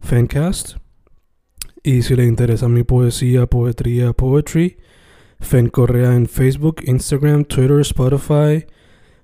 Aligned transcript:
Fencast. 0.00 0.76
Y 1.82 2.02
si 2.02 2.16
le 2.16 2.24
interesa 2.24 2.68
mi 2.68 2.82
poesía, 2.82 3.46
poetría, 3.46 4.12
poetry, 4.12 4.78
Fen 5.40 5.68
Correa 5.68 6.14
en 6.14 6.26
Facebook, 6.26 6.82
Instagram, 6.84 7.44
Twitter, 7.44 7.80
Spotify, 7.80 8.66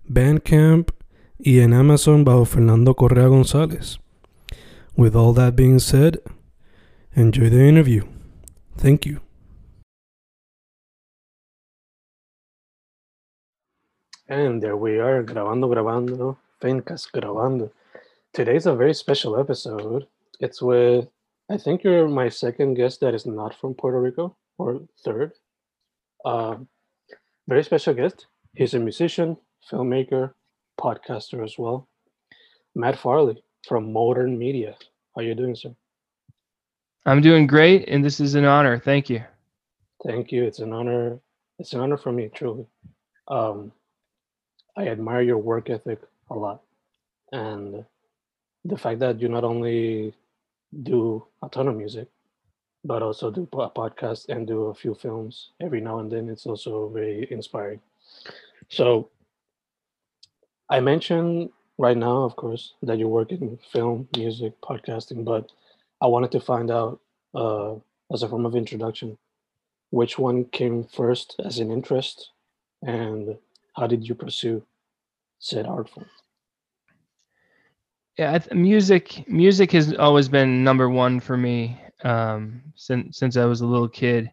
Bandcamp 0.05 0.91
y 1.39 1.61
en 1.61 1.75
Amazon 1.75 2.25
bajo 2.25 2.45
Fernando 2.45 2.95
Correa 2.95 3.27
González. 3.27 3.99
With 4.97 5.17
all 5.17 5.35
that 5.35 5.57
being 5.57 5.81
said, 5.81 6.21
enjoy 7.15 7.51
the 7.51 7.69
interview. 7.69 8.05
Thank 8.77 9.07
you. 9.07 9.21
And 14.29 14.63
there 14.63 14.77
we 14.77 14.99
are, 15.01 15.23
grabando, 15.23 15.69
grabando, 15.69 16.39
Fencast 16.61 17.11
grabando. 17.13 17.71
Today's 18.33 18.67
a 18.67 18.75
very 18.75 18.95
special 18.95 19.39
episode. 19.39 20.07
It's 20.41 20.61
with, 20.63 21.09
I 21.51 21.57
think 21.57 21.85
you're 21.85 22.09
my 22.09 22.29
second 22.29 22.75
guest 22.75 23.01
that 23.01 23.15
is 23.15 23.27
not 23.27 23.55
from 23.55 23.75
Puerto 23.75 24.01
Rico, 24.01 24.37
or 24.59 24.81
third. 25.05 25.33
Uh, 26.25 26.57
very 27.49 27.63
special 27.63 27.95
guest. 27.95 28.27
He's 28.55 28.75
a 28.75 28.79
musician, 28.79 29.37
filmmaker, 29.71 30.33
podcaster 30.81 31.45
as 31.45 31.57
well. 31.59 31.89
Matt 32.75 32.99
Farley 32.99 33.43
from 33.69 33.93
Modern 33.93 34.39
Media. 34.39 34.77
How 35.15 35.21
are 35.21 35.25
you 35.25 35.35
doing, 35.35 35.55
sir? 35.55 35.75
I'm 37.07 37.21
doing 37.21 37.47
great, 37.47 37.89
and 37.89 38.05
this 38.05 38.21
is 38.21 38.35
an 38.35 38.45
honor. 38.45 38.79
Thank 38.79 39.11
you. 39.11 39.23
Thank 40.07 40.33
you. 40.33 40.45
It's 40.45 40.59
an 40.59 40.73
honor. 40.73 41.19
It's 41.59 41.73
an 41.73 41.81
honor 41.81 41.97
for 41.99 42.13
me, 42.13 42.31
truly. 42.35 42.67
Um, 43.29 43.73
I 44.77 44.89
admire 44.89 45.23
your 45.23 45.39
work 45.39 45.71
ethic 45.71 46.01
a 46.31 46.35
lot, 46.35 46.63
and 47.33 47.85
the 48.65 48.77
fact 48.77 49.01
that 49.01 49.21
you 49.21 49.29
not 49.29 49.45
only 49.45 50.15
do 50.83 51.27
a 51.43 51.49
ton 51.49 51.69
of 51.69 51.77
music, 51.77 52.09
but 52.85 53.03
also 53.03 53.31
do 53.31 53.43
a 53.53 53.71
podcast 53.71 54.29
and 54.29 54.47
do 54.47 54.65
a 54.65 54.75
few 54.75 54.95
films 54.95 55.51
every 55.61 55.81
now 55.81 55.99
and 55.99 56.11
then. 56.11 56.29
It's 56.29 56.47
also 56.47 56.89
very 56.89 57.29
inspiring. 57.31 57.81
So, 58.69 59.11
I 60.71 60.81
mentioned 60.81 61.51
right 61.79 61.97
now, 61.97 62.23
of 62.25 62.37
course, 62.37 62.75
that 62.83 62.99
you 62.99 63.09
work 63.09 63.33
in 63.33 63.59
film, 63.73 64.09
music, 64.17 64.61
podcasting, 64.63 65.25
but 65.25 65.51
I 66.01 66.07
wanted 66.07 66.33
to 66.33 66.41
find 66.41 66.71
out, 66.71 67.01
uh, 67.35 67.75
as 68.13 68.23
a 68.23 68.29
form 68.29 68.47
of 68.47 68.57
introduction, 68.57 69.19
which 69.91 70.19
one 70.19 70.45
came 70.47 70.85
first 70.85 71.37
as 71.45 71.59
an 71.59 71.71
interest, 71.71 72.31
and 72.83 73.37
how 73.77 73.87
did 73.87 74.07
you 74.09 74.15
pursue 74.15 74.65
said 75.39 75.67
art 75.67 75.89
form? 75.89 76.07
Yeah, 78.17 78.39
music 78.53 79.27
music 79.29 79.73
has 79.73 79.93
always 79.95 80.29
been 80.29 80.63
number 80.63 80.89
one 80.89 81.19
for 81.21 81.37
me 81.37 81.81
um, 82.05 82.63
since 82.77 83.19
since 83.19 83.37
I 83.37 83.45
was 83.45 83.61
a 83.61 83.67
little 83.67 83.89
kid. 83.89 84.31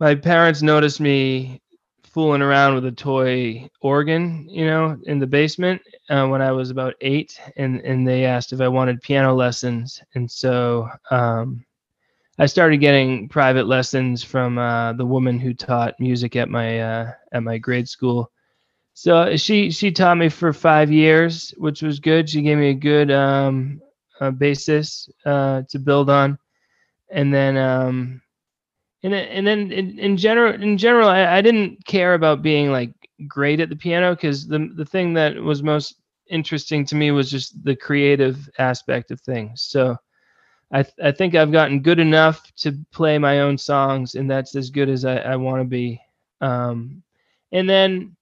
My 0.00 0.14
parents 0.14 0.62
noticed 0.62 1.00
me 1.00 1.60
fooling 2.02 2.42
around 2.42 2.74
with 2.74 2.84
a 2.86 2.92
toy 2.92 3.68
organ, 3.80 4.46
you 4.48 4.66
know, 4.66 4.98
in 5.04 5.18
the 5.18 5.26
basement 5.26 5.80
uh, 6.10 6.26
when 6.26 6.42
I 6.42 6.52
was 6.52 6.70
about 6.70 6.94
eight, 7.00 7.38
and 7.56 7.80
and 7.80 8.06
they 8.06 8.24
asked 8.24 8.52
if 8.52 8.60
I 8.60 8.68
wanted 8.68 9.00
piano 9.02 9.34
lessons, 9.34 10.02
and 10.14 10.30
so 10.30 10.88
um, 11.10 11.64
I 12.38 12.46
started 12.46 12.78
getting 12.78 13.28
private 13.28 13.66
lessons 13.66 14.22
from 14.24 14.58
uh, 14.58 14.92
the 14.94 15.06
woman 15.06 15.38
who 15.38 15.54
taught 15.54 16.00
music 16.00 16.36
at 16.36 16.48
my 16.48 16.80
uh, 16.80 17.12
at 17.32 17.42
my 17.42 17.58
grade 17.58 17.88
school. 17.88 18.30
So 18.94 19.36
she 19.36 19.70
she 19.70 19.90
taught 19.90 20.18
me 20.18 20.28
for 20.28 20.52
five 20.52 20.92
years, 20.92 21.54
which 21.56 21.82
was 21.82 22.00
good. 22.00 22.28
She 22.28 22.42
gave 22.42 22.58
me 22.58 22.70
a 22.70 22.74
good 22.74 23.10
um, 23.10 23.80
a 24.20 24.30
basis 24.30 25.08
uh, 25.24 25.62
to 25.70 25.78
build 25.78 26.10
on, 26.10 26.38
and 27.10 27.32
then 27.32 27.56
um, 27.56 28.22
and 29.02 29.12
then, 29.12 29.28
and 29.28 29.46
then 29.46 29.72
in, 29.72 29.98
in 29.98 30.16
general 30.16 30.54
in 30.60 30.76
general 30.78 31.08
I, 31.08 31.38
I 31.38 31.42
didn't 31.42 31.84
care 31.86 32.14
about 32.14 32.42
being 32.42 32.70
like 32.70 32.92
great 33.26 33.60
at 33.60 33.68
the 33.68 33.76
piano 33.76 34.14
because 34.14 34.46
the 34.46 34.70
the 34.76 34.84
thing 34.84 35.14
that 35.14 35.36
was 35.36 35.62
most 35.62 35.96
interesting 36.28 36.84
to 36.86 36.94
me 36.94 37.10
was 37.10 37.30
just 37.30 37.62
the 37.64 37.76
creative 37.76 38.48
aspect 38.58 39.10
of 39.10 39.20
things. 39.20 39.62
So 39.62 39.96
I 40.70 40.82
th- 40.82 40.94
I 41.02 41.12
think 41.12 41.34
I've 41.34 41.52
gotten 41.52 41.80
good 41.82 41.98
enough 41.98 42.52
to 42.56 42.72
play 42.92 43.18
my 43.18 43.40
own 43.40 43.58
songs, 43.58 44.14
and 44.14 44.30
that's 44.30 44.54
as 44.54 44.70
good 44.70 44.88
as 44.88 45.04
I, 45.04 45.16
I 45.18 45.36
want 45.36 45.60
to 45.60 45.64
be. 45.64 46.00
Um, 46.40 47.02
and 47.52 47.68
then 47.68 48.16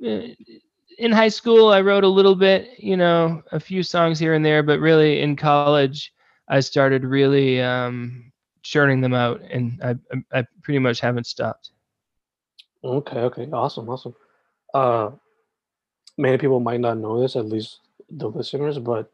in 0.00 1.12
high 1.12 1.28
school, 1.28 1.68
I 1.68 1.80
wrote 1.80 2.04
a 2.04 2.08
little 2.08 2.34
bit, 2.34 2.78
you 2.78 2.96
know, 2.96 3.42
a 3.52 3.60
few 3.60 3.82
songs 3.82 4.18
here 4.18 4.34
and 4.34 4.44
there, 4.44 4.62
but 4.62 4.80
really 4.80 5.20
in 5.20 5.36
college, 5.36 6.12
I 6.48 6.60
started 6.60 7.04
really 7.04 7.60
um, 7.60 8.32
churning 8.62 9.00
them 9.00 9.14
out, 9.14 9.40
and 9.50 9.80
I, 9.82 9.96
I 10.32 10.46
pretty 10.62 10.78
much 10.78 11.00
haven't 11.00 11.26
stopped. 11.26 11.70
Okay, 12.82 13.18
okay, 13.18 13.48
awesome, 13.52 13.88
awesome. 13.88 14.14
Uh, 14.72 15.10
many 16.16 16.38
people 16.38 16.60
might 16.60 16.80
not 16.80 16.98
know 16.98 17.20
this, 17.20 17.36
at 17.36 17.46
least 17.46 17.80
the 18.10 18.28
listeners, 18.28 18.78
but 18.78 19.10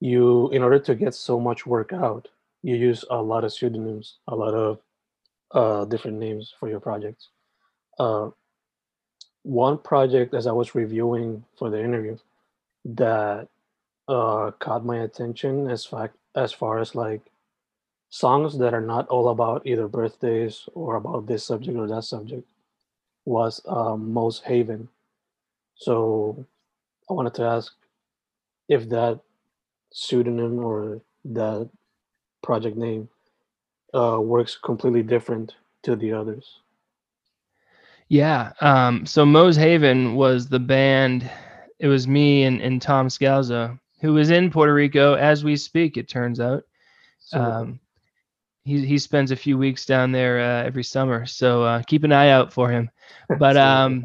you, 0.00 0.50
in 0.50 0.62
order 0.62 0.78
to 0.78 0.94
get 0.94 1.14
so 1.14 1.40
much 1.40 1.66
work 1.66 1.92
out, 1.92 2.28
you 2.62 2.76
use 2.76 3.04
a 3.10 3.20
lot 3.20 3.44
of 3.44 3.52
pseudonyms, 3.52 4.18
a 4.28 4.34
lot 4.34 4.54
of 4.54 4.80
uh, 5.52 5.84
different 5.86 6.18
names 6.18 6.52
for 6.58 6.68
your 6.68 6.80
projects. 6.80 7.30
Uh, 7.98 8.30
one 9.42 9.78
project 9.78 10.34
as 10.34 10.46
I 10.46 10.52
was 10.52 10.74
reviewing 10.74 11.44
for 11.56 11.70
the 11.70 11.82
interview 11.82 12.16
that 12.84 13.48
uh, 14.08 14.50
caught 14.58 14.84
my 14.84 14.98
attention 14.98 15.68
as 15.68 15.88
as 16.34 16.52
far 16.52 16.78
as 16.78 16.94
like 16.94 17.20
songs 18.10 18.58
that 18.58 18.74
are 18.74 18.80
not 18.80 19.06
all 19.08 19.28
about 19.28 19.66
either 19.66 19.88
birthdays 19.88 20.68
or 20.74 20.96
about 20.96 21.26
this 21.26 21.44
subject 21.44 21.76
or 21.76 21.86
that 21.86 22.04
subject 22.04 22.46
was 23.24 23.60
um, 23.66 24.12
Moes 24.12 24.40
Haven. 24.40 24.88
So 25.74 26.46
I 27.08 27.12
wanted 27.12 27.34
to 27.34 27.42
ask 27.42 27.74
if 28.68 28.88
that 28.88 29.20
pseudonym 29.92 30.58
or 30.64 31.00
that 31.24 31.68
project 32.42 32.76
name 32.76 33.08
uh, 33.94 34.18
works 34.20 34.56
completely 34.56 35.02
different 35.02 35.54
to 35.82 35.96
the 35.96 36.12
others. 36.12 36.60
Yeah. 38.08 38.52
Um, 38.60 39.04
so 39.06 39.26
Moes 39.26 39.56
Haven 39.56 40.14
was 40.14 40.48
the 40.48 40.58
band. 40.58 41.30
It 41.78 41.88
was 41.88 42.08
me 42.08 42.44
and, 42.44 42.60
and 42.60 42.80
Tom 42.80 43.08
Scalzo, 43.08 43.78
who 44.00 44.16
is 44.16 44.30
in 44.30 44.50
Puerto 44.50 44.72
Rico 44.74 45.14
as 45.14 45.44
we 45.44 45.56
speak, 45.56 45.96
it 45.96 46.08
turns 46.08 46.40
out. 46.40 46.64
Um, 47.32 47.80
he, 48.64 48.84
he 48.84 48.98
spends 48.98 49.30
a 49.30 49.36
few 49.36 49.58
weeks 49.58 49.86
down 49.86 50.12
there 50.12 50.40
uh, 50.40 50.64
every 50.64 50.84
summer. 50.84 51.26
So 51.26 51.62
uh, 51.62 51.82
keep 51.82 52.04
an 52.04 52.12
eye 52.12 52.30
out 52.30 52.52
for 52.52 52.70
him. 52.70 52.90
But 53.38 53.56
um, 53.56 54.04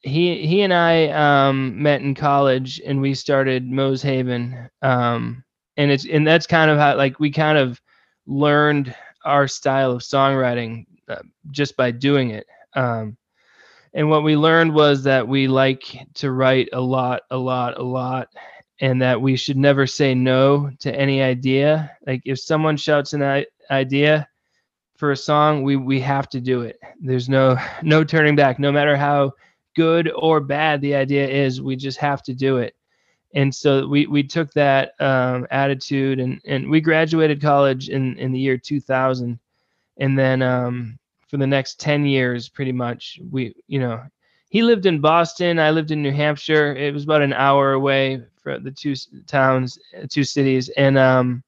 he 0.00 0.46
he 0.46 0.62
and 0.62 0.72
I 0.72 1.08
um, 1.08 1.82
met 1.82 2.02
in 2.02 2.14
college 2.14 2.80
and 2.84 3.00
we 3.00 3.14
started 3.14 3.70
Moes 3.70 4.02
Haven. 4.02 4.68
Um, 4.82 5.44
and 5.76 5.90
it's 5.90 6.06
and 6.06 6.26
that's 6.26 6.46
kind 6.46 6.70
of 6.70 6.78
how 6.78 6.96
like 6.96 7.20
we 7.20 7.30
kind 7.30 7.58
of 7.58 7.80
learned 8.26 8.94
our 9.24 9.46
style 9.48 9.92
of 9.92 10.02
songwriting 10.02 10.86
uh, 11.08 11.22
just 11.50 11.76
by 11.76 11.90
doing 11.90 12.30
it. 12.30 12.46
Um, 12.74 13.16
and 13.94 14.08
what 14.08 14.22
we 14.24 14.36
learned 14.36 14.74
was 14.74 15.02
that 15.04 15.26
we 15.26 15.48
like 15.48 16.06
to 16.14 16.32
write 16.32 16.68
a 16.72 16.80
lot, 16.80 17.22
a 17.30 17.36
lot, 17.36 17.78
a 17.78 17.82
lot, 17.82 18.28
and 18.80 19.00
that 19.02 19.20
we 19.20 19.36
should 19.36 19.56
never 19.56 19.86
say 19.86 20.14
no 20.14 20.70
to 20.80 20.94
any 20.94 21.22
idea. 21.22 21.96
Like 22.06 22.22
if 22.24 22.40
someone 22.40 22.76
shouts 22.76 23.12
an 23.12 23.44
idea 23.70 24.26
for 24.96 25.10
a 25.10 25.16
song, 25.16 25.62
we 25.62 25.76
we 25.76 26.00
have 26.00 26.28
to 26.30 26.40
do 26.40 26.62
it. 26.62 26.78
There's 27.00 27.28
no 27.28 27.56
no 27.82 28.02
turning 28.02 28.36
back. 28.36 28.58
No 28.58 28.72
matter 28.72 28.96
how 28.96 29.32
good 29.74 30.10
or 30.14 30.40
bad 30.40 30.80
the 30.80 30.94
idea 30.94 31.28
is, 31.28 31.60
we 31.60 31.76
just 31.76 31.98
have 31.98 32.22
to 32.24 32.34
do 32.34 32.58
it. 32.58 32.74
And 33.34 33.54
so 33.54 33.86
we 33.86 34.06
we 34.06 34.22
took 34.22 34.52
that 34.52 34.92
um, 35.00 35.46
attitude, 35.50 36.18
and 36.18 36.40
and 36.46 36.68
we 36.70 36.80
graduated 36.80 37.42
college 37.42 37.88
in 37.88 38.16
in 38.18 38.32
the 38.32 38.38
year 38.38 38.56
2000, 38.58 39.38
and 39.98 40.18
then 40.18 40.42
um, 40.42 40.98
for 41.32 41.38
the 41.38 41.46
next 41.46 41.80
10 41.80 42.04
years, 42.04 42.50
pretty 42.50 42.72
much, 42.72 43.18
we 43.30 43.54
you 43.66 43.78
know 43.80 44.02
he 44.50 44.62
lived 44.62 44.84
in 44.84 45.00
Boston. 45.00 45.58
I 45.58 45.70
lived 45.70 45.90
in 45.90 46.02
New 46.02 46.12
Hampshire. 46.12 46.76
It 46.76 46.92
was 46.92 47.04
about 47.04 47.22
an 47.22 47.32
hour 47.32 47.72
away 47.72 48.22
for 48.42 48.58
the 48.58 48.70
two 48.70 48.94
towns, 49.26 49.78
two 50.10 50.24
cities, 50.24 50.68
and 50.76 50.98
um, 50.98 51.42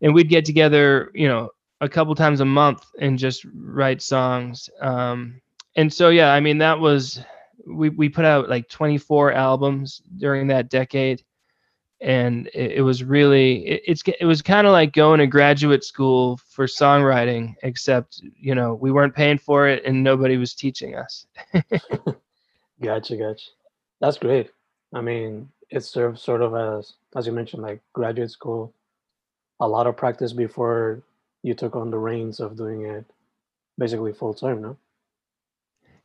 and 0.00 0.14
we'd 0.14 0.28
get 0.28 0.44
together, 0.44 1.10
you 1.12 1.26
know, 1.26 1.50
a 1.80 1.88
couple 1.88 2.14
times 2.14 2.38
a 2.38 2.44
month 2.44 2.84
and 3.00 3.18
just 3.18 3.44
write 3.52 4.00
songs. 4.00 4.70
Um, 4.80 5.40
and 5.74 5.92
so 5.92 6.10
yeah, 6.10 6.32
I 6.32 6.38
mean 6.38 6.58
that 6.58 6.78
was 6.78 7.20
we 7.66 7.88
we 7.88 8.08
put 8.08 8.24
out 8.24 8.48
like 8.48 8.68
24 8.68 9.32
albums 9.32 10.02
during 10.18 10.46
that 10.46 10.70
decade, 10.70 11.24
and 12.04 12.48
it, 12.48 12.72
it 12.72 12.80
was 12.82 13.02
really 13.02 13.66
it, 13.66 13.82
it's 13.86 14.02
it 14.20 14.26
was 14.26 14.42
kind 14.42 14.66
of 14.66 14.72
like 14.72 14.92
going 14.92 15.18
to 15.18 15.26
graduate 15.26 15.82
school 15.82 16.36
for 16.36 16.66
songwriting, 16.66 17.54
except 17.62 18.20
you 18.36 18.54
know 18.54 18.74
we 18.74 18.92
weren't 18.92 19.14
paying 19.14 19.38
for 19.38 19.66
it 19.66 19.82
and 19.84 20.04
nobody 20.04 20.36
was 20.36 20.54
teaching 20.54 20.94
us. 20.94 21.26
gotcha, 22.82 23.16
gotcha. 23.16 23.50
That's 24.00 24.18
great. 24.18 24.50
I 24.92 25.00
mean, 25.00 25.48
it 25.70 25.80
serves 25.80 26.20
sort 26.22 26.42
of 26.42 26.54
as 26.54 26.92
as 27.16 27.26
you 27.26 27.32
mentioned 27.32 27.62
like 27.62 27.80
graduate 27.92 28.30
school 28.30 28.72
a 29.60 29.68
lot 29.68 29.86
of 29.86 29.96
practice 29.96 30.32
before 30.32 31.02
you 31.42 31.54
took 31.54 31.74
on 31.74 31.90
the 31.90 31.98
reins 31.98 32.38
of 32.38 32.56
doing 32.56 32.84
it 32.84 33.04
basically 33.78 34.12
full 34.12 34.34
time 34.34 34.62
no 34.62 34.76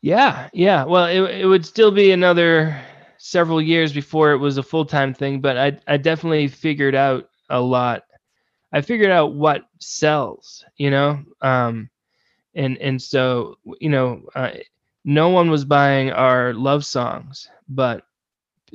yeah 0.02 0.50
yeah 0.54 0.86
well 0.86 1.06
it, 1.06 1.42
it 1.42 1.46
would 1.46 1.66
still 1.66 1.92
be 1.92 2.12
another 2.12 2.80
several 3.20 3.62
years 3.62 3.94
before 3.94 4.34
it 4.34 4.40
was 4.40 4.58
a 4.58 4.64
full-time 4.64 5.14
thing 5.14 5.42
but 5.42 5.58
i 5.58 5.78
i 5.88 5.98
definitely 5.98 6.48
figured 6.48 6.96
out 6.96 7.30
a 7.52 7.62
lot 7.62 8.04
i 8.74 8.82
figured 8.82 9.12
out 9.12 9.36
what 9.36 9.66
sells 9.80 10.66
you 10.78 10.92
know 10.92 11.24
um 11.42 11.90
and 12.56 12.78
and 12.80 13.02
so 13.02 13.58
you 13.80 13.90
know 13.90 14.22
uh, 14.36 14.52
no 15.06 15.30
one 15.30 15.50
was 15.52 15.66
buying 15.66 16.12
our 16.12 16.54
love 16.54 16.86
songs 16.86 17.50
but 17.70 18.04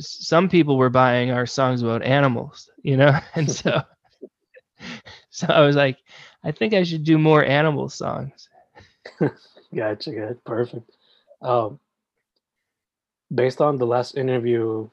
some 0.01 0.49
people 0.49 0.77
were 0.79 0.91
buying 0.91 1.31
our 1.31 1.47
songs 1.47 1.83
about 1.83 2.03
animals, 2.03 2.71
you 2.83 2.97
know, 2.97 3.19
and 3.37 3.51
so 3.51 3.83
so 5.31 5.47
I 5.49 5.61
was 5.61 5.77
like, 5.77 5.99
I 6.45 6.53
think 6.53 6.75
I 6.75 6.85
should 6.85 7.05
do 7.05 7.19
more 7.19 7.45
animal 7.45 7.89
songs. 7.89 8.49
gotcha, 9.75 10.11
good, 10.13 10.45
perfect. 10.45 10.91
Um, 11.43 11.79
based 13.35 13.61
on 13.61 13.77
the 13.77 13.87
last 13.87 14.17
interview, 14.17 14.89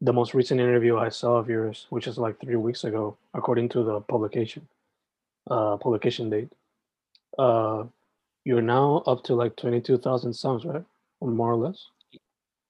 the 0.00 0.12
most 0.12 0.34
recent 0.34 0.60
interview 0.60 0.98
I 0.98 1.08
saw 1.08 1.36
of 1.36 1.48
yours, 1.48 1.86
which 1.90 2.06
is 2.06 2.18
like 2.18 2.38
three 2.40 2.54
weeks 2.56 2.84
ago, 2.84 3.16
according 3.34 3.68
to 3.70 3.82
the 3.82 4.00
publication, 4.00 4.68
uh, 5.50 5.76
publication 5.78 6.30
date. 6.30 6.52
Uh, 7.38 7.84
you're 8.44 8.62
now 8.62 9.02
up 9.06 9.24
to 9.24 9.34
like 9.34 9.56
twenty-two 9.56 9.98
thousand 9.98 10.32
songs, 10.32 10.64
right, 10.64 10.84
or 11.20 11.30
more 11.30 11.52
or 11.52 11.56
less. 11.56 11.88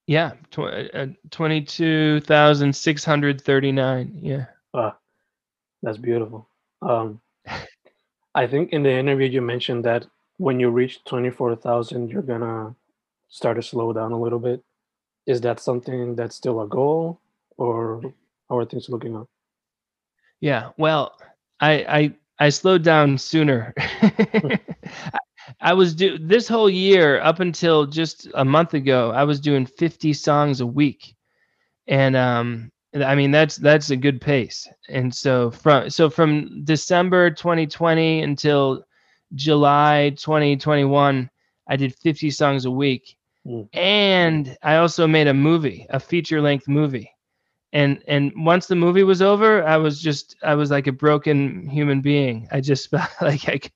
Yeah, 0.06 0.32
tw- 0.52 0.94
uh, 0.94 1.06
22,639. 1.30 4.18
Yeah. 4.22 4.46
Ah, 4.72 4.96
that's 5.82 5.98
beautiful. 5.98 6.48
Um, 6.80 7.20
I 8.34 8.46
think 8.46 8.72
in 8.72 8.84
the 8.84 8.92
interview 8.92 9.28
you 9.28 9.42
mentioned 9.42 9.84
that 9.84 10.06
when 10.36 10.60
you 10.60 10.70
reach 10.70 11.04
24,000, 11.06 12.08
you're 12.08 12.22
going 12.22 12.42
to 12.42 12.72
start 13.28 13.56
to 13.56 13.62
slow 13.62 13.92
down 13.92 14.12
a 14.12 14.20
little 14.20 14.38
bit. 14.38 14.62
Is 15.26 15.40
that 15.42 15.60
something 15.60 16.14
that's 16.14 16.36
still 16.36 16.60
a 16.60 16.68
goal 16.68 17.20
or 17.56 18.00
how 18.48 18.58
are 18.58 18.64
things 18.64 18.88
looking 18.88 19.16
up? 19.16 19.28
Yeah, 20.40 20.70
well, 20.76 21.18
I 21.60 21.72
I 21.88 22.14
I 22.38 22.48
slowed 22.50 22.82
down 22.82 23.18
sooner. 23.18 23.74
I 25.60 25.72
was 25.72 25.94
do 25.94 26.18
this 26.18 26.48
whole 26.48 26.70
year 26.70 27.20
up 27.20 27.40
until 27.40 27.86
just 27.86 28.28
a 28.34 28.44
month 28.44 28.74
ago. 28.74 29.10
I 29.10 29.24
was 29.24 29.40
doing 29.40 29.66
50 29.66 30.12
songs 30.12 30.60
a 30.60 30.66
week, 30.66 31.14
and 31.86 32.16
um, 32.16 32.70
I 32.94 33.14
mean 33.14 33.30
that's 33.30 33.56
that's 33.56 33.90
a 33.90 33.96
good 33.96 34.20
pace. 34.20 34.68
And 34.88 35.14
so 35.14 35.50
from 35.50 35.90
so 35.90 36.10
from 36.10 36.64
December 36.64 37.30
2020 37.30 38.22
until 38.22 38.84
July 39.34 40.12
2021, 40.16 41.30
I 41.68 41.76
did 41.76 41.94
50 41.94 42.30
songs 42.30 42.64
a 42.64 42.70
week, 42.70 43.16
mm. 43.46 43.68
and 43.72 44.56
I 44.62 44.76
also 44.76 45.06
made 45.06 45.28
a 45.28 45.34
movie, 45.34 45.86
a 45.90 46.00
feature 46.00 46.40
length 46.40 46.68
movie. 46.68 47.12
And 47.72 48.02
and 48.08 48.32
once 48.36 48.66
the 48.66 48.76
movie 48.76 49.02
was 49.02 49.20
over, 49.20 49.64
I 49.64 49.76
was 49.76 50.00
just 50.00 50.36
I 50.42 50.54
was 50.54 50.70
like 50.70 50.86
a 50.86 50.92
broken 50.92 51.68
human 51.68 52.00
being. 52.00 52.48
I 52.50 52.60
just 52.60 52.92
like 53.20 53.72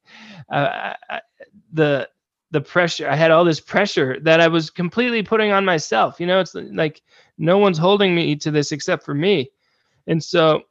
I, 0.51 0.97
I, 1.09 1.21
the 1.73 2.09
the 2.51 2.61
pressure 2.61 3.09
i 3.09 3.15
had 3.15 3.31
all 3.31 3.45
this 3.45 3.61
pressure 3.61 4.19
that 4.21 4.41
i 4.41 4.49
was 4.49 4.71
completely 4.71 5.23
putting 5.23 5.53
on 5.53 5.65
myself 5.65 6.21
you 6.21 6.27
know 6.27 6.41
it's 6.41 6.55
like 6.55 7.03
no 7.39 7.59
one's 7.59 7.79
holding 7.79 8.15
me 8.15 8.37
to 8.37 8.51
this 8.51 8.73
except 8.73 9.05
for 9.05 9.15
me 9.15 9.51
and 10.07 10.23
so 10.23 10.63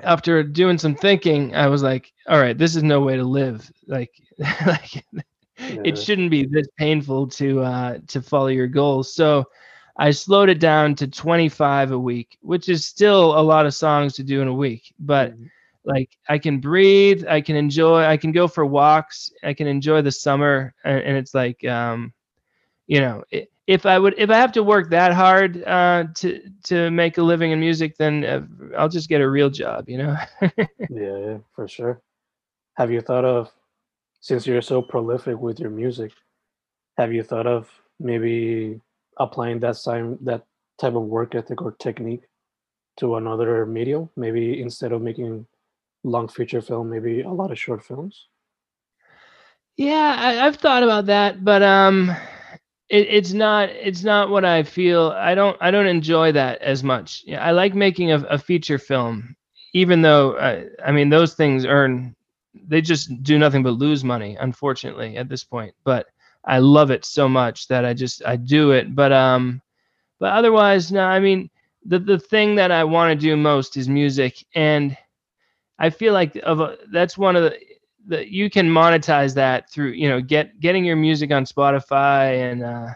after 0.00 0.42
doing 0.42 0.76
some 0.78 0.94
thinking 0.94 1.54
i 1.54 1.66
was 1.66 1.82
like 1.82 2.12
all 2.28 2.40
right 2.40 2.58
this 2.58 2.76
is 2.76 2.82
no 2.82 3.00
way 3.00 3.16
to 3.16 3.24
live 3.24 3.70
like 3.86 4.12
like 4.66 5.04
yeah. 5.58 5.80
it 5.84 5.98
shouldn't 5.98 6.30
be 6.30 6.44
this 6.44 6.68
painful 6.76 7.26
to 7.26 7.60
uh 7.60 7.98
to 8.06 8.20
follow 8.20 8.48
your 8.48 8.66
goals 8.66 9.14
so 9.14 9.44
i 9.96 10.10
slowed 10.10 10.48
it 10.48 10.60
down 10.60 10.94
to 10.94 11.06
25 11.06 11.92
a 11.92 11.98
week 11.98 12.38
which 12.40 12.68
is 12.68 12.84
still 12.84 13.38
a 13.38 13.42
lot 13.42 13.66
of 13.66 13.74
songs 13.74 14.14
to 14.14 14.22
do 14.22 14.40
in 14.40 14.48
a 14.48 14.54
week 14.54 14.92
but 14.98 15.32
mm-hmm 15.32 15.46
like 15.84 16.16
I 16.28 16.38
can 16.38 16.58
breathe, 16.58 17.24
I 17.28 17.40
can 17.40 17.56
enjoy, 17.56 18.04
I 18.04 18.16
can 18.16 18.32
go 18.32 18.48
for 18.48 18.64
walks, 18.64 19.30
I 19.42 19.52
can 19.52 19.66
enjoy 19.66 20.02
the 20.02 20.12
summer, 20.12 20.74
and, 20.84 21.00
and 21.00 21.16
it's 21.16 21.34
like, 21.34 21.64
um, 21.66 22.12
you 22.86 23.00
know, 23.00 23.24
if 23.66 23.86
I 23.86 23.98
would, 23.98 24.14
if 24.18 24.30
I 24.30 24.36
have 24.36 24.52
to 24.52 24.62
work 24.62 24.90
that 24.90 25.12
hard 25.12 25.62
uh, 25.64 26.04
to 26.16 26.40
to 26.64 26.90
make 26.90 27.18
a 27.18 27.22
living 27.22 27.50
in 27.50 27.60
music, 27.60 27.96
then 27.96 28.24
uh, 28.24 28.76
I'll 28.76 28.88
just 28.88 29.08
get 29.08 29.20
a 29.20 29.28
real 29.28 29.50
job, 29.50 29.88
you 29.88 29.98
know. 29.98 30.16
yeah, 30.42 30.68
yeah, 30.90 31.38
for 31.54 31.68
sure. 31.68 32.02
Have 32.74 32.90
you 32.90 33.00
thought 33.00 33.24
of, 33.24 33.50
since 34.24 34.46
you're 34.46 34.62
so 34.62 34.80
prolific 34.80 35.38
with 35.38 35.60
your 35.60 35.68
music, 35.68 36.10
have 36.96 37.12
you 37.12 37.22
thought 37.22 37.46
of 37.46 37.68
maybe 38.00 38.80
applying 39.18 39.60
that 39.60 39.76
same 39.76 40.16
that 40.22 40.46
type 40.80 40.94
of 40.94 41.02
work 41.02 41.34
ethic 41.34 41.60
or 41.60 41.72
technique 41.72 42.22
to 42.96 43.16
another 43.16 43.66
medium? 43.66 44.08
Maybe 44.16 44.62
instead 44.62 44.92
of 44.92 45.02
making 45.02 45.46
long 46.04 46.28
feature 46.28 46.62
film, 46.62 46.88
maybe 46.88 47.20
a 47.20 47.28
lot 47.28 47.52
of 47.52 47.58
short 47.58 47.84
films? 47.84 48.28
Yeah, 49.76 50.16
I, 50.18 50.32
have 50.32 50.56
thought 50.56 50.82
about 50.82 51.04
that, 51.06 51.44
but 51.44 51.62
um, 51.62 52.08
it, 52.88 53.06
it's 53.10 53.34
not 53.34 53.68
it's 53.68 54.04
not 54.04 54.30
what 54.30 54.46
I 54.46 54.62
feel. 54.62 55.12
I 55.18 55.34
don't 55.34 55.58
I 55.60 55.70
don't 55.70 55.86
enjoy 55.86 56.32
that 56.32 56.62
as 56.62 56.82
much. 56.82 57.24
Yeah, 57.26 57.44
I 57.44 57.50
like 57.50 57.74
making 57.74 58.10
a, 58.10 58.20
a 58.30 58.38
feature 58.38 58.78
film, 58.78 59.36
even 59.74 60.00
though 60.00 60.38
I, 60.38 60.64
I 60.82 60.92
mean 60.92 61.10
those 61.10 61.34
things 61.34 61.66
earn 61.66 62.16
they 62.66 62.80
just 62.80 63.22
do 63.22 63.38
nothing 63.38 63.62
but 63.62 63.70
lose 63.70 64.04
money, 64.04 64.36
unfortunately, 64.40 65.16
at 65.16 65.28
this 65.28 65.44
point. 65.44 65.74
But 65.84 66.06
I 66.44 66.58
love 66.58 66.90
it 66.90 67.04
so 67.04 67.28
much 67.28 67.68
that 67.68 67.84
I 67.84 67.94
just 67.94 68.24
I 68.24 68.36
do 68.36 68.72
it. 68.72 68.94
But 68.94 69.12
um, 69.12 69.60
but 70.18 70.32
otherwise, 70.32 70.92
no. 70.92 71.02
I 71.04 71.18
mean, 71.18 71.50
the 71.84 71.98
the 71.98 72.18
thing 72.18 72.54
that 72.56 72.70
I 72.70 72.84
want 72.84 73.10
to 73.10 73.26
do 73.26 73.36
most 73.36 73.76
is 73.76 73.88
music, 73.88 74.44
and 74.54 74.96
I 75.78 75.90
feel 75.90 76.12
like 76.12 76.36
of 76.36 76.60
a, 76.60 76.76
that's 76.92 77.18
one 77.18 77.36
of 77.36 77.44
the 77.44 77.58
that 78.06 78.28
you 78.28 78.50
can 78.50 78.68
monetize 78.68 79.34
that 79.34 79.70
through 79.70 79.92
you 79.92 80.08
know 80.08 80.20
get 80.20 80.60
getting 80.60 80.84
your 80.84 80.96
music 80.96 81.32
on 81.32 81.44
Spotify 81.44 82.52
and 82.52 82.62
uh, 82.62 82.88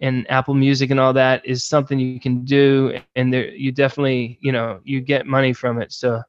and 0.00 0.28
Apple 0.30 0.54
Music 0.54 0.90
and 0.90 1.00
all 1.00 1.12
that 1.12 1.46
is 1.46 1.64
something 1.64 1.98
you 1.98 2.20
can 2.20 2.44
do, 2.44 2.98
and 3.16 3.32
there 3.32 3.48
you 3.48 3.72
definitely 3.72 4.38
you 4.42 4.52
know 4.52 4.80
you 4.84 5.00
get 5.00 5.26
money 5.26 5.52
from 5.52 5.80
it. 5.80 5.92
So. 5.92 6.22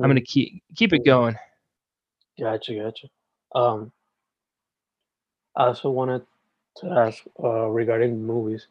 I'm 0.00 0.08
gonna 0.08 0.20
keep 0.20 0.62
keep 0.76 0.92
it 0.92 1.04
going. 1.04 1.36
Gotcha, 2.38 2.74
gotcha. 2.74 3.08
Um, 3.54 3.92
I 5.56 5.66
also 5.66 5.90
wanted 5.90 6.22
to 6.78 6.90
ask 6.90 7.24
uh, 7.42 7.66
regarding 7.66 8.24
movies. 8.24 8.66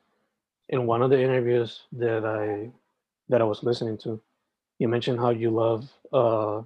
In 0.69 0.85
one 0.85 1.01
of 1.01 1.09
the 1.09 1.21
interviews 1.21 1.81
that 1.93 2.25
I 2.25 2.69
that 3.29 3.41
I 3.41 3.43
was 3.43 3.63
listening 3.63 3.97
to, 3.99 4.19
you 4.79 4.87
mentioned 4.87 5.19
how 5.19 5.29
you 5.29 5.49
love, 5.49 5.89
uh, 6.13 6.61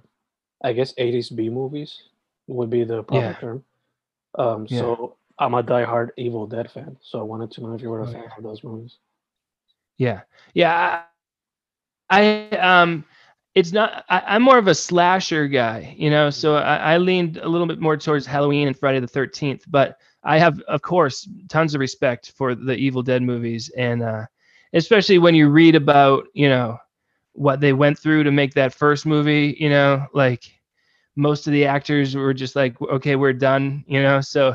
I 0.62 0.72
guess, 0.72 0.92
80s 0.94 1.34
B 1.34 1.48
movies 1.48 2.02
would 2.46 2.70
be 2.70 2.84
the 2.84 3.02
proper 3.02 3.26
yeah. 3.26 3.32
term. 3.34 3.64
Um, 4.36 4.66
yeah. 4.68 4.80
So 4.80 5.16
I'm 5.38 5.54
a 5.54 5.62
diehard 5.62 6.10
Evil 6.16 6.46
Dead 6.46 6.70
fan. 6.70 6.96
So 7.00 7.20
I 7.20 7.22
wanted 7.22 7.50
to 7.52 7.60
know 7.62 7.74
if 7.74 7.82
you 7.82 7.90
were 7.90 8.00
a 8.00 8.08
oh, 8.08 8.12
fan 8.12 8.24
yeah. 8.24 8.36
of 8.36 8.42
those 8.42 8.62
movies. 8.64 8.98
Yeah, 9.98 10.20
yeah. 10.54 11.02
I, 12.10 12.48
I 12.50 12.56
um, 12.58 13.04
it's 13.54 13.72
not. 13.72 14.04
I, 14.08 14.22
I'm 14.26 14.42
more 14.42 14.58
of 14.58 14.68
a 14.68 14.74
slasher 14.74 15.46
guy, 15.46 15.94
you 15.98 16.10
know. 16.10 16.30
So 16.30 16.56
I, 16.56 16.94
I 16.94 16.98
leaned 16.98 17.36
a 17.36 17.48
little 17.48 17.66
bit 17.66 17.80
more 17.80 17.96
towards 17.96 18.26
Halloween 18.26 18.66
and 18.66 18.78
Friday 18.78 19.00
the 19.00 19.06
Thirteenth, 19.06 19.64
but 19.68 19.98
I 20.24 20.38
have, 20.38 20.60
of 20.62 20.82
course, 20.82 21.28
tons 21.48 21.74
of 21.74 21.80
respect 21.80 22.32
for 22.32 22.54
the 22.54 22.74
Evil 22.74 23.02
Dead 23.02 23.22
movies, 23.22 23.70
and 23.76 24.02
uh, 24.02 24.26
especially 24.72 25.18
when 25.18 25.34
you 25.34 25.48
read 25.48 25.74
about, 25.74 26.28
you 26.32 26.48
know, 26.48 26.78
what 27.32 27.60
they 27.60 27.72
went 27.72 27.98
through 27.98 28.24
to 28.24 28.32
make 28.32 28.54
that 28.54 28.74
first 28.74 29.04
movie. 29.04 29.56
You 29.58 29.68
know, 29.68 30.06
like 30.14 30.44
most 31.16 31.46
of 31.46 31.52
the 31.52 31.66
actors 31.66 32.14
were 32.14 32.34
just 32.34 32.56
like, 32.56 32.80
okay, 32.80 33.16
we're 33.16 33.32
done. 33.34 33.84
You 33.86 34.02
know, 34.02 34.20
so 34.20 34.54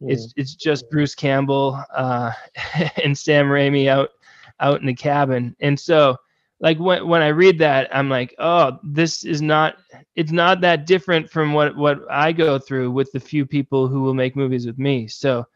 it's 0.00 0.34
it's 0.36 0.54
just 0.54 0.90
Bruce 0.90 1.14
Campbell 1.14 1.82
uh, 1.94 2.32
and 3.02 3.16
Sam 3.16 3.46
Raimi 3.46 3.88
out 3.88 4.10
out 4.60 4.80
in 4.80 4.86
the 4.86 4.94
cabin, 4.94 5.56
and 5.60 5.80
so 5.80 6.18
like 6.64 6.78
when 6.78 7.06
when 7.06 7.20
I 7.20 7.28
read 7.28 7.58
that, 7.58 7.94
I'm 7.94 8.08
like, 8.08 8.34
oh, 8.38 8.78
this 8.82 9.22
is 9.22 9.42
not 9.42 9.76
it's 10.16 10.32
not 10.32 10.62
that 10.62 10.86
different 10.86 11.30
from 11.30 11.52
what 11.52 11.76
what 11.76 12.00
I 12.10 12.32
go 12.32 12.58
through 12.58 12.90
with 12.90 13.12
the 13.12 13.20
few 13.20 13.44
people 13.44 13.86
who 13.86 14.00
will 14.02 14.14
make 14.14 14.34
movies 14.34 14.66
with 14.66 14.78
me. 14.78 15.06
So 15.06 15.46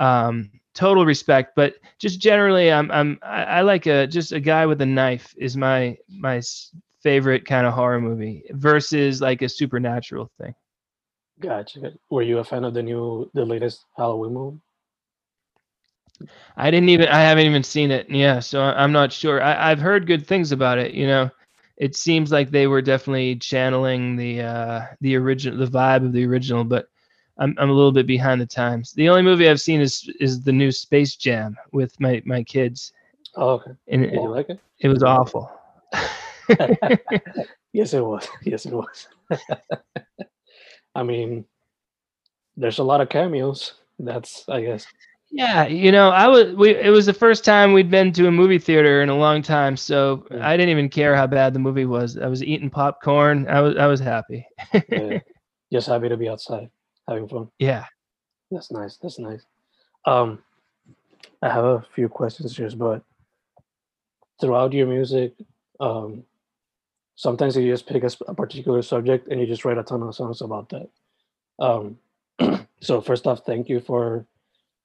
um 0.00 0.50
total 0.74 1.04
respect 1.04 1.56
but 1.56 1.74
just 1.98 2.20
generally 2.20 2.70
i'm 2.70 2.88
i'm 2.92 3.18
i, 3.22 3.42
I 3.42 3.60
like 3.62 3.86
a 3.86 4.06
just 4.06 4.30
a 4.30 4.38
guy 4.38 4.64
with 4.64 4.80
a 4.80 4.86
knife 4.86 5.34
is 5.36 5.56
my 5.56 5.98
my 6.08 6.40
favorite 7.02 7.44
kind 7.44 7.66
of 7.66 7.74
horror 7.74 8.00
movie 8.00 8.44
versus 8.50 9.20
like 9.20 9.42
a 9.42 9.48
supernatural 9.48 10.30
thing 10.40 10.54
Gotcha. 11.40 11.92
Were 12.10 12.22
you 12.22 12.38
a 12.38 12.44
fan 12.44 12.64
of 12.64 12.74
the 12.74 12.82
new, 12.82 13.30
the 13.32 13.44
latest 13.44 13.84
Halloween 13.96 14.34
movie? 14.34 14.58
I 16.56 16.70
didn't 16.70 16.88
even 16.88 17.08
I 17.08 17.20
haven't 17.20 17.46
even 17.46 17.62
seen 17.62 17.90
it. 17.90 18.08
Yeah, 18.10 18.40
so 18.40 18.62
I'm 18.62 18.92
not 18.92 19.12
sure. 19.12 19.42
I, 19.42 19.70
I've 19.70 19.80
heard 19.80 20.06
good 20.06 20.26
things 20.26 20.52
about 20.52 20.78
it. 20.78 20.92
You 20.92 21.06
know, 21.06 21.30
it 21.76 21.94
seems 21.96 22.32
like 22.32 22.50
they 22.50 22.66
were 22.66 22.82
definitely 22.82 23.36
channeling 23.36 24.16
the 24.16 24.42
uh, 24.42 24.86
the 25.00 25.16
original 25.16 25.58
the 25.58 25.70
vibe 25.70 26.04
of 26.04 26.12
the 26.12 26.26
original, 26.26 26.64
but 26.64 26.88
I'm 27.38 27.54
I'm 27.58 27.70
a 27.70 27.74
little 27.74 27.92
bit 27.92 28.06
behind 28.06 28.40
the 28.40 28.46
times. 28.46 28.92
The 28.92 29.08
only 29.08 29.22
movie 29.22 29.48
I've 29.48 29.60
seen 29.60 29.80
is 29.80 30.10
is 30.20 30.42
the 30.42 30.52
new 30.52 30.72
Space 30.72 31.16
Jam 31.16 31.56
with 31.72 31.98
my 32.00 32.22
my 32.24 32.42
kids. 32.42 32.92
Oh, 33.36 33.50
okay. 33.50 33.72
And 33.86 34.02
Did 34.02 34.14
it, 34.14 34.22
you 34.22 34.28
like 34.28 34.48
it? 34.50 34.60
it 34.80 34.88
was 34.88 35.02
awful. 35.02 35.50
yes, 37.72 37.94
it 37.94 38.04
was. 38.04 38.26
Yes, 38.42 38.66
it 38.66 38.72
was. 38.72 39.08
I 40.94 41.02
mean, 41.04 41.44
there's 42.56 42.78
a 42.78 42.84
lot 42.84 43.00
of 43.00 43.08
cameos. 43.08 43.74
That's, 44.00 44.44
I 44.48 44.62
guess. 44.62 44.86
Yeah, 45.30 45.66
you 45.66 45.92
know, 45.92 46.08
I 46.10 46.26
was 46.26 46.54
we 46.54 46.70
it 46.74 46.90
was 46.90 47.06
the 47.06 47.12
first 47.12 47.44
time 47.44 47.72
we'd 47.72 47.90
been 47.90 48.12
to 48.14 48.26
a 48.28 48.30
movie 48.30 48.58
theater 48.58 49.02
in 49.02 49.08
a 49.10 49.16
long 49.16 49.42
time, 49.42 49.76
so 49.76 50.26
Yeah. 50.30 50.48
I 50.48 50.56
didn't 50.56 50.70
even 50.70 50.88
care 50.88 51.14
how 51.14 51.26
bad 51.26 51.52
the 51.52 51.58
movie 51.58 51.84
was. 51.84 52.16
I 52.16 52.26
was 52.28 52.42
eating 52.42 52.70
popcorn. 52.70 53.46
I 53.48 53.60
was 53.60 53.76
I 53.76 53.86
was 53.86 54.00
happy. 54.00 54.46
Yeah. 54.90 55.18
Just 55.72 55.86
happy 55.86 56.08
to 56.08 56.16
be 56.16 56.28
outside, 56.30 56.70
having 57.06 57.28
fun. 57.28 57.48
yeah. 57.58 57.84
That's 58.50 58.70
nice. 58.72 58.96
That's 58.96 59.18
nice. 59.18 59.44
Um, 60.06 60.38
I 61.42 61.50
have 61.50 61.64
a 61.64 61.84
few 61.94 62.08
questions 62.08 62.56
here, 62.56 62.70
but 62.74 63.02
throughout 64.40 64.72
your 64.72 64.86
music, 64.86 65.34
um, 65.80 66.24
sometimes 67.16 67.54
you 67.56 67.70
just 67.70 67.86
pick 67.86 68.02
a, 68.02 68.10
a 68.28 68.34
particular 68.34 68.80
subject 68.80 69.28
and 69.28 69.38
you 69.40 69.46
just 69.46 69.66
write 69.66 69.76
a 69.76 69.82
ton 69.82 70.02
of 70.02 70.14
songs 70.14 70.40
about 70.40 70.70
that. 70.70 70.88
Um, 71.58 71.98
so 72.80 73.02
first 73.02 73.26
off, 73.26 73.44
thank 73.44 73.68
you 73.68 73.80
for 73.80 74.24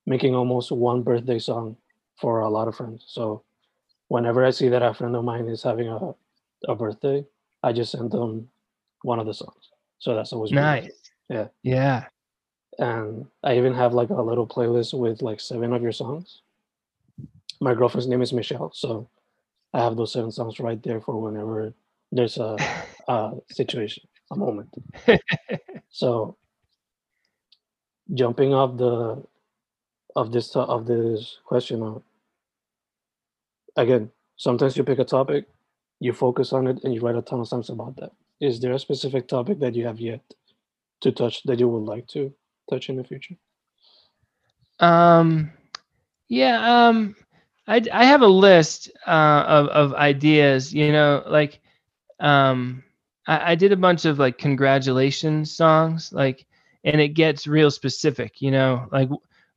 making 0.05 0.35
almost 0.35 0.71
one 0.71 1.01
birthday 1.03 1.39
song 1.39 1.77
for 2.19 2.41
a 2.41 2.49
lot 2.49 2.67
of 2.67 2.75
friends. 2.75 3.05
So 3.07 3.43
whenever 4.07 4.45
I 4.45 4.51
see 4.51 4.69
that 4.69 4.81
a 4.83 4.93
friend 4.93 5.15
of 5.15 5.23
mine 5.23 5.47
is 5.47 5.63
having 5.63 5.87
a, 5.89 6.13
a 6.67 6.75
birthday, 6.75 7.25
I 7.63 7.73
just 7.73 7.91
send 7.91 8.11
them 8.11 8.49
one 9.03 9.19
of 9.19 9.25
the 9.25 9.33
songs. 9.33 9.69
So 9.99 10.15
that's 10.15 10.33
always 10.33 10.51
Nice. 10.51 10.91
Yeah. 11.29 11.47
Yeah. 11.63 12.05
and 12.79 13.25
I 13.43 13.57
even 13.57 13.73
have 13.73 13.93
like 13.93 14.09
a 14.09 14.21
little 14.21 14.47
playlist 14.47 14.97
with 14.97 15.21
like 15.21 15.39
seven 15.39 15.73
of 15.73 15.81
your 15.81 15.91
songs. 15.91 16.41
My 17.61 17.73
girlfriend's 17.73 18.07
name 18.07 18.21
is 18.21 18.33
Michelle, 18.33 18.71
so 18.73 19.09
I 19.73 19.79
have 19.83 19.95
those 19.95 20.11
seven 20.13 20.31
songs 20.31 20.59
right 20.59 20.81
there 20.83 20.99
for 21.01 21.19
whenever 21.21 21.73
there's 22.11 22.37
a, 22.37 22.57
a 23.07 23.31
situation, 23.49 24.03
a 24.31 24.35
moment. 24.35 24.73
so 25.89 26.35
jumping 28.13 28.53
off 28.53 28.77
the 28.77 29.23
of 30.15 30.31
this 30.31 30.55
of 30.55 30.85
this 30.85 31.39
question, 31.45 31.83
uh, 31.83 31.99
again, 33.75 34.11
sometimes 34.37 34.77
you 34.77 34.83
pick 34.83 34.99
a 34.99 35.05
topic, 35.05 35.47
you 35.99 36.13
focus 36.13 36.53
on 36.53 36.67
it, 36.67 36.83
and 36.83 36.93
you 36.93 37.01
write 37.01 37.15
a 37.15 37.21
ton 37.21 37.39
of 37.39 37.47
songs 37.47 37.69
about 37.69 37.95
that. 37.97 38.11
Is 38.39 38.59
there 38.59 38.73
a 38.73 38.79
specific 38.79 39.27
topic 39.27 39.59
that 39.59 39.75
you 39.75 39.85
have 39.85 39.99
yet 39.99 40.21
to 41.01 41.11
touch 41.11 41.43
that 41.43 41.59
you 41.59 41.67
would 41.67 41.83
like 41.85 42.07
to 42.09 42.33
touch 42.69 42.89
in 42.89 42.97
the 42.97 43.03
future? 43.03 43.35
Um, 44.79 45.51
yeah. 46.27 46.87
Um, 46.87 47.15
I 47.67 47.81
I 47.91 48.05
have 48.05 48.21
a 48.21 48.27
list 48.27 48.91
uh, 49.07 49.43
of 49.47 49.67
of 49.67 49.93
ideas. 49.93 50.73
You 50.73 50.91
know, 50.91 51.23
like 51.27 51.61
um, 52.19 52.83
I, 53.27 53.51
I 53.51 53.55
did 53.55 53.71
a 53.71 53.77
bunch 53.77 54.05
of 54.05 54.19
like 54.19 54.37
congratulations 54.37 55.55
songs, 55.55 56.11
like, 56.11 56.45
and 56.83 56.99
it 56.99 57.09
gets 57.09 57.47
real 57.47 57.71
specific. 57.71 58.41
You 58.41 58.51
know, 58.51 58.87
like 58.91 59.09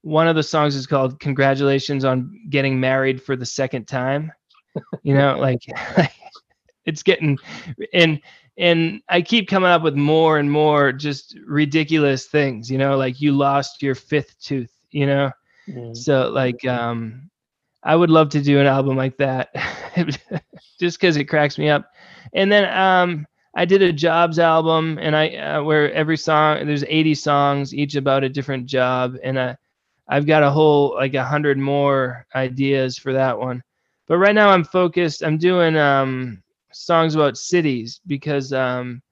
one 0.07 0.29
of 0.29 0.37
the 0.37 0.43
songs 0.43 0.77
is 0.77 0.87
called 0.87 1.21
"Congratulations 1.21 2.05
on 2.05 2.31
Getting 2.51 2.81
Married 2.81 3.23
for 3.23 3.37
the 3.37 3.47
Second 3.47 3.87
Time." 3.87 4.33
You 5.03 5.15
know, 5.15 5.37
like 5.39 5.61
it's 6.87 7.03
getting 7.03 7.39
and 7.93 8.21
and 8.59 9.01
I 9.09 9.23
keep 9.23 9.49
coming 9.49 9.71
up 9.71 9.83
with 9.83 9.95
more 9.97 10.39
and 10.39 10.51
more 10.51 10.93
just 10.93 11.39
ridiculous 11.47 12.27
things. 12.27 12.71
You 12.71 12.79
know, 12.79 12.97
like 12.97 13.21
you 13.21 13.33
lost 13.33 13.83
your 13.83 13.95
fifth 13.95 14.41
tooth. 14.41 14.73
You 14.91 15.07
know. 15.07 15.31
Mm, 15.69 16.05
So 16.05 16.31
like 16.31 16.65
um 16.67 17.31
I 17.83 17.97
would 17.97 18.11
love 18.11 18.31
to 18.31 18.43
do 18.43 18.61
an 18.61 18.67
album 18.67 18.97
like 18.97 19.17
that 19.19 19.51
just 20.81 21.01
cuz 21.01 21.17
it 21.17 21.25
cracks 21.25 21.59
me 21.59 21.69
up. 21.69 21.91
And 22.35 22.51
then 22.51 22.65
um 22.77 23.27
I 23.55 23.65
did 23.65 23.83
a 23.83 23.93
jobs 23.93 24.39
album 24.39 24.99
and 25.01 25.17
I 25.17 25.29
uh, 25.37 25.63
where 25.63 25.93
every 25.93 26.17
song 26.17 26.67
there's 26.67 26.85
80 26.89 27.15
songs 27.15 27.75
each 27.75 27.97
about 27.97 28.25
a 28.25 28.29
different 28.29 28.67
job 28.67 29.17
and 29.23 29.39
I 29.39 29.57
I've 30.09 30.27
got 30.27 30.43
a 30.43 30.51
whole 30.51 30.95
like 30.95 31.15
a 31.15 31.19
100 31.19 31.59
more 31.59 32.27
ideas 32.35 32.99
for 32.99 33.13
that 33.13 33.39
one. 33.39 33.63
But 34.07 34.19
right 34.19 34.35
now 34.35 34.51
I'm 34.51 34.65
focused 34.65 35.23
I'm 35.23 35.39
doing 35.39 35.77
um 35.77 36.43
songs 36.73 37.15
about 37.15 37.37
cities 37.37 38.01
because 38.07 38.53
um 38.53 39.03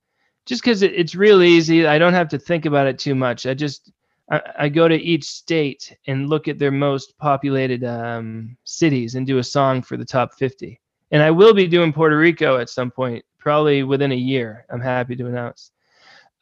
just 0.47 0.63
cuz 0.63 0.83
it, 0.83 0.93
it's 0.95 1.15
real 1.15 1.43
easy. 1.43 1.87
I 1.87 1.99
don't 1.99 2.13
have 2.15 2.29
to 2.29 2.39
think 2.39 2.67
about 2.67 2.87
it 2.87 2.99
too 2.99 3.15
much. 3.15 3.47
I 3.47 3.55
just 3.55 3.93
I, 4.31 4.41
I 4.59 4.69
go 4.69 4.89
to 4.89 4.97
each 4.97 5.25
state 5.25 5.97
and 6.07 6.29
look 6.29 6.49
at 6.49 6.59
their 6.59 6.71
most 6.71 7.17
populated 7.19 7.85
um, 7.85 8.57
cities 8.65 9.15
and 9.15 9.27
do 9.27 9.39
a 9.39 9.45
song 9.45 9.83
for 9.83 9.97
the 9.97 10.05
top 10.05 10.35
50. 10.35 10.81
And 11.11 11.23
I 11.23 11.31
will 11.31 11.55
be 11.55 11.67
doing 11.67 11.93
Puerto 11.93 12.17
Rico 12.17 12.59
at 12.59 12.71
some 12.71 12.91
point, 12.91 13.25
probably 13.39 13.83
within 13.83 14.13
a 14.13 14.17
year. 14.17 14.65
I'm 14.71 14.81
happy 14.81 15.15
to 15.17 15.27
announce. 15.27 15.71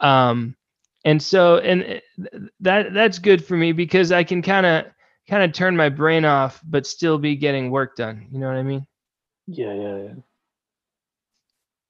Um, 0.00 0.56
and 1.04 1.22
so, 1.22 1.58
and 1.58 2.00
that 2.60 2.92
that's 2.92 3.18
good 3.18 3.44
for 3.44 3.56
me 3.56 3.72
because 3.72 4.12
I 4.12 4.24
can 4.24 4.42
kind 4.42 4.66
of 4.66 4.84
kind 5.28 5.42
of 5.42 5.52
turn 5.52 5.76
my 5.76 5.88
brain 5.88 6.24
off, 6.24 6.60
but 6.64 6.86
still 6.86 7.18
be 7.18 7.36
getting 7.36 7.70
work 7.70 7.96
done. 7.96 8.26
You 8.30 8.38
know 8.38 8.46
what 8.46 8.56
I 8.56 8.62
mean? 8.62 8.86
yeah, 9.46 9.72
yeah, 9.72 9.96
yeah. 9.96 10.14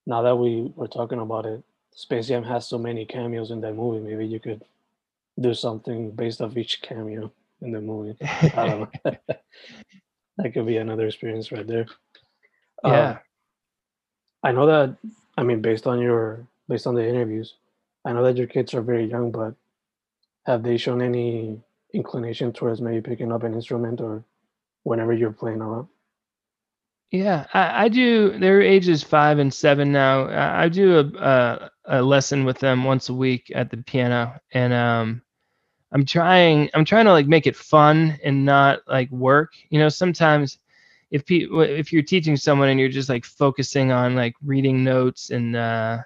Now 0.07 0.23
that 0.23 0.37
we 0.37 0.73
were 0.75 0.89
talking 0.89 1.21
about 1.21 1.47
it, 1.47 1.63
Space 1.95 2.29
Jam 2.29 2.43
has 2.45 2.67
so 2.67 2.79
many 2.79 3.05
cameos 3.05 3.51
in 3.51 3.61
that 3.61 3.75
movie. 3.75 4.01
Maybe 4.01 4.27
you 4.27 4.41
could 4.41 4.63
do 5.41 5.55
something 5.55 6.11
based 6.11 6.41
off 6.41 6.57
each 6.57 6.83
cameo 6.83 7.33
in 7.61 7.73
the 7.73 7.81
movie. 7.81 8.17
I 8.23 8.69
don't 8.69 8.81
know. 8.81 9.17
that 10.39 10.55
could 10.55 10.67
be 10.67 10.79
another 10.79 11.07
experience 11.07 11.53
right 11.53 11.67
there. 11.67 11.87
Um, 12.83 12.93
yeah. 12.93 13.19
I 14.43 14.53
know 14.53 14.67
that. 14.67 14.97
I 15.37 15.43
mean, 15.43 15.61
based 15.63 15.87
on 15.87 16.01
your 16.01 16.47
based 16.69 16.87
on 16.87 16.95
the 16.95 17.07
interviews, 17.07 17.55
I 18.05 18.13
know 18.13 18.25
that 18.25 18.37
your 18.37 18.47
kids 18.47 18.75
are 18.75 18.83
very 18.83 19.05
young, 19.05 19.31
but 19.31 19.55
have 20.45 20.63
they 20.63 20.77
shown 20.77 21.03
any 21.03 21.61
inclination 21.95 22.53
towards 22.53 22.81
maybe 22.81 23.01
picking 23.01 23.33
up 23.33 23.45
an 23.45 23.55
instrument 23.55 24.01
or 24.01 24.25
whenever 24.83 25.13
you're 25.13 25.33
playing 25.33 25.61
around? 25.61 25.89
Yeah, 27.13 27.47
I, 27.53 27.85
I 27.85 27.89
do. 27.89 28.39
Their 28.39 28.63
ages 28.63 29.03
five 29.03 29.39
and 29.39 29.53
seven 29.53 29.93
now. 29.93 30.25
I, 30.29 30.65
I 30.65 30.69
do 30.69 30.99
a, 30.99 31.19
a 31.23 31.71
a 31.85 32.03
lesson 32.03 32.45
with 32.45 32.59
them 32.59 32.85
once 32.85 33.11
a 33.11 33.15
week 33.15 33.53
at 33.55 33.71
the 33.71 33.77
piano, 33.77 34.41
and 34.53 34.73
um, 34.73 35.23
I'm 35.93 36.07
trying. 36.07 36.71
I'm 36.73 36.87
trying 36.87 37.05
to 37.05 37.13
like 37.13 37.27
make 37.27 37.47
it 37.47 37.55
fun 37.55 38.19
and 38.25 38.47
not 38.47 38.81
like 38.89 39.11
work. 39.11 39.53
You 39.69 39.79
know, 39.79 39.91
sometimes 39.91 40.59
if 41.11 41.27
pe- 41.27 41.47
if 41.51 41.93
you're 41.93 42.03
teaching 42.03 42.37
someone 42.37 42.71
and 42.71 42.81
you're 42.81 42.89
just 42.89 43.11
like 43.11 43.27
focusing 43.27 43.93
on 43.93 44.15
like 44.17 44.35
reading 44.43 44.83
notes 44.83 45.31
and 45.31 45.55
uh, 45.55 45.99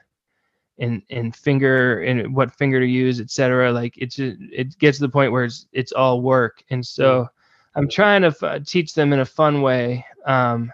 and 0.78 1.02
and 1.11 1.35
finger 1.35 2.02
and 2.02 2.35
what 2.35 2.54
finger 2.54 2.80
to 2.80 2.87
use, 2.87 3.21
etc. 3.21 3.73
Like 3.73 3.95
it's 3.97 4.18
it 4.18 4.78
gets 4.78 4.99
to 4.99 5.04
the 5.04 5.09
point 5.09 5.33
where 5.33 5.45
it's 5.45 5.66
it's 5.73 5.92
all 5.92 6.21
work, 6.21 6.62
and 6.71 6.85
so 6.85 7.28
I'm 7.75 7.88
trying 7.88 8.23
to 8.23 8.35
f- 8.40 8.64
teach 8.64 8.95
them 8.95 9.12
in 9.12 9.21
a 9.21 9.25
fun 9.25 9.62
way. 9.62 10.04
Um, 10.25 10.73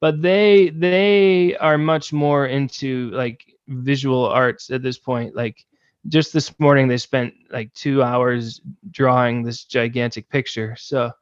but 0.00 0.20
they 0.20 0.70
they 0.70 1.56
are 1.56 1.78
much 1.78 2.12
more 2.12 2.46
into 2.46 3.10
like 3.10 3.54
visual 3.68 4.26
arts 4.26 4.70
at 4.70 4.82
this 4.82 4.98
point. 4.98 5.36
Like 5.36 5.64
just 6.08 6.32
this 6.32 6.58
morning, 6.58 6.88
they 6.88 6.98
spent 6.98 7.34
like 7.50 7.72
two 7.74 8.02
hours 8.02 8.60
drawing 8.90 9.42
this 9.42 9.64
gigantic 9.64 10.28
picture. 10.28 10.74
So 10.76 11.12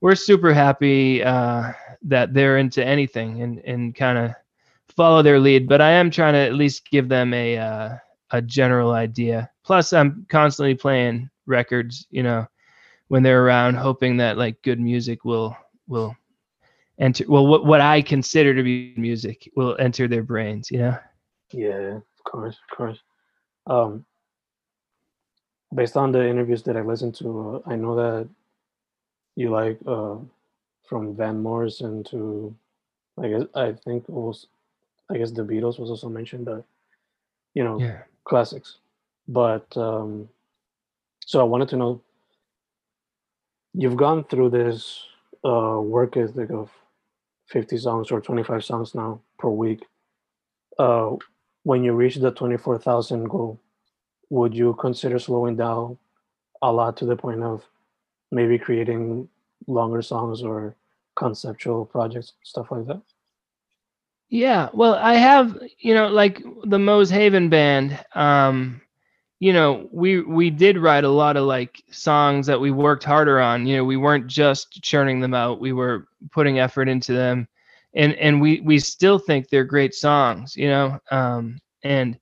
we're 0.00 0.14
super 0.14 0.54
happy 0.54 1.22
uh, 1.22 1.72
that 2.02 2.32
they're 2.32 2.56
into 2.56 2.84
anything 2.84 3.42
and 3.42 3.58
and 3.60 3.94
kind 3.94 4.18
of 4.18 4.32
follow 4.96 5.22
their 5.22 5.40
lead. 5.40 5.68
But 5.68 5.80
I 5.80 5.90
am 5.90 6.10
trying 6.10 6.34
to 6.34 6.40
at 6.40 6.54
least 6.54 6.90
give 6.90 7.08
them 7.08 7.34
a 7.34 7.58
uh, 7.58 7.96
a 8.30 8.42
general 8.42 8.92
idea. 8.92 9.50
Plus, 9.64 9.92
I'm 9.92 10.26
constantly 10.28 10.74
playing 10.74 11.30
records, 11.46 12.06
you 12.10 12.22
know, 12.22 12.46
when 13.08 13.22
they're 13.22 13.44
around, 13.44 13.74
hoping 13.74 14.16
that 14.18 14.38
like 14.38 14.62
good 14.62 14.80
music 14.80 15.24
will 15.24 15.56
will 15.86 16.16
enter. 16.98 17.24
Well, 17.28 17.46
what 17.46 17.66
what 17.66 17.80
I 17.80 18.02
consider 18.02 18.54
to 18.54 18.62
be 18.62 18.94
music 18.96 19.50
will 19.56 19.76
enter 19.78 20.08
their 20.08 20.22
brains, 20.22 20.70
you 20.70 20.78
know. 20.78 20.98
Yeah, 21.52 21.96
of 21.96 22.24
course, 22.24 22.56
of 22.70 22.76
course. 22.76 22.98
Um, 23.66 24.04
based 25.74 25.96
on 25.96 26.12
the 26.12 26.26
interviews 26.26 26.62
that 26.64 26.76
I 26.76 26.82
listened 26.82 27.14
to, 27.16 27.62
uh, 27.66 27.70
I 27.70 27.76
know 27.76 27.94
that 27.96 28.28
you 29.36 29.50
like 29.50 29.78
uh, 29.86 30.16
from 30.84 31.14
Van 31.16 31.42
Morrison 31.42 32.04
to, 32.04 32.54
guess 33.20 33.44
I 33.54 33.72
think 33.72 34.04
it 34.04 34.10
was, 34.10 34.46
I 35.12 35.18
guess 35.18 35.30
the 35.30 35.42
Beatles 35.42 35.78
was 35.78 35.90
also 35.90 36.08
mentioned, 36.08 36.44
but 36.46 36.64
you 37.54 37.64
know, 37.64 37.78
Yeah. 37.78 38.02
classics. 38.24 38.78
But 39.28 39.66
um, 39.76 40.28
so 41.26 41.40
I 41.40 41.44
wanted 41.44 41.68
to 41.68 41.76
know, 41.76 42.00
you've 43.74 43.96
gone 43.96 44.24
through 44.24 44.50
this 44.50 45.04
uh, 45.44 45.78
work 45.80 46.16
ethic 46.16 46.50
of 46.50 46.70
50 47.46 47.76
songs 47.78 48.10
or 48.10 48.20
25 48.20 48.64
songs 48.64 48.94
now 48.94 49.20
per 49.38 49.48
week. 49.48 49.84
Uh, 50.78 51.16
when 51.64 51.84
you 51.84 51.92
reach 51.92 52.16
the 52.16 52.30
24,000 52.30 53.28
goal, 53.28 53.60
would 54.30 54.54
you 54.54 54.74
consider 54.74 55.18
slowing 55.18 55.56
down 55.56 55.98
a 56.62 56.72
lot 56.72 56.96
to 56.96 57.04
the 57.04 57.16
point 57.16 57.42
of 57.42 57.62
maybe 58.30 58.58
creating 58.58 59.28
longer 59.66 60.02
songs 60.02 60.42
or 60.42 60.74
conceptual 61.16 61.84
projects, 61.84 62.32
stuff 62.42 62.70
like 62.70 62.86
that? 62.86 63.02
Yeah, 64.32 64.70
well, 64.72 64.94
I 64.94 65.14
have, 65.16 65.58
you 65.78 65.94
know, 65.94 66.08
like 66.08 66.42
the 66.64 66.78
Moes 66.78 67.10
Haven 67.10 67.50
band. 67.50 68.02
Um, 68.14 68.80
you 69.40 69.52
know, 69.52 69.88
we 69.92 70.22
we 70.22 70.50
did 70.50 70.78
write 70.78 71.04
a 71.04 71.10
lot 71.10 71.36
of 71.36 71.44
like 71.46 71.82
songs 71.90 72.46
that 72.46 72.60
we 72.60 72.70
worked 72.70 73.04
harder 73.04 73.40
on. 73.40 73.66
You 73.66 73.78
know, 73.78 73.84
we 73.84 73.98
weren't 73.98 74.28
just 74.28 74.82
churning 74.82 75.20
them 75.20 75.34
out; 75.34 75.60
we 75.60 75.72
were 75.74 76.08
putting 76.32 76.60
effort 76.60 76.88
into 76.88 77.12
them, 77.14 77.48
and 77.94 78.14
and 78.16 78.40
we 78.40 78.60
we 78.62 78.78
still 78.80 79.18
think 79.18 79.48
they're 79.50 79.64
great 79.64 79.94
songs. 79.94 80.56
You 80.56 80.68
know, 80.68 81.00
um, 81.12 81.58
and 81.84 82.18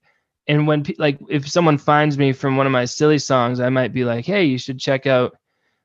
and 0.47 0.67
when 0.67 0.85
like 0.99 1.19
if 1.29 1.49
someone 1.49 1.77
finds 1.79 2.17
me 2.17 2.33
from 2.33 2.57
one 2.57 2.67
of 2.67 2.73
my 2.73 2.85
silly 2.85 3.19
songs, 3.19 3.61
I 3.61 3.69
might 3.69 3.93
be 3.93 4.05
like, 4.05 4.25
hey, 4.25 4.45
you 4.45 4.57
should 4.59 4.79
check 4.79 5.07
out 5.07 5.33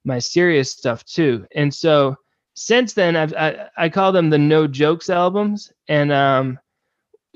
my 0.04 0.18
serious 0.20 0.72
stuff 0.72 1.04
too. 1.04 1.46
And 1.54 1.74
so 1.74 2.16
since 2.56 2.94
then 2.94 3.14
I've 3.16 3.34
I, 3.34 3.68
I 3.76 3.88
call 3.88 4.10
them 4.10 4.30
the 4.30 4.38
no 4.38 4.66
jokes 4.66 5.08
albums. 5.10 5.72
And 5.88 6.10
um 6.10 6.58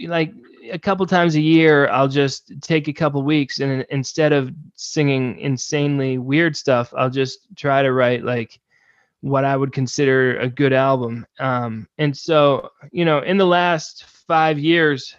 like 0.01 0.33
a 0.73 0.79
couple 0.79 1.07
times 1.07 1.37
a 1.37 1.41
year 1.41 1.89
I'll 1.91 2.09
just 2.09 2.61
take 2.63 2.89
a 2.89 2.93
couple 2.93 3.23
weeks 3.23 3.61
and 3.61 3.85
instead 3.91 4.33
of 4.33 4.51
singing 4.75 5.39
insanely 5.39 6.19
weird 6.19 6.57
stuff 6.57 6.93
I'll 6.97 7.11
just 7.11 7.47
try 7.55 7.83
to 7.83 7.93
write 7.93 8.25
like 8.25 8.59
what 9.21 9.45
I 9.45 9.57
would 9.57 9.73
consider 9.73 10.39
a 10.39 10.49
good 10.49 10.73
album. 10.73 11.27
Um 11.39 11.87
and 11.99 12.17
so 12.17 12.71
you 12.91 13.05
know 13.05 13.21
in 13.21 13.37
the 13.37 13.47
last 13.47 14.05
5 14.27 14.59
years 14.59 15.15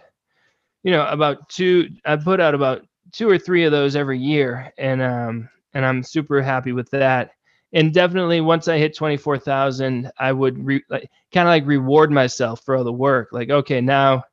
you 0.84 0.92
know 0.92 1.06
about 1.08 1.48
two 1.48 1.90
I 2.06 2.16
put 2.16 2.40
out 2.40 2.56
about 2.56 2.88
two 3.12 3.30
or 3.30 3.38
three 3.38 3.66
of 3.66 3.72
those 3.72 3.96
every 3.96 4.18
year. 4.18 4.74
And 4.80 5.00
um 5.00 5.50
and 5.76 5.86
I'm 5.86 6.02
super 6.02 6.42
happy 6.42 6.72
with 6.72 6.90
that 6.90 7.32
and 7.74 7.94
definitely 7.94 8.42
once 8.42 8.68
I 8.68 8.78
hit 8.78 8.96
24,000, 8.96 10.12
I 10.18 10.32
would 10.32 10.64
re- 10.66 10.84
like, 10.90 11.10
kind 11.34 11.48
of 11.48 11.52
like 11.52 11.66
reward 11.66 12.12
myself 12.12 12.64
for 12.64 12.76
all 12.76 12.84
the 12.84 12.92
work. 12.92 13.30
Like, 13.32 13.50
okay, 13.50 13.80
now, 13.80 14.24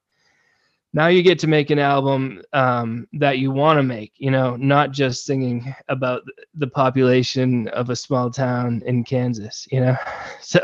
now 0.92 1.06
you 1.08 1.22
get 1.22 1.38
to 1.40 1.46
make 1.46 1.70
an 1.70 1.78
album 1.78 2.42
um, 2.52 3.06
that 3.12 3.38
you 3.38 3.50
want 3.50 3.78
to 3.78 3.82
make, 3.82 4.12
you 4.16 4.30
know, 4.30 4.56
not 4.56 4.90
just 4.90 5.24
singing 5.24 5.74
about 5.88 6.22
the 6.54 6.66
population 6.66 7.68
of 7.68 7.90
a 7.90 7.96
small 7.96 8.30
town 8.30 8.82
in 8.86 9.04
Kansas, 9.04 9.68
you 9.70 9.80
know? 9.80 9.96
So, 10.40 10.60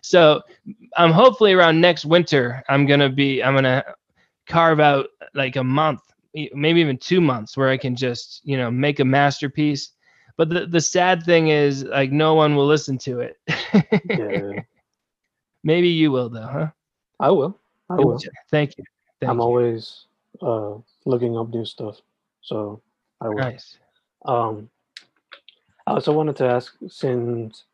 so 0.00 0.40
I'm 0.96 1.10
hopefully 1.10 1.52
around 1.52 1.78
next 1.78 2.06
winter, 2.06 2.62
I'm 2.70 2.86
going 2.86 3.00
to 3.00 3.10
be, 3.10 3.42
I'm 3.42 3.52
going 3.52 3.64
to 3.64 3.84
carve 4.46 4.80
out 4.80 5.08
like 5.34 5.56
a 5.56 5.64
month, 5.64 6.00
maybe 6.32 6.80
even 6.80 6.96
two 6.96 7.20
months 7.20 7.54
where 7.54 7.68
I 7.68 7.76
can 7.76 7.94
just, 7.94 8.40
you 8.44 8.56
know, 8.56 8.70
make 8.70 8.98
a 8.98 9.04
masterpiece 9.04 9.90
but 10.36 10.48
the, 10.48 10.66
the 10.66 10.80
sad 10.80 11.22
thing 11.22 11.48
is 11.48 11.84
like 11.84 12.12
no 12.12 12.34
one 12.34 12.56
will 12.56 12.66
listen 12.66 12.98
to 12.98 13.20
it 13.20 13.38
Yeah, 14.16 14.60
maybe 15.64 15.88
you 15.88 16.10
will 16.10 16.28
though 16.28 16.46
huh 16.46 16.68
I 17.18 17.30
will. 17.30 17.58
I 17.88 17.96
will. 17.96 18.20
thank 18.50 18.76
you 18.76 18.84
thank 19.20 19.30
I'm 19.30 19.38
you 19.38 19.42
always 19.42 20.06
uh, 20.42 20.74
looking 21.04 21.36
up 21.36 21.48
new 21.48 21.64
stuff, 21.64 22.00
so 22.42 22.80
I 23.20 23.28
will. 23.28 23.38
nice 23.38 23.78
Um, 24.24 24.68
I 25.86 25.92
also 25.92 26.12
wanted 26.12 26.36
to 26.36 26.46
ask, 26.46 26.74
since 26.88 27.64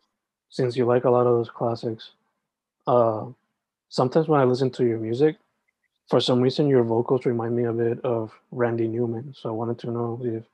since 0.50 0.76
you 0.76 0.84
like 0.84 1.04
a 1.04 1.10
lot 1.10 1.26
of 1.26 1.34
those 1.38 1.48
classics, 1.48 2.10
uh, 2.86 3.24
sometimes 3.88 4.28
when 4.28 4.40
I 4.40 4.44
listen 4.44 4.70
to 4.72 4.84
your 4.84 4.98
music, 4.98 5.36
for 6.08 6.20
some 6.20 6.40
reason 6.42 6.68
your 6.68 6.82
vocals 6.84 7.24
remind 7.24 7.56
me 7.56 7.64
a 7.64 7.72
bit 7.72 8.04
of 8.04 8.32
Randy 8.50 8.86
Newman. 8.86 9.34
So 9.34 9.48
I 9.48 9.52
wanted 9.52 9.78
to 9.80 9.90
know 9.90 10.20
if 10.22 10.44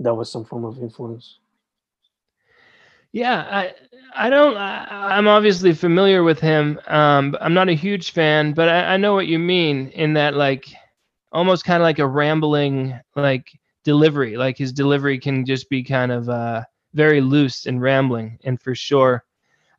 that 0.00 0.12
was 0.14 0.30
some 0.30 0.44
form 0.44 0.64
of 0.64 0.82
influence. 0.82 1.38
Yeah 3.14 3.46
i 3.50 3.74
i 4.16 4.30
don't 4.30 4.56
I, 4.58 5.16
i'm 5.16 5.28
obviously 5.28 5.72
familiar 5.72 6.24
with 6.24 6.40
him 6.40 6.80
um 6.88 7.36
i'm 7.40 7.54
not 7.54 7.70
a 7.70 7.74
huge 7.74 8.12
fan 8.12 8.52
but 8.54 8.68
I, 8.68 8.94
I 8.94 8.98
know 8.98 9.14
what 9.14 9.28
you 9.28 9.38
mean 9.38 9.88
in 9.90 10.14
that 10.14 10.34
like 10.34 10.66
almost 11.32 11.64
kind 11.64 11.82
of 11.82 11.84
like 11.84 12.00
a 12.00 12.06
rambling 12.06 12.98
like 13.16 13.52
delivery 13.84 14.36
like 14.36 14.58
his 14.58 14.72
delivery 14.72 15.18
can 15.18 15.46
just 15.46 15.70
be 15.70 15.82
kind 15.84 16.12
of 16.12 16.28
uh 16.28 16.64
very 16.94 17.20
loose 17.22 17.66
and 17.66 17.82
rambling 17.82 18.38
and 18.44 18.60
for 18.62 18.74
sure. 18.74 19.24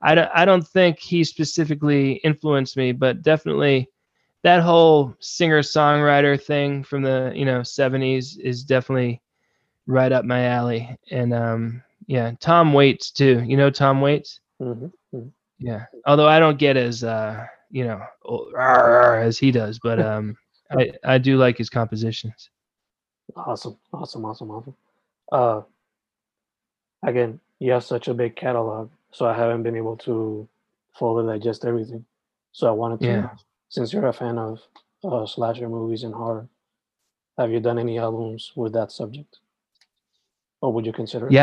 I 0.02 0.15
don't, 0.15 0.30
I 0.36 0.45
don't 0.45 0.67
think 0.67 1.00
he 1.00 1.24
specifically 1.24 2.13
influenced 2.24 2.78
me 2.78 2.93
but 2.93 3.24
definitely 3.24 3.89
that 4.43 4.63
whole 4.63 5.15
singer 5.19 5.62
songwriter 5.62 6.41
thing 6.41 6.84
from 6.84 7.04
the 7.04 7.34
you 7.36 7.45
know 7.45 7.63
70s 7.63 8.38
is 8.38 8.63
definitely 8.63 9.21
right 9.88 10.12
up 10.13 10.26
my 10.26 10.45
alley 10.48 10.98
and 11.12 11.34
um 11.34 11.84
yeah 12.08 12.32
tom 12.39 12.74
waits 12.74 13.12
too 13.12 13.44
you 13.46 13.58
know 13.58 13.70
tom 13.70 14.02
waits 14.02 14.39
hmm 14.60 14.88
yeah 15.60 15.86
although 16.06 16.28
i 16.28 16.38
don't 16.39 16.60
get 16.60 16.76
as 16.78 17.04
uh 17.04 17.46
you 17.72 17.86
know 17.86 18.02
as 19.18 19.38
he 19.38 19.52
does 19.52 19.80
but 19.80 20.00
um 20.12 20.36
i 20.72 20.91
i 21.04 21.18
do 21.18 21.38
like 21.38 21.58
his 21.58 21.70
compositions 21.70 22.50
Awesome, 23.36 23.78
awesome, 23.91 24.24
awesome, 24.26 24.52
awesome. 24.52 24.76
Uh, 25.32 25.62
again, 27.04 27.39
you 27.60 27.72
have 27.72 27.84
such 27.84 28.08
a 28.08 28.13
big 28.13 28.36
catalog, 28.36 28.89
so 29.12 29.26
I 29.26 29.34
haven't 29.36 29.63
been 29.63 29.76
able 29.76 29.98
to 29.98 30.48
fully 30.94 31.26
digest 31.26 31.65
everything. 31.65 32.06
So 32.52 32.68
I 32.68 32.72
wanted 32.72 33.00
to, 33.02 33.06
Yeah. 33.08 33.30
since 33.70 33.91
you're 33.91 34.08
a 34.08 34.13
fan 34.13 34.38
of 34.38 34.62
uh, 35.04 35.26
slasher 35.26 35.68
movies 35.70 36.04
and 36.04 36.13
horror, 36.13 36.48
have 37.38 37.52
you 37.52 37.60
done 37.60 37.80
any 37.80 37.98
albums 37.98 38.52
with 38.56 38.74
that 38.74 38.91
subject, 38.91 39.39
or 40.62 40.72
would 40.72 40.86
you 40.86 40.94
consider? 40.94 41.28
it? 41.28 41.34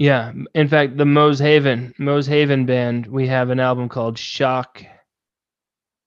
Yeah 0.00 0.32
in 0.54 0.66
fact 0.66 0.96
the 0.96 1.04
moes 1.04 1.38
haven 1.38 1.92
moes 1.98 2.26
haven 2.26 2.64
band 2.64 3.06
we 3.06 3.26
have 3.26 3.50
an 3.50 3.60
album 3.60 3.86
called 3.86 4.16
shock 4.18 4.82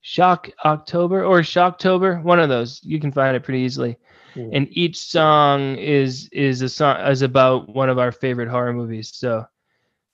shock 0.02 0.50
october 0.66 1.24
or 1.24 1.42
shocktober 1.42 2.22
one 2.24 2.40
of 2.40 2.50
those. 2.50 2.82
You 2.84 3.00
can 3.00 3.12
find 3.12 3.36
it 3.36 3.44
pretty 3.44 3.60
easily. 3.60 3.98
Mm. 4.34 4.50
and 4.52 4.68
each 4.72 4.98
song 4.98 5.76
is 5.78 6.28
is 6.32 6.64
a 6.64 6.70
song 6.70 7.00
is 7.06 7.22
about 7.22 7.70
one 7.70 7.88
of 7.88 8.00
our 8.00 8.12
favorite 8.12 8.50
horror 8.50 8.74
movies. 8.74 9.12
So 9.14 9.46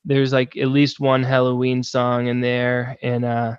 there's 0.03 0.33
like 0.33 0.57
at 0.57 0.67
least 0.67 0.99
one 0.99 1.23
halloween 1.23 1.81
song 1.81 2.27
in 2.27 2.41
there. 2.41 2.97
And 3.01 3.23
uh 3.23 3.55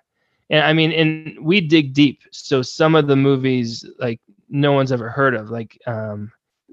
and 0.50 0.62
i 0.64 0.74
mean 0.74 0.92
and 0.92 1.38
we 1.42 1.62
dig 1.62 1.94
deep. 1.94 2.20
So 2.30 2.60
some 2.60 2.94
of 2.94 3.06
the 3.06 3.16
movies 3.16 3.86
like 3.98 4.20
no 4.50 4.72
one's 4.72 4.92
ever 4.92 5.08
heard 5.08 5.34
of 5.34 5.48
like 5.48 5.78
um 5.86 6.30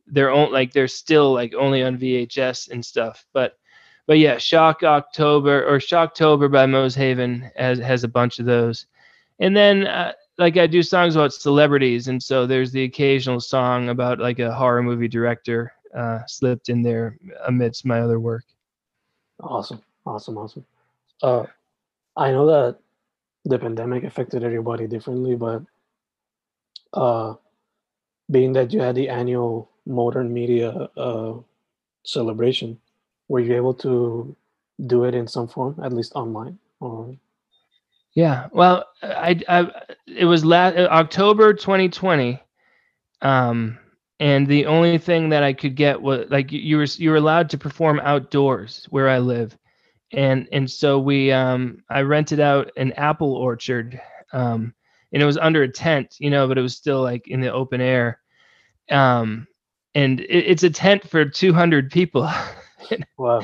they're 0.07 0.31
on 0.31 0.51
like 0.51 0.71
they're 0.73 0.87
still 0.87 1.33
like 1.33 1.53
only 1.53 1.83
on 1.83 1.97
vhs 1.97 2.69
and 2.69 2.83
stuff 2.83 3.25
but 3.33 3.57
but 4.05 4.19
yeah 4.19 4.37
shock 4.37 4.83
october 4.83 5.65
or 5.65 5.79
shocktober 5.79 6.51
by 6.51 6.65
moes 6.65 6.95
haven 6.95 7.51
has 7.55 7.79
has 7.79 8.03
a 8.03 8.07
bunch 8.07 8.39
of 8.39 8.45
those 8.45 8.85
and 9.39 9.55
then 9.55 9.87
uh, 9.87 10.13
like 10.37 10.57
I 10.57 10.67
do 10.67 10.83
songs 10.83 11.15
about 11.15 11.33
celebrities, 11.33 12.07
and 12.07 12.21
so 12.21 12.45
there's 12.45 12.71
the 12.71 12.83
occasional 12.83 13.39
song 13.39 13.89
about 13.89 14.19
like 14.19 14.39
a 14.39 14.53
horror 14.53 14.83
movie 14.83 15.07
director 15.07 15.73
uh, 15.95 16.19
slipped 16.27 16.69
in 16.69 16.81
there 16.81 17.17
amidst 17.47 17.85
my 17.85 18.01
other 18.01 18.19
work. 18.19 18.45
Awesome, 19.39 19.81
awesome, 20.05 20.37
awesome. 20.37 20.65
Uh, 21.21 21.45
I 22.15 22.31
know 22.31 22.45
that 22.47 22.79
the 23.45 23.57
pandemic 23.57 24.03
affected 24.03 24.43
everybody 24.43 24.87
differently, 24.87 25.35
but 25.35 25.63
uh, 26.93 27.35
being 28.29 28.53
that 28.53 28.73
you 28.73 28.81
had 28.81 28.95
the 28.95 29.09
annual 29.09 29.69
modern 29.87 30.33
media 30.33 30.71
uh, 30.97 31.35
celebration, 32.03 32.79
were 33.29 33.39
you 33.41 33.55
able 33.55 33.73
to 33.75 34.35
do 34.87 35.05
it 35.05 35.15
in 35.15 35.27
some 35.27 35.47
form, 35.47 35.75
at 35.83 35.93
least 35.93 36.13
online? 36.15 36.59
Or 36.81 37.15
Yeah. 38.15 38.47
Well, 38.51 38.85
I, 39.03 39.39
I 39.47 39.71
it 40.07 40.25
was 40.25 40.45
last 40.45 40.77
October 40.77 41.53
2020. 41.53 42.41
Um, 43.21 43.79
and 44.19 44.47
the 44.47 44.65
only 44.67 44.97
thing 44.97 45.29
that 45.29 45.43
I 45.43 45.53
could 45.53 45.75
get 45.75 46.01
was 46.01 46.27
like 46.29 46.51
you- 46.51 46.77
were 46.77 46.85
you 46.85 47.11
were 47.11 47.17
allowed 47.17 47.49
to 47.51 47.57
perform 47.57 47.99
outdoors 48.03 48.85
where 48.89 49.09
I 49.09 49.19
live, 49.19 49.57
and 50.13 50.47
and 50.51 50.69
so 50.69 50.99
we 50.99 51.31
um 51.31 51.83
I 51.89 52.01
rented 52.01 52.39
out 52.39 52.71
an 52.77 52.93
apple 52.93 53.33
orchard, 53.33 53.99
um, 54.33 54.73
and 55.13 55.21
it 55.21 55.25
was 55.25 55.37
under 55.37 55.63
a 55.63 55.71
tent, 55.71 56.15
you 56.19 56.29
know, 56.31 56.47
but 56.47 56.57
it 56.57 56.61
was 56.63 56.75
still 56.75 57.01
like 57.01 57.27
in 57.27 57.41
the 57.41 57.51
open 57.53 57.81
air, 57.81 58.19
um, 58.91 59.47
and 59.97 60.19
it, 60.21 60.29
it's 60.29 60.63
a 60.63 60.69
tent 60.69 61.09
for 61.09 61.25
200 61.25 61.91
people. 61.91 62.29
wow, 63.17 63.41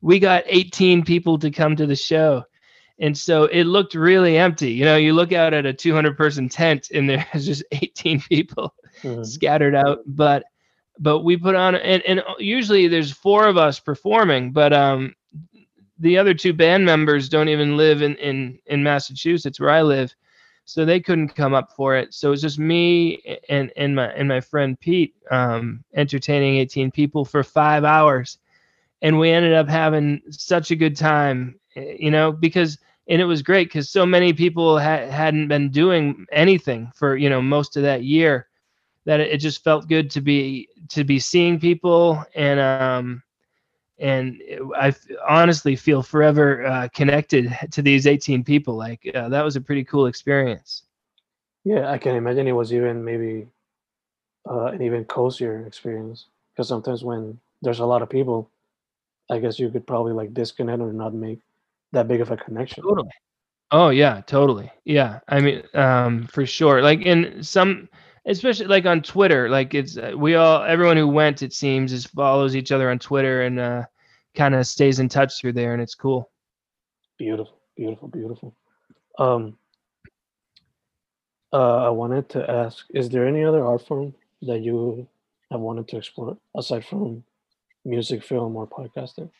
we 0.00 0.18
got 0.18 0.44
18 0.46 1.04
people 1.04 1.38
to 1.38 1.50
come 1.50 1.76
to 1.76 1.86
the 1.86 1.96
show. 1.96 2.44
And 2.98 3.16
so 3.16 3.44
it 3.44 3.64
looked 3.64 3.94
really 3.94 4.36
empty. 4.36 4.72
You 4.72 4.84
know 4.84 4.96
you 4.96 5.12
look 5.12 5.32
out 5.32 5.54
at 5.54 5.66
a 5.66 5.72
200 5.72 6.16
person 6.16 6.48
tent 6.48 6.90
and 6.90 7.08
there's 7.08 7.46
just 7.46 7.64
18 7.72 8.20
people 8.22 8.74
Mhm. 9.04 9.24
scattered 9.24 9.74
out. 9.74 10.00
But 10.06 10.44
but 10.98 11.20
we 11.20 11.36
put 11.36 11.54
on 11.54 11.74
and, 11.74 12.02
and 12.02 12.22
usually 12.38 12.88
there's 12.88 13.10
four 13.10 13.46
of 13.46 13.56
us 13.56 13.80
performing 13.80 14.52
but 14.52 14.72
um 14.72 15.14
the 15.98 16.18
other 16.18 16.34
two 16.34 16.52
band 16.52 16.84
members 16.84 17.28
don't 17.28 17.48
even 17.48 17.76
live 17.76 18.02
in 18.02 18.14
in 18.16 18.58
in 18.66 18.82
massachusetts 18.82 19.58
where 19.58 19.70
i 19.70 19.82
live 19.82 20.14
so 20.70 20.84
they 20.84 21.00
couldn't 21.00 21.30
come 21.30 21.52
up 21.52 21.72
for 21.72 21.96
it. 21.96 22.14
So 22.14 22.28
it 22.28 22.30
was 22.30 22.42
just 22.42 22.60
me 22.60 23.40
and 23.48 23.72
and 23.76 23.96
my 23.96 24.06
and 24.12 24.28
my 24.28 24.40
friend 24.40 24.78
pete 24.78 25.16
um 25.32 25.82
entertaining 25.94 26.58
18 26.58 26.92
people 26.92 27.24
for 27.24 27.42
five 27.42 27.82
hours. 27.82 28.38
And 29.02 29.18
we 29.18 29.30
ended 29.30 29.52
up 29.52 29.68
having 29.68 30.22
such 30.30 30.70
a 30.70 30.76
good 30.76 30.96
time 30.96 31.58
eh, 31.74 31.96
you 31.98 32.12
know 32.12 32.30
because 32.30 32.78
and 33.08 33.20
it 33.20 33.24
was 33.24 33.42
great 33.42 33.66
because 33.66 33.90
so 33.90 34.06
many 34.06 34.32
people 34.32 34.78
ha- 34.78 35.08
hadn't 35.08 35.48
been 35.48 35.70
doing 35.70 36.24
anything 36.30 36.92
for 36.94 37.16
you 37.16 37.28
know 37.28 37.42
most 37.42 37.76
of 37.76 37.82
that 37.82 38.04
year 38.04 38.46
that 39.06 39.18
it, 39.18 39.32
it 39.32 39.38
just 39.38 39.64
felt 39.64 39.88
good 39.88 40.08
to 40.12 40.20
be 40.20 40.68
to 40.88 41.02
be 41.02 41.18
seeing 41.18 41.58
people 41.58 42.24
and 42.36 42.60
um 42.60 43.22
and 44.00 44.40
I 44.76 44.94
honestly 45.28 45.76
feel 45.76 46.02
forever 46.02 46.66
uh, 46.66 46.88
connected 46.94 47.56
to 47.70 47.82
these 47.82 48.06
18 48.06 48.44
people 48.44 48.76
like 48.76 49.10
uh, 49.14 49.28
that 49.28 49.44
was 49.44 49.56
a 49.56 49.60
pretty 49.60 49.84
cool 49.84 50.06
experience 50.06 50.82
yeah, 51.64 51.90
I 51.90 51.98
can 51.98 52.16
imagine 52.16 52.46
it 52.46 52.52
was 52.52 52.72
even 52.72 53.04
maybe 53.04 53.46
uh, 54.48 54.66
an 54.66 54.82
even 54.82 55.04
cozier 55.04 55.66
experience 55.66 56.26
because 56.52 56.68
sometimes 56.68 57.04
when 57.04 57.38
there's 57.62 57.80
a 57.80 57.86
lot 57.86 58.02
of 58.02 58.08
people, 58.08 58.50
I 59.30 59.38
guess 59.38 59.58
you 59.58 59.68
could 59.68 59.86
probably 59.86 60.12
like 60.12 60.32
disconnect 60.32 60.80
or 60.80 60.92
not 60.92 61.12
make 61.12 61.40
that 61.92 62.08
big 62.08 62.20
of 62.20 62.30
a 62.30 62.36
connection. 62.36 62.82
Totally. 62.82 63.10
Oh 63.70 63.90
yeah, 63.90 64.22
totally. 64.26 64.70
Yeah. 64.84 65.20
I 65.28 65.40
mean, 65.40 65.62
um, 65.74 66.26
for 66.26 66.46
sure. 66.46 66.82
Like 66.82 67.02
in 67.02 67.42
some, 67.42 67.88
especially 68.26 68.66
like 68.66 68.86
on 68.86 69.02
Twitter, 69.02 69.48
like 69.48 69.74
it's 69.74 69.96
uh, 69.96 70.12
we 70.16 70.34
all 70.34 70.62
everyone 70.62 70.96
who 70.96 71.08
went, 71.08 71.42
it 71.42 71.52
seems, 71.52 71.92
is 71.92 72.06
follows 72.06 72.54
each 72.56 72.72
other 72.72 72.90
on 72.90 72.98
Twitter 72.98 73.42
and 73.42 73.58
uh, 73.58 73.84
kind 74.34 74.54
of 74.54 74.66
stays 74.66 74.98
in 74.98 75.08
touch 75.08 75.40
through 75.40 75.52
there, 75.52 75.72
and 75.72 75.82
it's 75.82 75.94
cool. 75.94 76.30
Beautiful, 77.18 77.58
beautiful, 77.76 78.08
beautiful. 78.08 78.54
Um, 79.18 79.56
uh, 81.52 81.86
I 81.86 81.90
wanted 81.90 82.28
to 82.30 82.50
ask: 82.50 82.86
Is 82.90 83.08
there 83.08 83.26
any 83.26 83.44
other 83.44 83.64
art 83.64 83.86
form 83.86 84.14
that 84.42 84.60
you 84.60 85.06
have 85.50 85.60
wanted 85.60 85.88
to 85.88 85.96
explore 85.96 86.36
aside 86.56 86.84
from 86.84 87.24
music, 87.84 88.22
film, 88.22 88.56
or 88.56 88.66
podcasting? 88.66 89.30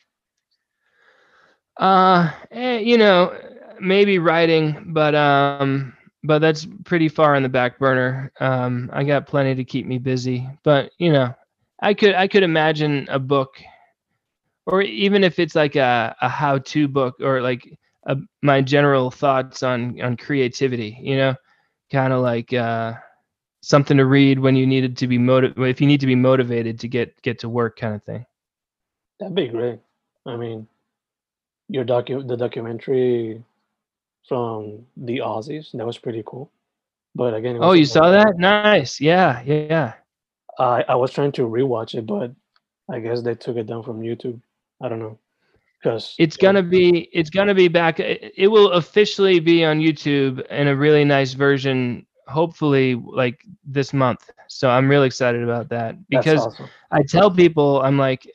Uh, 1.77 2.31
eh, 2.51 2.79
you 2.79 2.99
know, 2.99 3.35
maybe 3.81 4.19
writing, 4.19 4.85
but 4.88 5.14
um, 5.14 5.97
but 6.22 6.40
that's 6.40 6.66
pretty 6.85 7.09
far 7.09 7.35
on 7.35 7.42
the 7.42 7.48
back 7.48 7.78
burner. 7.78 8.33
Um, 8.40 8.90
I 8.92 9.04
got 9.04 9.26
plenty 9.26 9.54
to 9.54 9.64
keep 9.64 9.87
me 9.87 9.98
busy, 9.98 10.48
but 10.62 10.92
you 10.98 11.12
know, 11.12 11.35
I 11.80 11.94
could 11.94 12.14
I 12.14 12.28
could 12.28 12.42
imagine 12.42 13.06
a 13.11 13.18
book, 13.18 13.54
or 14.66 14.83
even 14.83 15.24
if 15.24 15.38
it's 15.38 15.54
like 15.54 15.76
a 15.76 16.14
a 16.20 16.28
how 16.28 16.59
to 16.59 16.88
book 16.88 17.16
or 17.20 17.40
like 17.40 17.78
a, 18.06 18.16
my 18.42 18.61
general 18.61 19.11
thoughts 19.11 19.62
on 19.62 20.00
on 20.00 20.16
creativity. 20.16 20.98
You 21.00 21.16
know, 21.16 21.35
kind 21.90 22.12
of 22.12 22.20
like 22.20 22.52
uh, 22.52 22.94
something 23.62 23.96
to 23.96 24.04
read 24.04 24.38
when 24.38 24.56
you 24.56 24.66
needed 24.66 24.96
to 24.98 25.06
be 25.06 25.18
motiv 25.18 25.59
if 25.59 25.80
you 25.80 25.87
need 25.87 26.00
to 26.00 26.06
be 26.06 26.16
motivated 26.16 26.78
to 26.80 26.88
get 26.88 27.20
get 27.22 27.38
to 27.40 27.48
work, 27.48 27.78
kind 27.78 27.94
of 27.94 28.02
thing. 28.04 28.26
That'd 29.18 29.35
be 29.35 29.48
great. 29.48 29.78
I 30.26 30.37
mean, 30.37 30.68
your 31.68 31.85
docu 31.85 32.26
the 32.26 32.37
documentary 32.37 33.42
from 34.28 34.87
the 34.96 35.18
Aussies 35.18 35.72
that 35.72 35.87
was 35.87 35.98
pretty 35.98 36.22
cool. 36.26 36.50
But 37.14 37.35
again, 37.35 37.56
it 37.56 37.61
Oh, 37.62 37.72
you 37.72 37.85
saw 37.85 38.11
that? 38.11 38.38
Nice. 38.38 39.00
Yeah, 39.00 39.42
yeah, 39.44 39.66
yeah. 39.68 39.92
I 40.59 40.85
I 40.88 40.94
was 40.94 41.12
trying 41.12 41.33
to 41.33 41.42
rewatch 41.42 41.94
it, 41.94 42.06
but 42.06 42.33
I 42.90 43.00
guess 43.00 43.22
they 43.22 43.35
took 43.35 43.56
it 43.56 43.66
down 43.66 43.83
from 43.83 44.00
YouTube. 44.00 44.40
I 44.80 44.88
don't 44.88 44.98
know 45.00 45.18
because 45.80 46.14
It's 46.18 46.37
gonna 46.37 46.62
be 46.62 47.09
it's 47.12 47.30
gonna 47.30 47.54
be 47.54 47.68
back. 47.68 48.00
It 48.00 48.33
it 48.37 48.48
will 48.48 48.72
officially 48.72 49.40
be 49.40 49.64
on 49.64 49.80
YouTube 49.80 50.46
in 50.48 50.68
a 50.68 50.76
really 50.76 51.04
nice 51.04 51.33
version. 51.33 52.06
Hopefully, 52.28 52.94
like 52.94 53.44
this 53.64 53.92
month. 53.92 54.30
So 54.48 54.70
I'm 54.70 54.88
really 54.88 55.06
excited 55.06 55.42
about 55.42 55.68
that 55.70 55.96
because 56.09 56.46
awesome. 56.46 56.68
I 56.90 57.02
tell 57.02 57.30
people 57.30 57.83
I'm 57.83 57.98
like, 57.98 58.30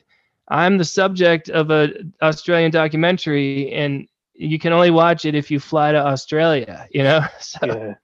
I'm 0.48 0.76
the 0.76 0.84
subject 0.84 1.48
of 1.48 1.70
a 1.70 1.92
Australian 2.22 2.70
documentary, 2.70 3.72
and 3.72 4.06
you 4.38 4.58
can 4.58 4.72
only 4.72 4.90
watch 4.90 5.24
it 5.24 5.34
if 5.34 5.50
you 5.50 5.60
fly 5.60 5.92
to 5.92 5.98
Australia. 5.98 6.86
You 6.90 7.02
know. 7.04 7.20
So 7.40 7.58
yeah, 7.62 7.94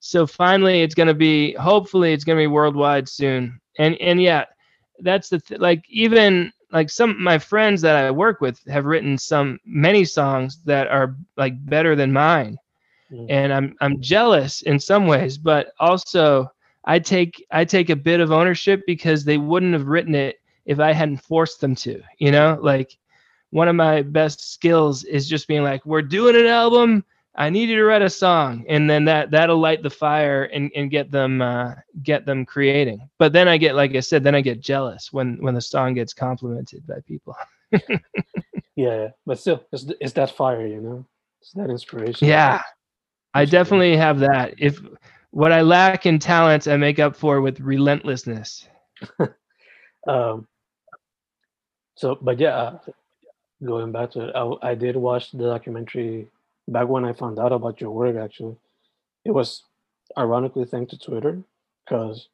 so 0.00 0.26
finally 0.26 0.82
it's 0.82 0.94
going 0.94 1.08
to 1.08 1.14
be 1.14 1.52
hopefully 1.54 2.12
it's 2.12 2.24
going 2.24 2.36
to 2.38 2.42
be 2.42 2.46
worldwide 2.46 3.08
soon 3.08 3.60
and 3.78 3.96
and 4.00 4.20
yeah 4.22 4.44
that's 5.00 5.28
the 5.28 5.38
th- 5.40 5.60
like 5.60 5.84
even 5.88 6.52
like 6.72 6.90
some 6.90 7.22
my 7.22 7.38
friends 7.38 7.80
that 7.82 7.96
i 7.96 8.10
work 8.10 8.40
with 8.40 8.60
have 8.68 8.84
written 8.86 9.16
some 9.18 9.58
many 9.64 10.04
songs 10.04 10.62
that 10.64 10.88
are 10.88 11.16
like 11.36 11.54
better 11.66 11.94
than 11.94 12.12
mine 12.12 12.56
Mm. 13.12 13.26
and 13.28 13.52
i'm 13.52 13.76
i'm 13.80 14.00
jealous 14.00 14.62
in 14.62 14.78
some 14.78 15.06
ways 15.06 15.36
but 15.36 15.72
also 15.80 16.50
i 16.84 16.98
take 16.98 17.44
i 17.50 17.64
take 17.64 17.90
a 17.90 17.96
bit 17.96 18.20
of 18.20 18.30
ownership 18.32 18.82
because 18.86 19.24
they 19.24 19.36
wouldn't 19.36 19.72
have 19.72 19.86
written 19.88 20.14
it 20.14 20.36
if 20.64 20.78
i 20.80 20.92
hadn't 20.92 21.18
forced 21.18 21.60
them 21.60 21.74
to 21.74 22.00
you 22.18 22.30
know 22.30 22.58
like 22.62 22.96
one 23.50 23.68
of 23.68 23.76
my 23.76 24.02
best 24.02 24.52
skills 24.52 25.04
is 25.04 25.28
just 25.28 25.48
being 25.48 25.62
like 25.62 25.84
we're 25.84 26.02
doing 26.02 26.36
an 26.36 26.46
album 26.46 27.04
I 27.34 27.48
need 27.48 27.68
you 27.68 27.76
to 27.76 27.84
write 27.84 28.02
a 28.02 28.10
song, 28.10 28.64
and 28.68 28.90
then 28.90 29.04
that 29.04 29.30
that'll 29.30 29.58
light 29.58 29.82
the 29.82 29.90
fire 29.90 30.44
and, 30.44 30.70
and 30.74 30.90
get 30.90 31.10
them 31.10 31.40
uh, 31.40 31.74
get 32.02 32.26
them 32.26 32.44
creating. 32.44 33.08
But 33.18 33.32
then 33.32 33.46
I 33.46 33.56
get, 33.56 33.76
like 33.76 33.94
I 33.94 34.00
said, 34.00 34.24
then 34.24 34.34
I 34.34 34.40
get 34.40 34.60
jealous 34.60 35.12
when 35.12 35.36
when 35.40 35.54
the 35.54 35.60
song 35.60 35.94
gets 35.94 36.12
complimented 36.12 36.86
by 36.86 37.00
people. 37.06 37.36
yeah, 37.70 37.78
yeah. 38.76 39.08
But 39.24 39.38
still, 39.38 39.64
it's 39.72 39.86
it's 40.00 40.12
that 40.14 40.32
fire, 40.32 40.66
you 40.66 40.80
know. 40.80 41.06
It's 41.40 41.52
that 41.52 41.70
inspiration. 41.70 42.26
Yeah, 42.26 42.60
I 43.32 43.44
definitely 43.44 43.96
have 43.96 44.18
that. 44.18 44.54
If 44.58 44.80
what 45.30 45.52
I 45.52 45.62
lack 45.62 46.06
in 46.06 46.18
talent, 46.18 46.66
I 46.66 46.76
make 46.76 46.98
up 46.98 47.14
for 47.16 47.40
with 47.40 47.60
relentlessness. 47.60 48.68
Um. 50.08 50.48
So, 51.94 52.16
but 52.22 52.38
yeah, 52.40 52.56
uh, 52.56 52.78
going 53.64 53.92
back 53.92 54.12
to 54.12 54.28
it, 54.28 54.34
I, 54.34 54.70
I 54.70 54.74
did 54.74 54.96
watch 54.96 55.32
the 55.32 55.44
documentary 55.44 56.28
back 56.68 56.88
when 56.88 57.04
I 57.04 57.12
found 57.12 57.38
out 57.38 57.52
about 57.52 57.80
your 57.80 57.90
work. 57.90 58.16
Actually, 58.16 58.56
it 59.24 59.32
was 59.32 59.62
ironically 60.16 60.64
thanks 60.64 60.90
to 60.90 60.98
Twitter 60.98 61.42
because 61.84 62.28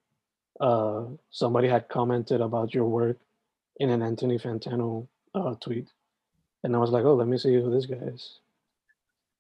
uh, 0.61 1.03
somebody 1.31 1.69
had 1.69 1.89
commented 1.89 2.41
about 2.41 2.75
your 2.75 2.85
work 2.85 3.19
in 3.79 3.91
an 3.91 4.03
Anthony 4.03 4.39
Fantano 4.39 5.07
uh, 5.35 5.55
tweet, 5.61 5.89
and 6.65 6.75
I 6.75 6.79
was 6.79 6.91
like, 6.91 7.05
oh, 7.05 7.15
let 7.15 7.29
me 7.29 7.39
see 7.39 7.55
who 7.55 7.71
this 7.71 7.87
guy 7.87 7.97
is, 7.97 8.39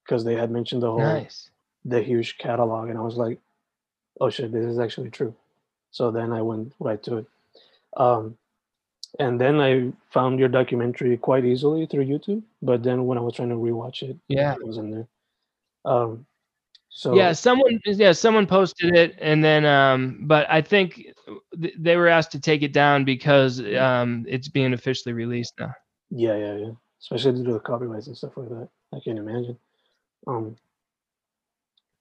because 0.04 0.24
they 0.24 0.34
had 0.34 0.50
mentioned 0.50 0.82
the 0.82 0.90
whole 0.90 0.98
Nice. 0.98 1.50
the 1.84 2.02
huge 2.02 2.36
catalog, 2.38 2.90
and 2.90 2.98
I 2.98 3.02
was 3.02 3.16
like, 3.16 3.38
oh 4.20 4.30
shit, 4.30 4.52
this 4.52 4.66
is 4.66 4.78
actually 4.78 5.10
true. 5.10 5.34
So 5.90 6.10
then 6.10 6.32
I 6.32 6.42
went 6.42 6.74
right 6.78 7.02
to 7.04 7.18
it. 7.18 7.26
Um, 7.96 8.36
and 9.18 9.40
then 9.40 9.60
I 9.60 9.92
found 10.10 10.38
your 10.38 10.48
documentary 10.48 11.16
quite 11.16 11.44
easily 11.44 11.86
through 11.86 12.06
YouTube. 12.06 12.42
But 12.62 12.82
then 12.82 13.06
when 13.06 13.18
I 13.18 13.20
was 13.20 13.34
trying 13.34 13.48
to 13.50 13.56
rewatch 13.56 14.02
it, 14.02 14.16
Yeah. 14.28 14.54
it 14.54 14.66
was 14.66 14.78
in 14.78 14.90
there. 14.90 15.06
Um, 15.84 16.26
so 16.88 17.14
yeah 17.14 17.32
someone 17.32 17.78
yeah 17.84 18.12
someone 18.12 18.46
posted 18.46 18.94
it 18.94 19.18
and 19.20 19.44
then 19.44 19.66
um 19.66 20.20
but 20.22 20.46
i 20.48 20.62
think 20.62 21.12
th- 21.60 21.74
they 21.78 21.94
were 21.94 22.08
asked 22.08 22.32
to 22.32 22.40
take 22.40 22.62
it 22.62 22.72
down 22.72 23.04
because 23.04 23.60
um 23.76 24.24
it's 24.26 24.48
being 24.48 24.72
officially 24.72 25.12
released 25.12 25.52
now 25.60 25.74
yeah, 26.10 26.36
yeah, 26.36 26.54
yeah. 26.56 26.70
Especially 27.00 27.32
to 27.32 27.42
do 27.44 27.52
the 27.52 27.60
copyrights 27.60 28.06
and 28.06 28.16
stuff 28.16 28.36
like 28.36 28.48
that. 28.48 28.68
I 28.94 29.00
can't 29.00 29.18
imagine. 29.18 29.58
Um, 30.26 30.56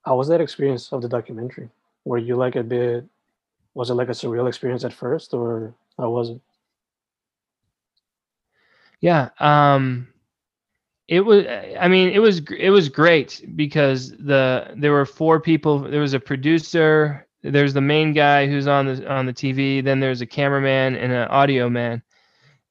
how 0.03 0.15
was 0.17 0.27
that 0.27 0.41
experience 0.41 0.91
of 0.93 1.01
the 1.01 1.09
documentary? 1.09 1.69
Were 2.05 2.17
you 2.17 2.35
like 2.35 2.55
a 2.55 2.63
bit? 2.63 3.05
Was 3.73 3.89
it 3.89 3.95
like 3.95 4.09
a 4.09 4.13
surreal 4.13 4.47
experience 4.47 4.83
at 4.85 4.93
first, 4.93 5.33
or 5.33 5.73
how 5.97 6.09
was 6.09 6.29
it? 6.29 6.39
Yeah. 9.01 9.29
Um, 9.39 10.07
it 11.07 11.21
was. 11.21 11.45
I 11.79 11.87
mean, 11.87 12.09
it 12.09 12.19
was. 12.19 12.41
It 12.57 12.71
was 12.71 12.89
great 12.89 13.45
because 13.55 14.11
the 14.11 14.73
there 14.75 14.91
were 14.91 15.05
four 15.05 15.39
people. 15.39 15.79
There 15.79 16.01
was 16.01 16.13
a 16.13 16.19
producer. 16.19 17.27
There's 17.43 17.73
the 17.73 17.81
main 17.81 18.11
guy 18.13 18.47
who's 18.47 18.67
on 18.67 18.87
the 18.87 19.07
on 19.07 19.27
the 19.27 19.33
TV. 19.33 19.83
Then 19.83 19.99
there's 19.99 20.21
a 20.21 20.25
cameraman 20.25 20.95
and 20.95 21.11
an 21.11 21.27
audio 21.27 21.69
man, 21.69 22.01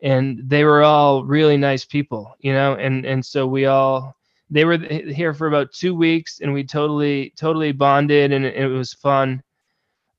and 0.02 0.40
they 0.42 0.64
were 0.64 0.82
all 0.82 1.24
really 1.24 1.56
nice 1.56 1.84
people, 1.84 2.34
you 2.40 2.52
know. 2.52 2.74
And 2.74 3.04
and 3.04 3.24
so 3.24 3.46
we 3.46 3.66
all 3.66 4.16
they 4.50 4.64
were 4.64 4.78
here 4.78 5.32
for 5.32 5.46
about 5.46 5.72
two 5.72 5.94
weeks, 5.94 6.40
and 6.40 6.52
we 6.52 6.64
totally 6.64 7.32
totally 7.36 7.70
bonded, 7.70 8.32
and 8.32 8.44
it, 8.44 8.56
it 8.56 8.66
was 8.66 8.92
fun. 8.92 9.42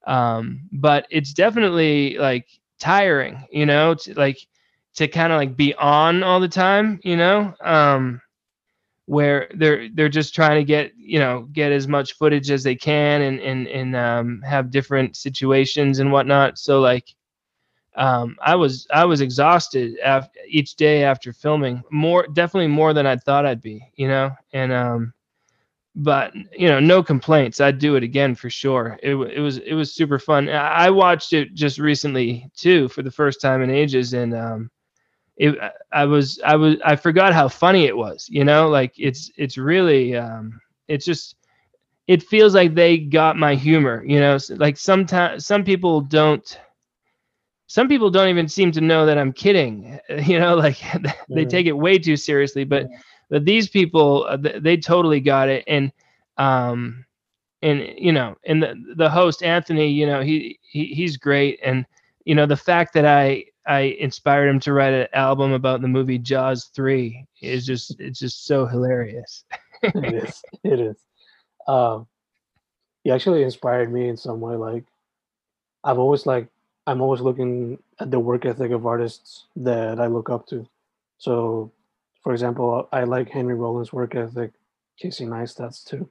Um, 0.08 0.70
but 0.72 1.06
it's 1.10 1.34
definitely 1.34 2.18
like 2.18 2.48
tiring, 2.80 3.46
you 3.52 3.66
know. 3.66 3.96
To, 3.96 4.14
like 4.14 4.38
to 4.96 5.08
kind 5.08 5.32
of 5.34 5.38
like 5.38 5.56
be 5.56 5.74
on 5.76 6.24
all 6.24 6.40
the 6.40 6.48
time, 6.48 7.00
you 7.04 7.18
know, 7.18 7.54
um, 7.62 8.22
where 9.08 9.50
they're 9.56 9.90
they're 9.94 10.10
just 10.10 10.34
trying 10.34 10.60
to 10.60 10.64
get 10.64 10.92
you 10.98 11.20
know 11.20 11.48
get 11.54 11.72
as 11.72 11.88
much 11.88 12.14
footage 12.14 12.50
as 12.52 12.64
they 12.64 12.76
can 12.76 13.22
and 13.22 13.40
and 13.40 13.68
and 13.68 13.96
um, 13.96 14.42
have 14.42 14.72
different 14.72 15.16
situations 15.16 16.00
and 16.00 16.12
whatnot. 16.12 16.58
So 16.58 16.80
like, 16.82 17.14
um, 17.96 18.38
I 18.42 18.56
was 18.56 18.88
I 18.94 19.06
was 19.06 19.22
exhausted 19.22 19.98
each 20.48 20.76
day 20.76 21.04
after 21.04 21.34
filming, 21.34 21.84
more 21.92 22.28
definitely 22.28 22.68
more 22.70 22.94
than 22.94 23.06
I 23.06 23.18
thought 23.18 23.46
I'd 23.46 23.62
be, 23.62 23.86
you 23.96 24.08
know, 24.08 24.32
and 24.54 24.72
um, 24.72 25.14
but 25.96 26.34
you 26.36 26.68
know 26.68 26.80
no 26.80 27.02
complaints. 27.02 27.62
I'd 27.62 27.80
do 27.80 27.96
it 27.96 28.04
again 28.04 28.36
for 28.36 28.50
sure. 28.50 29.00
It, 29.02 29.16
it 29.16 29.40
was 29.40 29.58
it 29.60 29.74
was 29.74 29.94
super 29.94 30.20
fun. 30.20 30.50
I 30.50 30.90
watched 30.90 31.34
it 31.34 31.54
just 31.54 31.80
recently 31.80 32.50
too 32.56 32.90
for 32.90 33.02
the 33.02 33.12
first 33.12 33.42
time 33.42 33.62
in 33.62 33.70
ages. 33.70 34.14
And 34.14 34.34
um 34.36 34.70
it 35.38 35.56
i 35.92 36.06
was 36.06 36.40
i 36.46 36.56
was 36.56 36.76
i 36.86 36.96
forgot 36.96 37.34
how 37.34 37.48
funny 37.48 37.86
it 37.86 37.96
was 37.96 38.28
you 38.30 38.44
know 38.44 38.68
like 38.68 38.94
it's 38.98 39.32
it's 39.38 39.58
really 39.58 40.16
um 40.16 40.60
it's 40.88 41.06
just 41.06 41.36
it 42.08 42.24
feels 42.24 42.54
like 42.54 42.76
they 42.76 42.98
got 42.98 43.36
my 43.38 43.56
humor 43.56 44.04
you 44.06 44.20
know 44.20 44.38
like 44.58 44.78
sometimes 44.78 45.46
some 45.46 45.64
people 45.64 46.02
don't 46.02 46.60
some 47.68 47.88
people 47.88 48.10
don't 48.10 48.30
even 48.30 48.48
seem 48.48 48.72
to 48.72 48.82
know 48.82 49.06
that 49.06 49.18
i'm 49.18 49.34
kidding 49.34 50.00
you 50.24 50.40
know 50.40 50.56
like 50.56 50.78
they 51.34 51.46
take 51.46 51.66
it 51.66 51.74
way 51.78 51.98
too 51.98 52.16
seriously 52.16 52.64
but 52.64 52.88
but 53.30 53.46
these 53.46 53.70
people 53.70 54.26
uh, 54.30 54.38
they 54.60 54.78
totally 54.78 55.20
got 55.20 55.50
it 55.50 55.64
and 55.68 55.92
um 56.38 57.06
and 57.62 57.88
you 57.98 58.12
know 58.12 58.36
and 58.46 58.62
the 58.62 58.76
the 58.98 59.10
host 59.10 59.44
anthony 59.44 59.88
you 59.90 60.06
know 60.06 60.22
he, 60.22 60.60
he 60.62 60.86
he's 60.88 61.18
great 61.18 61.60
and 61.64 61.86
you 62.26 62.36
know 62.36 62.46
the 62.46 62.56
fact 62.58 62.94
that 62.94 63.06
i 63.06 63.44
I 63.68 63.96
inspired 64.00 64.48
him 64.48 64.60
to 64.62 64.74
write 64.74 64.94
an 64.94 65.08
album 65.14 65.52
about 65.52 65.82
the 65.82 65.88
movie 65.88 66.20
Jaws 66.20 66.66
3 66.76 67.26
is 67.42 67.66
just 67.66 68.00
it's 68.00 68.20
just 68.20 68.46
so 68.46 68.66
hilarious. 68.66 69.44
it 69.84 70.14
is. 70.14 70.44
It 70.64 70.80
is. 70.80 70.98
Um, 71.68 72.08
he 73.04 73.12
actually 73.12 73.44
inspired 73.44 73.92
me 73.92 74.08
in 74.08 74.18
some 74.18 74.40
way. 74.40 74.56
Like 74.56 74.84
I've 75.84 76.00
always 76.00 76.26
like 76.26 76.48
I'm 76.88 77.02
always 77.02 77.22
looking 77.22 77.80
at 78.00 78.12
the 78.12 78.20
work 78.20 78.46
ethic 78.46 78.72
of 78.72 78.86
artists 78.86 79.46
that 79.56 80.00
I 80.00 80.06
look 80.08 80.30
up 80.30 80.48
to. 80.48 80.68
So, 81.18 81.72
for 82.22 82.34
example, 82.34 82.88
I 82.92 83.06
like 83.06 83.30
Henry 83.30 83.56
Rollins' 83.56 83.92
work 83.92 84.14
ethic, 84.14 84.52
Casey 85.00 85.26
Neistat's 85.26 85.84
too. 85.84 86.08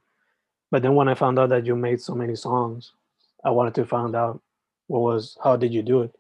But 0.73 0.83
then 0.83 0.97
when 0.97 1.09
I 1.09 1.15
found 1.15 1.39
out 1.39 1.51
that 1.51 1.67
you 1.67 1.77
made 1.77 2.01
so 2.01 2.15
many 2.15 2.35
songs, 2.35 2.93
I 3.45 3.51
wanted 3.51 3.75
to 3.77 3.85
find 3.85 4.17
out 4.17 4.41
what 4.89 5.01
was 5.01 5.39
how 5.45 5.57
did 5.57 5.73
you 5.73 5.83
do 5.83 6.03
it 6.03 6.15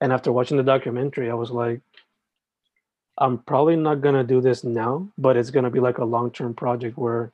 and 0.00 0.12
after 0.12 0.32
watching 0.32 0.56
the 0.56 0.62
documentary, 0.62 1.30
I 1.30 1.34
was 1.34 1.50
like, 1.50 1.80
I'm 3.18 3.38
probably 3.38 3.76
not 3.76 4.02
gonna 4.02 4.24
do 4.24 4.40
this 4.40 4.64
now, 4.64 5.08
but 5.16 5.36
it's 5.36 5.50
gonna 5.50 5.70
be 5.70 5.80
like 5.80 5.98
a 5.98 6.04
long 6.04 6.30
term 6.30 6.54
project 6.54 6.98
where 6.98 7.32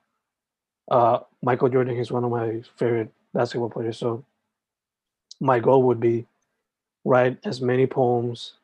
uh, 0.91 1.21
Michael 1.43 1.69
Jordan 1.69 1.97
is 1.97 2.13
one 2.13 2.25
of 2.25 2.31
my 2.31 2.63
favorite 2.77 3.11
basketball 3.35 3.71
players. 3.71 3.99
So 3.99 4.25
my 5.41 5.59
goal 5.59 5.83
would 5.85 6.01
be 6.01 6.27
write 7.05 7.39
as 7.45 7.61
many 7.61 7.87
poems 7.87 8.55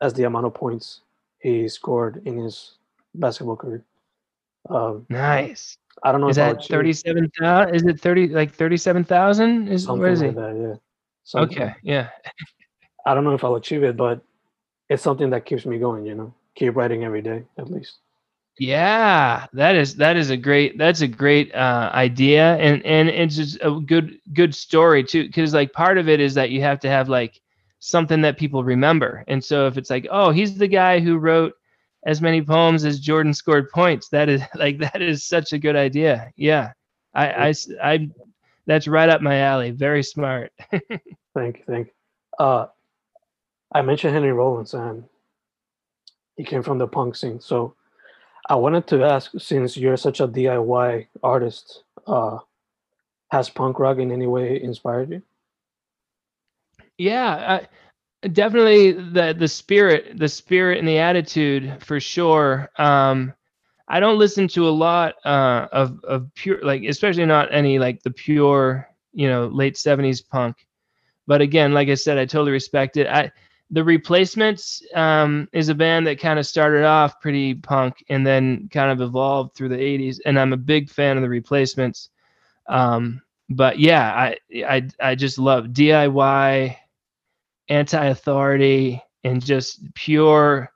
as 0.00 0.14
the 0.14 0.24
amount 0.24 0.46
of 0.46 0.54
points 0.54 1.00
he 1.40 1.68
scored 1.68 2.22
in 2.24 2.38
his 2.38 2.74
basketball 3.14 3.56
career. 3.56 3.82
Um, 4.70 5.06
nice. 5.08 5.78
I 6.04 6.12
don't 6.12 6.20
know. 6.20 6.28
Is 6.28 6.36
that 6.36 6.64
thirty-seven 6.64 7.32
thousand? 7.38 7.74
Is 7.74 7.82
it 7.82 8.00
thirty 8.00 8.28
like 8.28 8.54
thirty-seven 8.54 9.02
thousand? 9.04 9.66
Is 9.68 9.84
Something 9.84 10.00
where 10.00 10.12
is 10.12 10.22
like 10.22 10.30
it? 10.30 10.36
that, 10.36 10.56
yeah. 10.56 10.74
Something 11.24 11.58
Okay, 11.58 11.74
yeah. 11.82 12.10
I 13.06 13.14
don't 13.14 13.24
know 13.24 13.34
if 13.34 13.44
I'll 13.44 13.56
achieve 13.56 13.82
it, 13.84 13.96
but 13.96 14.20
it's 14.88 15.02
something 15.02 15.30
that 15.30 15.46
keeps 15.46 15.66
me 15.66 15.78
going. 15.78 16.06
You 16.06 16.14
know, 16.14 16.34
keep 16.54 16.76
writing 16.76 17.04
every 17.04 17.22
day 17.22 17.44
at 17.58 17.70
least. 17.70 17.98
Yeah, 18.58 19.46
that 19.52 19.76
is 19.76 19.94
that 19.96 20.16
is 20.16 20.30
a 20.30 20.36
great 20.36 20.78
that's 20.78 21.00
a 21.00 21.08
great 21.08 21.54
uh, 21.54 21.90
idea, 21.94 22.56
and 22.56 22.84
and 22.84 23.08
it's 23.08 23.36
just 23.36 23.58
a 23.62 23.80
good 23.80 24.18
good 24.32 24.54
story 24.54 25.04
too. 25.04 25.26
Because 25.26 25.54
like 25.54 25.72
part 25.72 25.96
of 25.96 26.08
it 26.08 26.18
is 26.18 26.34
that 26.34 26.50
you 26.50 26.60
have 26.62 26.80
to 26.80 26.88
have 26.88 27.08
like 27.08 27.40
something 27.78 28.20
that 28.22 28.36
people 28.36 28.64
remember, 28.64 29.24
and 29.28 29.42
so 29.44 29.68
if 29.68 29.76
it's 29.76 29.90
like, 29.90 30.08
oh, 30.10 30.32
he's 30.32 30.58
the 30.58 30.66
guy 30.66 30.98
who 30.98 31.18
wrote 31.18 31.54
as 32.04 32.20
many 32.20 32.42
poems 32.42 32.84
as 32.84 32.98
Jordan 32.98 33.32
scored 33.32 33.70
points, 33.70 34.08
that 34.08 34.28
is 34.28 34.42
like 34.56 34.78
that 34.78 35.00
is 35.02 35.24
such 35.24 35.52
a 35.52 35.58
good 35.58 35.76
idea. 35.76 36.32
Yeah, 36.34 36.72
I 37.14 37.54
I 37.82 38.08
that's 38.66 38.88
right 38.88 39.08
up 39.08 39.22
my 39.22 39.38
alley. 39.38 39.70
Very 39.70 40.02
smart. 40.02 40.52
Thank 41.34 41.58
you, 41.58 41.64
thank 41.68 41.86
you. 41.86 42.44
Uh, 42.44 42.66
I 43.72 43.82
mentioned 43.82 44.14
Henry 44.14 44.32
Rollins, 44.32 44.74
and 44.74 45.04
he 46.36 46.44
came 46.44 46.62
from 46.62 46.78
the 46.78 46.88
punk 46.88 47.16
scene. 47.16 47.40
So 47.40 47.74
I 48.48 48.54
wanted 48.54 48.86
to 48.88 49.04
ask, 49.04 49.32
since 49.38 49.76
you're 49.76 49.96
such 49.96 50.20
a 50.20 50.28
DIY 50.28 51.06
artist, 51.22 51.84
uh, 52.06 52.38
has 53.30 53.50
punk 53.50 53.78
rock 53.78 53.98
in 53.98 54.10
any 54.10 54.26
way 54.26 54.62
inspired 54.62 55.10
you? 55.10 55.22
yeah 56.98 57.60
I, 58.22 58.28
definitely 58.28 58.92
the 58.92 59.34
the 59.38 59.48
spirit 59.48 60.18
the 60.18 60.28
spirit 60.28 60.78
and 60.78 60.88
the 60.88 60.98
attitude 60.98 61.76
for 61.80 62.00
sure 62.00 62.68
um 62.76 63.32
i 63.86 64.00
don't 64.00 64.18
listen 64.18 64.48
to 64.48 64.68
a 64.68 64.70
lot 64.70 65.14
uh 65.24 65.68
of 65.72 66.04
of 66.04 66.34
pure 66.34 66.58
like 66.62 66.82
especially 66.82 67.24
not 67.24 67.54
any 67.54 67.78
like 67.78 68.02
the 68.02 68.10
pure 68.10 68.88
you 69.12 69.28
know 69.28 69.46
late 69.46 69.76
70s 69.76 70.28
punk 70.28 70.66
but 71.26 71.40
again 71.40 71.72
like 71.72 71.88
i 71.88 71.94
said 71.94 72.18
i 72.18 72.26
totally 72.26 72.52
respect 72.52 72.96
it 72.96 73.06
i 73.06 73.30
the 73.70 73.84
replacements 73.84 74.82
um 74.94 75.48
is 75.52 75.68
a 75.68 75.74
band 75.74 76.06
that 76.06 76.18
kind 76.20 76.38
of 76.38 76.46
started 76.46 76.84
off 76.84 77.20
pretty 77.20 77.54
punk 77.54 78.04
and 78.08 78.26
then 78.26 78.68
kind 78.72 78.90
of 78.90 79.00
evolved 79.06 79.54
through 79.54 79.68
the 79.68 79.76
80s 79.76 80.20
and 80.24 80.38
i'm 80.38 80.52
a 80.52 80.56
big 80.58 80.90
fan 80.90 81.16
of 81.16 81.22
the 81.22 81.28
replacements. 81.28 82.10
Um 82.68 83.22
but 83.50 83.78
yeah 83.78 84.12
i 84.14 84.36
i 84.66 84.88
i 85.00 85.14
just 85.14 85.38
love 85.38 85.66
diy 85.66 86.76
anti-authority 87.68 89.02
and 89.24 89.44
just 89.44 89.82
pure 89.94 90.70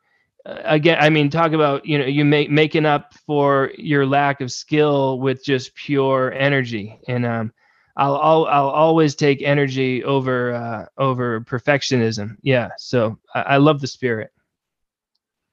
uh, 0.47 0.61
again 0.65 0.99
i 1.01 1.09
mean 1.09 1.31
talk 1.31 1.53
about 1.53 1.85
you 1.87 1.99
know 1.99 2.05
you 2.07 2.25
make 2.25 2.51
making 2.51 2.87
up 2.87 3.15
for 3.27 3.71
your 3.79 4.07
lack 4.07 4.41
of 4.41 4.51
skill 4.53 5.19
with 5.21 5.45
just 5.45 5.75
pure 5.75 6.33
energy. 6.33 6.99
And 7.09 7.25
um 7.25 7.53
i'll 7.97 8.17
i'll, 8.17 8.47
I'll 8.47 8.71
always 8.71 9.15
take 9.15 9.43
energy 9.43 10.03
over 10.05 10.53
uh 10.55 10.87
over 10.99 11.41
perfectionism 11.41 12.37
yeah 12.43 12.71
so 12.79 13.19
i, 13.35 13.43
I 13.43 13.57
love 13.59 13.81
the 13.81 13.87
spirit 13.87 14.33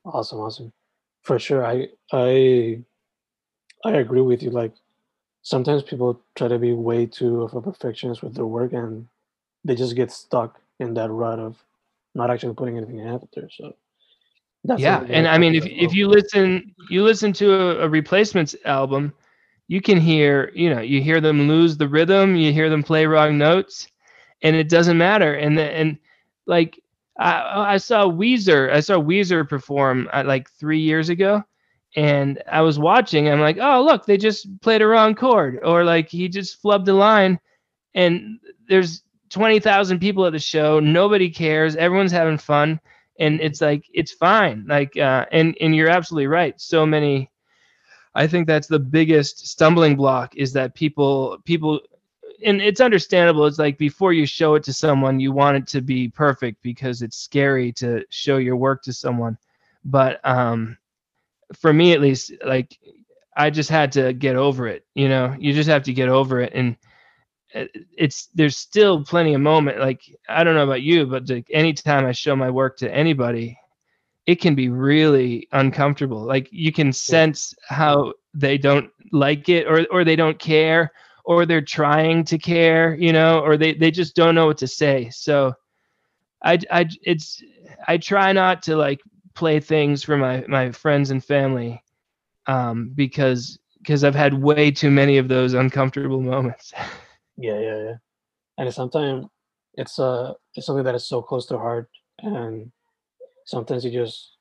Awesome, 0.05 0.39
awesome. 0.39 0.73
For 1.23 1.37
sure, 1.39 1.65
I 1.65 1.89
I 2.11 2.81
I 3.85 3.91
agree 3.91 4.21
with 4.21 4.41
you. 4.41 4.49
Like 4.49 4.73
sometimes 5.41 5.83
people 5.83 6.21
try 6.35 6.47
to 6.47 6.57
be 6.57 6.73
way 6.73 7.05
too 7.05 7.43
of 7.43 7.53
a 7.53 7.61
perfectionist 7.61 8.23
with 8.23 8.35
their 8.35 8.45
work, 8.45 8.73
and 8.73 9.07
they 9.65 9.75
just 9.75 9.95
get 9.95 10.11
stuck 10.11 10.59
in 10.79 10.93
that 10.95 11.09
rut 11.09 11.39
of 11.39 11.57
not 12.15 12.31
actually 12.31 12.53
putting 12.55 12.77
anything 12.77 13.05
out 13.05 13.27
there. 13.35 13.49
So 13.51 13.75
that's 14.65 14.81
yeah 14.81 15.05
and 15.07 15.25
i 15.25 15.37
mean 15.37 15.55
if 15.55 15.65
if 15.67 15.93
you 15.93 16.05
listen 16.05 16.75
you 16.89 17.01
listen 17.01 17.31
to 17.31 17.53
a, 17.53 17.85
a 17.85 17.87
replacements 17.87 18.57
album 18.65 19.13
you 19.69 19.81
can 19.81 19.97
hear 19.97 20.51
you 20.53 20.69
know 20.73 20.81
you 20.81 21.01
hear 21.01 21.21
them 21.21 21.47
lose 21.47 21.77
the 21.77 21.87
rhythm 21.87 22.35
you 22.35 22.51
hear 22.51 22.69
them 22.69 22.83
play 22.83 23.05
wrong 23.05 23.37
notes 23.37 23.87
and 24.41 24.55
it 24.55 24.69
doesn't 24.69 24.97
matter. 24.97 25.33
And 25.35 25.57
the, 25.57 25.63
and 25.63 25.97
like 26.45 26.81
I, 27.17 27.73
I 27.73 27.77
saw 27.77 28.05
Weezer 28.05 28.71
I 28.73 28.79
saw 28.79 28.95
Weezer 28.95 29.47
perform 29.47 30.09
uh, 30.13 30.23
like 30.25 30.49
three 30.49 30.79
years 30.79 31.09
ago 31.09 31.43
and 31.95 32.41
I 32.51 32.61
was 32.61 32.79
watching 32.79 33.29
I'm 33.29 33.41
like 33.41 33.57
oh 33.59 33.83
look 33.83 34.05
they 34.05 34.17
just 34.17 34.47
played 34.61 34.81
a 34.81 34.87
wrong 34.87 35.15
chord 35.15 35.59
or 35.63 35.83
like 35.83 36.09
he 36.09 36.27
just 36.27 36.61
flubbed 36.61 36.87
a 36.87 36.93
line 36.93 37.39
and 37.95 38.39
there's 38.67 39.03
20,000 39.31 39.99
people 39.99 40.25
at 40.25 40.31
the 40.31 40.39
show 40.39 40.79
nobody 40.79 41.29
cares 41.29 41.75
everyone's 41.75 42.11
having 42.11 42.37
fun 42.37 42.79
and 43.19 43.41
it's 43.41 43.59
like 43.61 43.83
it's 43.93 44.13
fine 44.13 44.65
like 44.67 44.95
uh 44.97 45.25
and 45.31 45.55
and 45.61 45.75
you're 45.75 45.89
absolutely 45.89 46.27
right 46.27 46.59
so 46.61 46.85
many 46.85 47.29
I 48.19 48.27
think 48.27 48.47
that's 48.47 48.67
the 48.67 48.79
biggest 48.79 49.47
stumbling 49.47 49.95
block 49.95 50.35
is 50.35 50.51
that 50.51 50.75
people 50.75 51.37
people 51.45 51.79
and 52.45 52.61
it's 52.61 52.81
understandable. 52.81 53.45
It's 53.45 53.59
like 53.59 53.77
before 53.77 54.11
you 54.11 54.25
show 54.25 54.55
it 54.55 54.63
to 54.63 54.73
someone, 54.73 55.21
you 55.21 55.31
want 55.31 55.55
it 55.55 55.67
to 55.67 55.81
be 55.81 56.09
perfect 56.09 56.61
because 56.61 57.01
it's 57.01 57.15
scary 57.15 57.71
to 57.73 58.03
show 58.09 58.35
your 58.35 58.57
work 58.57 58.83
to 58.83 58.91
someone. 58.91 59.37
But 59.85 60.19
um, 60.25 60.77
for 61.53 61.71
me, 61.71 61.93
at 61.93 62.01
least, 62.01 62.33
like 62.45 62.77
I 63.37 63.49
just 63.49 63.69
had 63.69 63.89
to 63.93 64.11
get 64.11 64.35
over 64.35 64.67
it. 64.67 64.85
You 64.95 65.07
know, 65.07 65.33
you 65.39 65.53
just 65.53 65.69
have 65.69 65.83
to 65.83 65.93
get 65.93 66.09
over 66.09 66.41
it, 66.41 66.51
and 66.53 66.75
uh, 67.55 67.67
it's 67.97 68.27
there's 68.35 68.57
still 68.57 69.01
plenty 69.01 69.33
of 69.33 69.39
moment. 69.39 69.79
Like 69.79 70.01
I 70.27 70.43
don't 70.43 70.55
know 70.55 70.65
about 70.65 70.81
you, 70.81 71.05
but 71.05 71.29
like 71.29 71.47
anytime 71.51 72.05
I 72.05 72.11
show 72.11 72.35
my 72.35 72.49
work 72.49 72.75
to 72.79 72.93
anybody, 72.93 73.57
it 74.29 74.39
can 74.39 74.53
be 74.53 74.69
really 74.69 75.47
uncomfortable. 75.53 76.21
Like 76.21 76.47
you 76.51 76.71
can 76.71 76.93
sense 76.93 77.55
how 77.67 78.13
they 78.35 78.59
don't 78.59 78.91
like 79.11 79.49
it 79.49 79.65
or 79.65 79.87
or 79.91 80.03
they 80.03 80.15
don't 80.15 80.37
care 80.37 80.91
or 81.25 81.47
they're 81.47 81.61
trying 81.61 82.23
to 82.25 82.37
care, 82.37 82.95
you 82.95 83.11
know, 83.11 83.39
or 83.39 83.57
they, 83.57 83.73
they 83.73 83.89
just 83.89 84.15
don't 84.15 84.35
know 84.35 84.45
what 84.45 84.59
to 84.59 84.67
say. 84.67 85.09
So 85.09 85.53
I, 86.43 86.59
I, 86.71 86.87
it's, 87.01 87.43
I 87.87 87.97
try 87.97 88.31
not 88.31 88.61
to 88.63 88.75
like 88.75 88.99
play 89.33 89.59
things 89.59 90.03
for 90.03 90.15
my, 90.15 90.43
my 90.47 90.71
friends 90.71 91.09
and 91.09 91.25
family 91.25 91.83
um, 92.45 92.91
because, 92.95 93.57
because 93.79 94.03
I've 94.03 94.15
had 94.15 94.33
way 94.33 94.69
too 94.69 94.91
many 94.91 95.17
of 95.17 95.27
those 95.27 95.53
uncomfortable 95.53 96.21
moments. 96.35 96.71
Yeah, 97.35 97.59
yeah, 97.59 97.77
yeah. 97.83 97.95
And 98.59 98.73
sometimes 98.73 99.25
it's 99.75 99.97
uh 99.99 100.33
it's 100.55 100.65
something 100.65 100.83
that 100.83 100.95
is 100.95 101.07
so 101.07 101.21
close 101.21 101.45
to 101.47 101.57
heart, 101.57 101.89
and 102.19 102.71
sometimes 103.49 103.83
you 103.83 103.91
just 103.91 104.35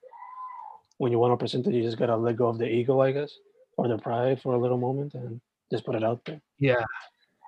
when 0.99 1.13
you 1.13 1.19
want 1.19 1.33
to 1.33 1.37
present 1.37 1.67
it, 1.67 1.75
you 1.75 1.83
just 1.83 1.99
gotta 1.99 2.17
let 2.17 2.37
go 2.37 2.49
of 2.49 2.59
the 2.59 2.69
ego, 2.69 3.01
I 3.01 3.13
guess, 3.13 3.33
or 3.77 3.89
the 3.89 3.99
pride 3.99 4.41
for 4.43 4.55
a 4.55 4.59
little 4.59 4.79
moment, 4.79 5.15
and 5.15 5.41
just 5.71 5.85
put 5.85 5.95
it 5.95 6.05
out 6.05 6.25
there. 6.25 6.41
Yeah. 6.59 6.85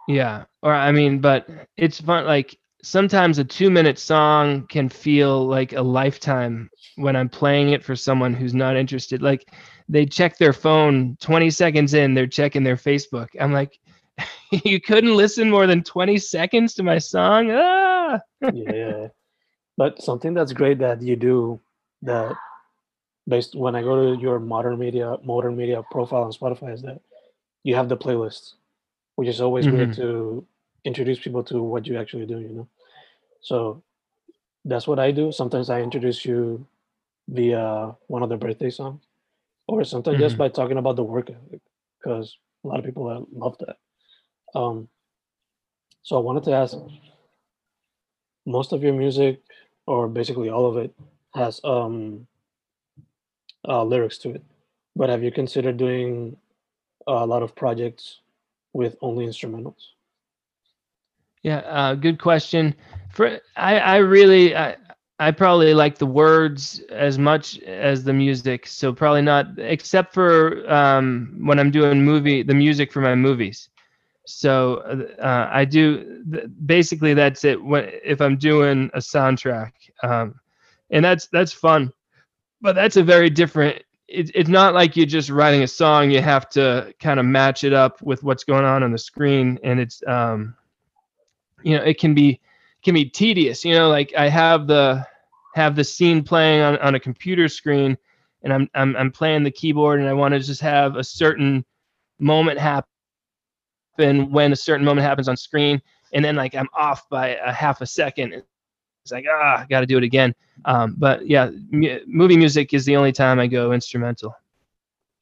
Yeah. 0.08 0.44
Or 0.62 0.74
I 0.74 0.92
mean, 0.92 1.20
but 1.20 1.48
it's 1.76 2.00
fun 2.00 2.26
like 2.26 2.56
sometimes 2.82 3.38
a 3.38 3.44
2 3.44 3.70
minute 3.70 3.98
song 3.98 4.66
can 4.68 4.88
feel 4.88 5.46
like 5.46 5.74
a 5.74 5.82
lifetime 5.82 6.70
when 6.96 7.14
I'm 7.14 7.28
playing 7.28 7.70
it 7.70 7.84
for 7.84 7.94
someone 7.94 8.32
who's 8.32 8.54
not 8.54 8.76
interested. 8.76 9.20
Like 9.20 9.44
they 9.88 10.06
check 10.06 10.38
their 10.38 10.54
phone 10.54 11.16
20 11.20 11.50
seconds 11.50 11.92
in, 11.94 12.14
they're 12.14 12.26
checking 12.26 12.64
their 12.64 12.76
Facebook. 12.76 13.28
I'm 13.38 13.52
like 13.52 13.78
you 14.50 14.80
couldn't 14.80 15.16
listen 15.16 15.50
more 15.50 15.66
than 15.66 15.82
20 15.82 16.18
seconds 16.18 16.74
to 16.74 16.82
my 16.82 16.98
song. 16.98 17.50
Ah! 17.52 18.18
yeah. 18.52 19.08
But 19.80 20.02
something 20.02 20.34
that's 20.34 20.52
great 20.52 20.78
that 20.80 21.00
you 21.00 21.16
do 21.16 21.58
that 22.02 22.36
based 23.26 23.54
when 23.54 23.74
I 23.74 23.80
go 23.80 23.94
to 24.14 24.20
your 24.20 24.38
Motern 24.38 24.76
Media 24.78 25.16
Motern 25.26 25.56
Media 25.56 25.82
profile 25.90 26.24
on 26.24 26.32
Spotify 26.32 26.74
is 26.74 26.82
that 26.82 27.00
you 27.64 27.74
have 27.76 27.88
the 27.88 27.96
playlists, 27.96 28.56
which 29.16 29.26
is 29.26 29.40
always 29.40 29.64
mm-hmm. 29.64 29.92
to 29.92 30.46
introduce 30.84 31.18
people 31.18 31.42
to 31.44 31.62
what 31.62 31.86
you 31.86 31.96
actually 31.98 32.26
do, 32.26 32.40
you 32.40 32.52
know. 32.56 32.68
So 33.40 33.82
that's 34.66 34.86
what 34.86 34.98
I 34.98 35.12
do. 35.12 35.32
Sometimes 35.32 35.70
I 35.70 35.80
introduce 35.80 36.26
you 36.26 36.66
via 37.28 37.96
one 38.08 38.22
of 38.22 38.28
the 38.28 38.36
birthday 38.36 38.68
songs, 38.68 39.00
or 39.66 39.82
sometimes 39.84 40.16
mm-hmm. 40.16 40.24
just 40.24 40.36
by 40.36 40.50
talking 40.50 40.76
about 40.76 40.96
the 40.96 41.04
work 41.04 41.30
ethic, 41.30 41.62
because 41.98 42.36
a 42.64 42.68
lot 42.68 42.80
of 42.80 42.84
people 42.84 43.26
love 43.32 43.56
that. 43.60 43.76
Um, 44.54 44.90
so 46.02 46.18
I 46.18 46.20
wanted 46.20 46.44
to 46.44 46.52
ask, 46.52 46.76
most 48.44 48.74
of 48.74 48.82
your 48.82 48.92
music, 48.92 49.40
or 49.90 50.06
basically 50.06 50.48
all 50.48 50.66
of 50.66 50.76
it, 50.76 50.94
has 51.34 51.60
um, 51.64 52.24
uh, 53.68 53.82
lyrics 53.82 54.18
to 54.18 54.30
it. 54.30 54.42
But 54.94 55.10
have 55.10 55.22
you 55.24 55.32
considered 55.32 55.76
doing 55.76 56.36
a 57.08 57.26
lot 57.26 57.42
of 57.42 57.56
projects 57.56 58.20
with 58.72 58.94
only 59.02 59.26
instrumentals? 59.26 59.82
Yeah, 61.42 61.58
uh, 61.66 61.94
good 61.96 62.20
question. 62.20 62.72
For 63.12 63.40
I, 63.56 63.78
I 63.78 63.96
really, 63.96 64.54
I, 64.54 64.76
I 65.18 65.32
probably 65.32 65.74
like 65.74 65.98
the 65.98 66.06
words 66.06 66.80
as 66.90 67.18
much 67.18 67.58
as 67.60 68.04
the 68.04 68.12
music. 68.12 68.68
So 68.68 68.92
probably 68.92 69.22
not, 69.22 69.46
except 69.58 70.14
for 70.14 70.70
um, 70.72 71.34
when 71.42 71.58
I'm 71.58 71.72
doing 71.72 72.04
movie, 72.04 72.44
the 72.44 72.54
music 72.54 72.92
for 72.92 73.00
my 73.00 73.16
movies. 73.16 73.68
So 74.32 74.76
uh, 75.20 75.48
I 75.50 75.64
do 75.64 76.24
basically 76.64 77.14
that's 77.14 77.44
it. 77.44 77.62
When 77.62 77.90
if 78.04 78.20
I'm 78.20 78.36
doing 78.36 78.90
a 78.94 78.98
soundtrack, 78.98 79.72
um, 80.02 80.34
and 80.90 81.04
that's 81.04 81.26
that's 81.26 81.52
fun, 81.52 81.92
but 82.60 82.74
that's 82.74 82.96
a 82.96 83.02
very 83.02 83.30
different 83.30 83.82
it, 84.10 84.30
it's 84.34 84.50
not 84.50 84.74
like 84.74 84.96
you're 84.96 85.06
just 85.06 85.30
writing 85.30 85.62
a 85.62 85.68
song. 85.68 86.10
You 86.10 86.20
have 86.20 86.48
to 86.50 86.92
kind 87.00 87.20
of 87.20 87.26
match 87.26 87.64
it 87.64 87.72
up 87.72 88.02
with 88.02 88.22
what's 88.22 88.44
going 88.44 88.64
on 88.64 88.82
on 88.82 88.92
the 88.92 88.98
screen, 88.98 89.58
and 89.62 89.80
it's 89.80 90.02
um, 90.06 90.54
you 91.62 91.76
know, 91.76 91.82
it 91.82 91.98
can 91.98 92.14
be 92.14 92.40
can 92.82 92.94
be 92.94 93.04
tedious. 93.04 93.64
You 93.64 93.74
know, 93.74 93.88
like 93.88 94.12
I 94.16 94.28
have 94.28 94.66
the 94.66 95.06
have 95.54 95.76
the 95.76 95.84
scene 95.84 96.22
playing 96.22 96.62
on, 96.62 96.76
on 96.78 96.94
a 96.94 97.00
computer 97.00 97.48
screen, 97.48 97.96
and 98.42 98.52
I'm 98.52 98.68
I'm 98.74 98.96
I'm 98.96 99.12
playing 99.12 99.44
the 99.44 99.50
keyboard, 99.50 100.00
and 100.00 100.08
I 100.08 100.12
want 100.12 100.34
to 100.34 100.40
just 100.40 100.60
have 100.60 100.96
a 100.96 101.04
certain 101.04 101.64
moment 102.18 102.58
happen 102.58 102.89
when 104.30 104.52
a 104.52 104.56
certain 104.56 104.84
moment 104.84 105.06
happens 105.06 105.28
on 105.28 105.36
screen, 105.36 105.80
and 106.12 106.24
then 106.24 106.36
like 106.36 106.54
I'm 106.54 106.68
off 106.74 107.08
by 107.08 107.36
a 107.36 107.52
half 107.52 107.80
a 107.80 107.86
second, 107.86 108.32
it's 108.34 109.12
like 109.12 109.24
ah, 109.30 109.60
I 109.60 109.66
got 109.68 109.80
to 109.80 109.86
do 109.86 109.98
it 109.98 110.04
again. 110.04 110.34
Um, 110.64 110.94
but 110.98 111.26
yeah, 111.26 111.50
m- 111.72 112.00
movie 112.06 112.36
music 112.36 112.74
is 112.74 112.84
the 112.84 112.96
only 112.96 113.12
time 113.12 113.38
I 113.38 113.46
go 113.46 113.72
instrumental. 113.72 114.34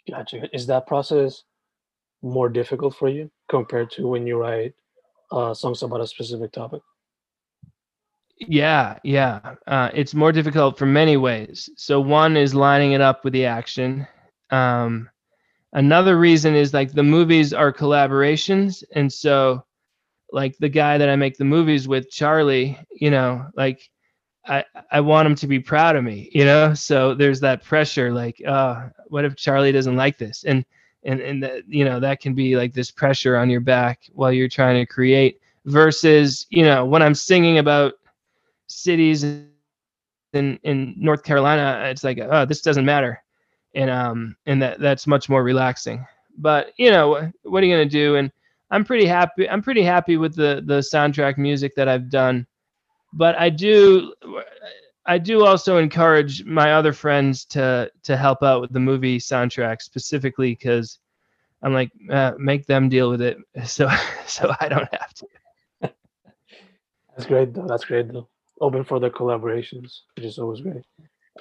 Gotcha. 0.08 0.48
Is 0.54 0.66
that 0.66 0.86
process 0.86 1.44
more 2.22 2.48
difficult 2.48 2.96
for 2.96 3.08
you 3.08 3.30
compared 3.48 3.90
to 3.92 4.08
when 4.08 4.26
you 4.26 4.38
write 4.38 4.74
uh, 5.30 5.54
songs 5.54 5.82
about 5.82 6.00
a 6.00 6.06
specific 6.06 6.52
topic? 6.52 6.82
Yeah, 8.40 8.98
yeah. 9.02 9.54
Uh, 9.66 9.90
it's 9.92 10.14
more 10.14 10.32
difficult 10.32 10.78
for 10.78 10.86
many 10.86 11.16
ways. 11.16 11.68
So 11.76 12.00
one 12.00 12.36
is 12.36 12.54
lining 12.54 12.92
it 12.92 13.00
up 13.00 13.24
with 13.24 13.32
the 13.32 13.44
action. 13.44 14.06
Um, 14.50 15.10
another 15.72 16.18
reason 16.18 16.54
is 16.54 16.74
like 16.74 16.92
the 16.92 17.02
movies 17.02 17.52
are 17.52 17.72
collaborations, 17.72 18.82
and 18.94 19.12
so 19.12 19.64
like 20.32 20.56
the 20.58 20.68
guy 20.68 20.98
that 20.98 21.08
I 21.08 21.16
make 21.16 21.36
the 21.38 21.44
movies 21.44 21.88
with, 21.88 22.10
Charlie, 22.10 22.78
you 22.90 23.10
know, 23.10 23.46
like 23.56 23.90
I 24.46 24.64
I 24.90 25.00
want 25.00 25.26
him 25.26 25.34
to 25.36 25.46
be 25.46 25.58
proud 25.60 25.96
of 25.96 26.04
me, 26.04 26.30
you 26.32 26.44
know. 26.44 26.74
So 26.74 27.14
there's 27.14 27.40
that 27.40 27.64
pressure, 27.64 28.12
like, 28.12 28.40
uh, 28.46 28.88
what 29.08 29.24
if 29.24 29.36
Charlie 29.36 29.72
doesn't 29.72 29.96
like 29.96 30.18
this? 30.18 30.44
And 30.44 30.64
and 31.04 31.20
and 31.20 31.42
that 31.42 31.68
you 31.68 31.84
know 31.84 32.00
that 32.00 32.20
can 32.20 32.34
be 32.34 32.56
like 32.56 32.74
this 32.74 32.90
pressure 32.90 33.36
on 33.36 33.50
your 33.50 33.60
back 33.60 34.02
while 34.12 34.32
you're 34.32 34.48
trying 34.48 34.76
to 34.80 34.86
create. 34.86 35.40
Versus, 35.64 36.46
you 36.48 36.62
know, 36.62 36.86
when 36.86 37.02
I'm 37.02 37.14
singing 37.14 37.58
about 37.58 37.94
cities 38.68 39.22
in 39.22 40.58
in 40.62 40.94
North 40.96 41.22
Carolina, 41.24 41.82
it's 41.90 42.04
like, 42.04 42.18
oh, 42.18 42.46
this 42.46 42.62
doesn't 42.62 42.86
matter, 42.86 43.22
and 43.74 43.90
um, 43.90 44.36
and 44.46 44.62
that 44.62 44.80
that's 44.80 45.06
much 45.06 45.28
more 45.28 45.42
relaxing. 45.42 46.06
But 46.36 46.72
you 46.78 46.90
know, 46.90 47.30
what 47.42 47.62
are 47.62 47.66
you 47.66 47.74
gonna 47.74 47.86
do? 47.86 48.16
And 48.16 48.30
I'm 48.70 48.84
pretty 48.84 49.06
happy. 49.06 49.48
I'm 49.48 49.62
pretty 49.62 49.82
happy 49.82 50.16
with 50.16 50.34
the 50.34 50.62
the 50.64 50.78
soundtrack 50.78 51.38
music 51.38 51.74
that 51.76 51.88
I've 51.88 52.10
done, 52.10 52.46
but 53.12 53.38
I 53.38 53.50
do 53.50 54.12
I 55.08 55.16
do 55.16 55.44
also 55.44 55.78
encourage 55.78 56.44
my 56.44 56.74
other 56.74 56.92
friends 56.92 57.46
to 57.46 57.90
to 58.02 58.16
help 58.16 58.42
out 58.42 58.60
with 58.60 58.72
the 58.72 58.80
movie 58.80 59.18
soundtrack 59.18 59.80
specifically 59.80 60.52
because 60.52 60.98
I'm 61.62 61.72
like 61.72 61.90
uh, 62.10 62.32
make 62.38 62.66
them 62.66 62.90
deal 62.90 63.10
with 63.10 63.22
it 63.22 63.38
so 63.66 63.88
so 64.26 64.54
I 64.60 64.68
don't 64.68 64.88
have 64.92 65.14
to. 65.14 65.26
That's 67.16 67.26
great 67.26 67.54
though. 67.54 67.66
That's 67.66 67.86
great 67.86 68.12
though. 68.12 68.28
Open 68.60 68.84
for 68.84 69.00
the 69.00 69.08
collaborations, 69.08 70.00
which 70.14 70.26
is 70.26 70.38
always 70.38 70.60
great. 70.60 70.84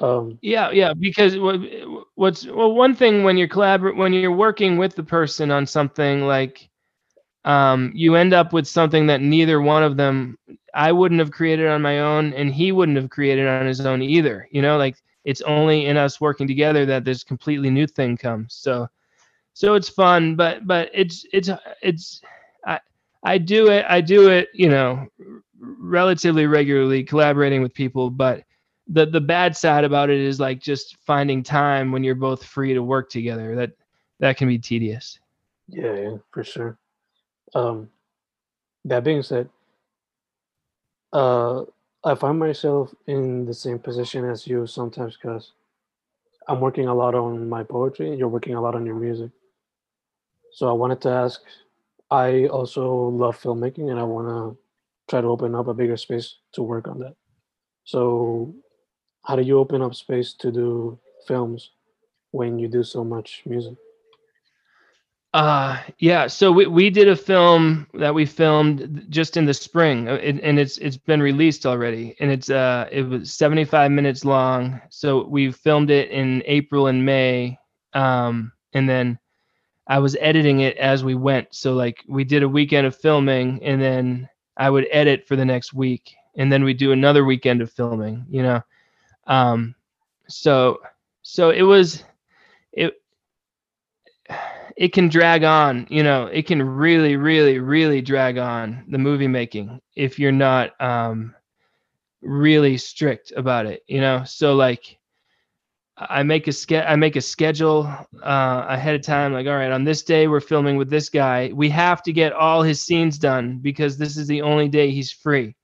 Um, 0.01 0.37
yeah, 0.41 0.69
yeah. 0.71 0.93
Because 0.93 1.37
what, 1.37 1.59
what's 2.15 2.45
well, 2.45 2.73
one 2.73 2.95
thing 2.95 3.23
when 3.23 3.37
you're 3.37 3.47
collabor 3.47 3.95
when 3.95 4.13
you're 4.13 4.31
working 4.31 4.77
with 4.77 4.95
the 4.95 5.03
person 5.03 5.49
on 5.51 5.65
something 5.65 6.21
like 6.21 6.69
um, 7.45 7.91
you 7.95 8.15
end 8.15 8.33
up 8.33 8.53
with 8.53 8.67
something 8.67 9.07
that 9.07 9.21
neither 9.21 9.61
one 9.61 9.83
of 9.83 9.97
them 9.97 10.37
I 10.73 10.91
wouldn't 10.91 11.19
have 11.19 11.31
created 11.31 11.67
on 11.67 11.81
my 11.81 11.99
own, 12.01 12.33
and 12.33 12.53
he 12.53 12.71
wouldn't 12.71 12.97
have 12.97 13.09
created 13.09 13.47
on 13.47 13.65
his 13.65 13.81
own 13.81 14.01
either. 14.01 14.47
You 14.51 14.61
know, 14.61 14.77
like 14.77 14.97
it's 15.25 15.41
only 15.41 15.85
in 15.87 15.97
us 15.97 16.21
working 16.21 16.47
together 16.47 16.85
that 16.85 17.05
this 17.05 17.23
completely 17.23 17.69
new 17.69 17.87
thing 17.87 18.17
comes. 18.17 18.53
So, 18.55 18.87
so 19.53 19.75
it's 19.75 19.89
fun, 19.89 20.35
but 20.35 20.67
but 20.67 20.89
it's 20.93 21.25
it's 21.33 21.49
it's 21.81 22.21
I 22.65 22.79
I 23.23 23.37
do 23.39 23.69
it 23.71 23.85
I 23.89 24.01
do 24.01 24.29
it 24.29 24.49
you 24.53 24.69
know 24.69 25.07
relatively 25.59 26.45
regularly, 26.47 27.03
collaborating 27.03 27.61
with 27.61 27.73
people, 27.73 28.09
but 28.11 28.43
the 28.89 29.05
the 29.05 29.21
bad 29.21 29.55
side 29.55 29.83
about 29.83 30.09
it 30.09 30.19
is 30.19 30.39
like 30.39 30.59
just 30.59 30.97
finding 31.05 31.43
time 31.43 31.91
when 31.91 32.03
you're 32.03 32.15
both 32.15 32.43
free 32.43 32.73
to 32.73 32.83
work 32.83 33.09
together. 33.09 33.55
That 33.55 33.71
that 34.19 34.37
can 34.37 34.47
be 34.47 34.59
tedious. 34.59 35.19
Yeah, 35.67 35.95
yeah, 35.95 36.17
for 36.31 36.43
sure. 36.43 36.77
Um, 37.55 37.89
that 38.85 39.03
being 39.03 39.21
said, 39.21 39.49
uh, 41.13 41.63
I 42.03 42.15
find 42.15 42.39
myself 42.39 42.93
in 43.07 43.45
the 43.45 43.53
same 43.53 43.79
position 43.79 44.29
as 44.29 44.47
you 44.47 44.65
sometimes 44.67 45.17
because 45.17 45.53
I'm 46.47 46.61
working 46.61 46.87
a 46.87 46.93
lot 46.95 47.15
on 47.15 47.49
my 47.49 47.63
poetry. 47.63 48.15
You're 48.15 48.29
working 48.29 48.55
a 48.55 48.61
lot 48.61 48.75
on 48.75 48.85
your 48.85 48.95
music. 48.95 49.31
So 50.53 50.69
I 50.69 50.73
wanted 50.73 51.01
to 51.01 51.09
ask. 51.09 51.41
I 52.09 52.45
also 52.47 52.89
love 53.09 53.37
filmmaking, 53.39 53.91
and 53.91 53.99
I 53.99 54.03
want 54.03 54.27
to 54.27 54.57
try 55.09 55.19
to 55.19 55.27
open 55.27 55.55
up 55.55 55.67
a 55.67 55.73
bigger 55.73 55.97
space 55.97 56.35
to 56.53 56.63
work 56.63 56.87
on 56.87 56.99
that. 56.99 57.15
So, 57.83 58.55
how 59.27 59.35
do 59.35 59.41
you 59.41 59.59
open 59.59 59.81
up 59.81 59.93
space 59.93 60.33
to 60.33 60.51
do 60.51 60.97
films 61.27 61.71
when 62.31 62.57
you 62.57 62.69
do 62.69 62.81
so 62.81 63.03
much 63.03 63.43
music? 63.45 63.75
Uh 65.33 65.77
yeah, 65.99 66.27
so 66.27 66.51
we, 66.51 66.65
we 66.67 66.89
did 66.89 67.09
a 67.09 67.15
film 67.15 67.85
that 67.95 68.15
we 68.15 68.25
filmed 68.25 69.05
just 69.09 69.35
in 69.35 69.45
the 69.45 69.53
spring, 69.53 70.07
uh, 70.07 70.15
and, 70.15 70.39
and 70.39 70.57
it's 70.57 70.77
it's 70.77 70.95
been 70.95 71.21
released 71.21 71.65
already, 71.65 72.15
and 72.21 72.31
it's 72.31 72.49
uh 72.49 72.87
it 72.89 73.03
was 73.03 73.33
75 73.33 73.91
minutes 73.91 74.23
long. 74.23 74.81
So 74.89 75.25
we 75.25 75.51
filmed 75.51 75.91
it 75.91 76.09
in 76.11 76.41
April 76.45 76.87
and 76.87 77.05
May, 77.05 77.59
um, 77.93 78.53
and 78.73 78.87
then 78.87 79.19
I 79.87 79.99
was 79.99 80.15
editing 80.21 80.61
it 80.61 80.77
as 80.77 81.03
we 81.03 81.15
went. 81.15 81.53
So 81.53 81.73
like 81.73 82.03
we 82.07 82.23
did 82.23 82.43
a 82.43 82.49
weekend 82.49 82.87
of 82.87 82.95
filming, 82.95 83.61
and 83.61 83.81
then 83.81 84.29
I 84.55 84.69
would 84.69 84.87
edit 84.91 85.27
for 85.27 85.35
the 85.35 85.45
next 85.45 85.73
week, 85.73 86.15
and 86.37 86.49
then 86.49 86.63
we 86.63 86.73
do 86.73 86.93
another 86.93 87.25
weekend 87.25 87.61
of 87.61 87.69
filming. 87.69 88.25
You 88.29 88.43
know, 88.43 88.61
um, 89.27 89.75
so 90.27 90.79
so 91.23 91.49
it 91.51 91.63
was 91.63 92.03
it 92.73 92.95
it 94.77 94.93
can 94.93 95.07
drag 95.09 95.43
on 95.43 95.87
you 95.89 96.03
know 96.03 96.25
it 96.27 96.47
can 96.47 96.61
really 96.61 97.15
really 97.15 97.59
really 97.59 98.01
drag 98.01 98.37
on 98.37 98.85
the 98.89 98.97
movie 98.97 99.27
making 99.27 99.79
if 99.95 100.19
you're 100.19 100.31
not 100.31 100.79
um 100.81 101.33
really 102.21 102.77
strict 102.77 103.31
about 103.35 103.65
it 103.65 103.83
you 103.87 104.01
know? 104.01 104.23
So 104.25 104.55
like 104.55 104.97
i 105.97 106.23
make 106.23 106.47
a 106.47 106.51
ske- 106.51 106.85
i 106.87 106.95
make 106.95 107.15
a 107.15 107.21
schedule 107.21 107.85
uh 108.23 108.65
ahead 108.69 108.95
of 108.95 109.01
time 109.01 109.33
like 109.33 109.47
all 109.47 109.55
right 109.55 109.71
on 109.71 109.83
this 109.83 110.03
day 110.03 110.27
we're 110.27 110.39
filming 110.39 110.75
with 110.77 110.89
this 110.89 111.09
guy. 111.09 111.51
We 111.53 111.69
have 111.69 112.03
to 112.03 112.13
get 112.13 112.33
all 112.33 112.61
his 112.61 112.81
scenes 112.81 113.17
done 113.17 113.59
because 113.61 113.97
this 113.97 114.17
is 114.17 114.27
the 114.27 114.41
only 114.41 114.67
day 114.67 114.91
he's 114.91 115.11
free. 115.11 115.55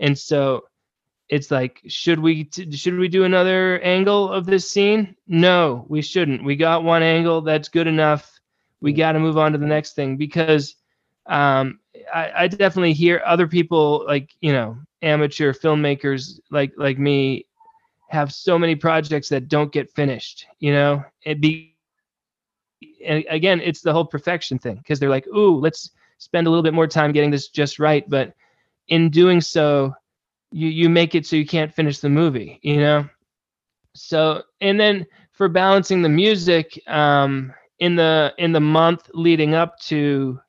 And 0.00 0.18
so 0.18 0.62
it's 1.32 1.50
like 1.50 1.80
should 1.86 2.20
we 2.20 2.44
t- 2.44 2.70
should 2.72 2.98
we 2.98 3.08
do 3.08 3.24
another 3.24 3.80
angle 3.80 4.30
of 4.30 4.44
this 4.44 4.70
scene? 4.70 5.16
No 5.26 5.86
we 5.88 6.02
shouldn't. 6.02 6.44
We 6.44 6.56
got 6.56 6.84
one 6.84 7.02
angle 7.02 7.40
that's 7.40 7.70
good 7.70 7.86
enough. 7.86 8.38
We 8.82 8.92
got 8.92 9.12
to 9.12 9.18
move 9.18 9.38
on 9.38 9.52
to 9.52 9.58
the 9.58 9.66
next 9.66 9.94
thing 9.94 10.18
because 10.18 10.76
um, 11.24 11.80
I, 12.12 12.32
I 12.36 12.48
definitely 12.48 12.92
hear 12.92 13.22
other 13.24 13.48
people 13.48 14.04
like 14.06 14.28
you 14.42 14.52
know 14.52 14.76
amateur 15.00 15.54
filmmakers 15.54 16.38
like 16.50 16.74
like 16.76 16.98
me 16.98 17.46
have 18.10 18.30
so 18.30 18.58
many 18.58 18.76
projects 18.76 19.30
that 19.30 19.48
don't 19.48 19.72
get 19.72 19.90
finished 19.90 20.46
you 20.58 20.70
know? 20.70 21.02
It 21.22 21.40
be 21.40 21.76
and 23.06 23.24
again 23.30 23.58
it's 23.62 23.80
the 23.80 23.92
whole 23.92 24.04
perfection 24.04 24.58
thing 24.58 24.76
because 24.76 25.00
they're 25.00 25.08
like 25.08 25.26
ooh 25.28 25.58
let's 25.58 25.92
spend 26.18 26.46
a 26.46 26.50
little 26.50 26.62
bit 26.62 26.74
more 26.74 26.86
time 26.86 27.10
getting 27.10 27.30
this 27.30 27.48
just 27.48 27.78
right 27.78 28.08
but 28.10 28.34
in 28.88 29.08
doing 29.08 29.40
so 29.40 29.94
you 30.52 30.68
you 30.68 30.88
make 30.88 31.14
it 31.14 31.26
so 31.26 31.36
you 31.36 31.46
can't 31.46 31.74
finish 31.74 31.98
the 31.98 32.08
movie 32.08 32.58
you 32.62 32.78
know? 32.78 33.08
So 33.94 34.42
and 34.60 34.78
then 34.78 35.06
for 35.32 35.48
balancing 35.48 36.02
the 36.02 36.08
music 36.08 36.80
um 36.86 37.52
in 37.78 37.96
the 37.96 38.32
in 38.38 38.52
the 38.52 38.60
month 38.60 39.10
leading 39.14 39.54
up 39.54 39.78
to 39.80 40.40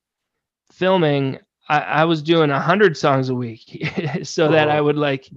filming 0.71 1.39
i, 1.69 1.79
I 1.79 2.05
was 2.05 2.21
doing 2.21 2.51
a 2.51 2.59
hundred 2.59 2.97
songs 2.97 3.29
a 3.29 3.35
week 3.35 3.85
so 4.23 4.49
that 4.49 4.69
i 4.69 4.79
would 4.79 4.97
like 4.97 5.29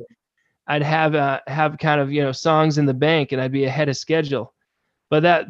i'd 0.69 0.83
have 0.83 1.15
uh 1.15 1.41
have 1.47 1.79
kind 1.79 2.01
of 2.01 2.13
you 2.13 2.23
know 2.23 2.33
songs 2.33 2.79
in 2.79 2.87
the 2.87 2.95
bank 2.95 3.33
and 3.33 3.41
i'd 3.41 3.53
be 3.53 3.65
ahead 3.65 3.89
of 3.89 3.97
schedule. 3.97 4.53
But 5.09 5.23
that 5.23 5.47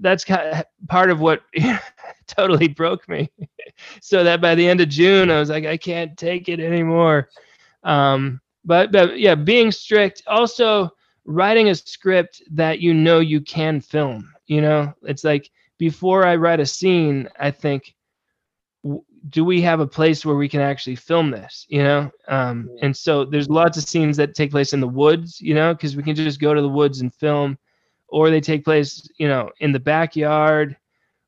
that's 0.00 0.24
kind 0.24 0.48
of 0.48 0.64
part 0.88 1.10
of 1.10 1.20
what 1.20 1.42
totally 2.26 2.68
broke 2.68 3.08
me. 3.08 3.30
So 4.02 4.22
that 4.24 4.42
by 4.42 4.54
the 4.54 4.68
end 4.68 4.82
of 4.82 4.90
june 4.90 5.30
i 5.30 5.40
was 5.40 5.48
like 5.48 5.64
i 5.64 5.76
can't 5.76 6.16
take 6.16 6.48
it 6.48 6.60
anymore. 6.60 7.28
Um 7.82 8.40
but, 8.64 8.92
but 8.92 9.18
yeah 9.18 9.34
being 9.34 9.70
strict 9.70 10.22
also 10.26 10.90
writing 11.24 11.68
a 11.68 11.74
script 11.74 12.42
that 12.50 12.80
you 12.80 12.92
know 12.94 13.20
you 13.20 13.40
can 13.40 13.80
film 13.80 14.32
you 14.46 14.60
know 14.60 14.92
it's 15.02 15.24
like 15.24 15.50
before 15.80 16.26
I 16.26 16.36
write 16.36 16.60
a 16.60 16.66
scene, 16.66 17.26
I 17.40 17.50
think, 17.50 17.96
do 19.30 19.44
we 19.44 19.62
have 19.62 19.80
a 19.80 19.86
place 19.86 20.26
where 20.26 20.36
we 20.36 20.48
can 20.48 20.60
actually 20.60 20.96
film 20.96 21.30
this? 21.30 21.64
You 21.70 21.82
know, 21.82 22.10
um, 22.28 22.68
and 22.82 22.94
so 22.94 23.24
there's 23.24 23.48
lots 23.48 23.78
of 23.78 23.84
scenes 23.84 24.18
that 24.18 24.34
take 24.34 24.50
place 24.50 24.74
in 24.74 24.80
the 24.80 24.86
woods. 24.88 25.40
You 25.40 25.54
know, 25.54 25.74
because 25.74 25.96
we 25.96 26.02
can 26.02 26.14
just 26.14 26.38
go 26.38 26.52
to 26.52 26.60
the 26.60 26.68
woods 26.68 27.00
and 27.00 27.12
film, 27.12 27.56
or 28.08 28.28
they 28.28 28.42
take 28.42 28.62
place, 28.62 29.08
you 29.16 29.26
know, 29.26 29.50
in 29.60 29.72
the 29.72 29.80
backyard, 29.80 30.76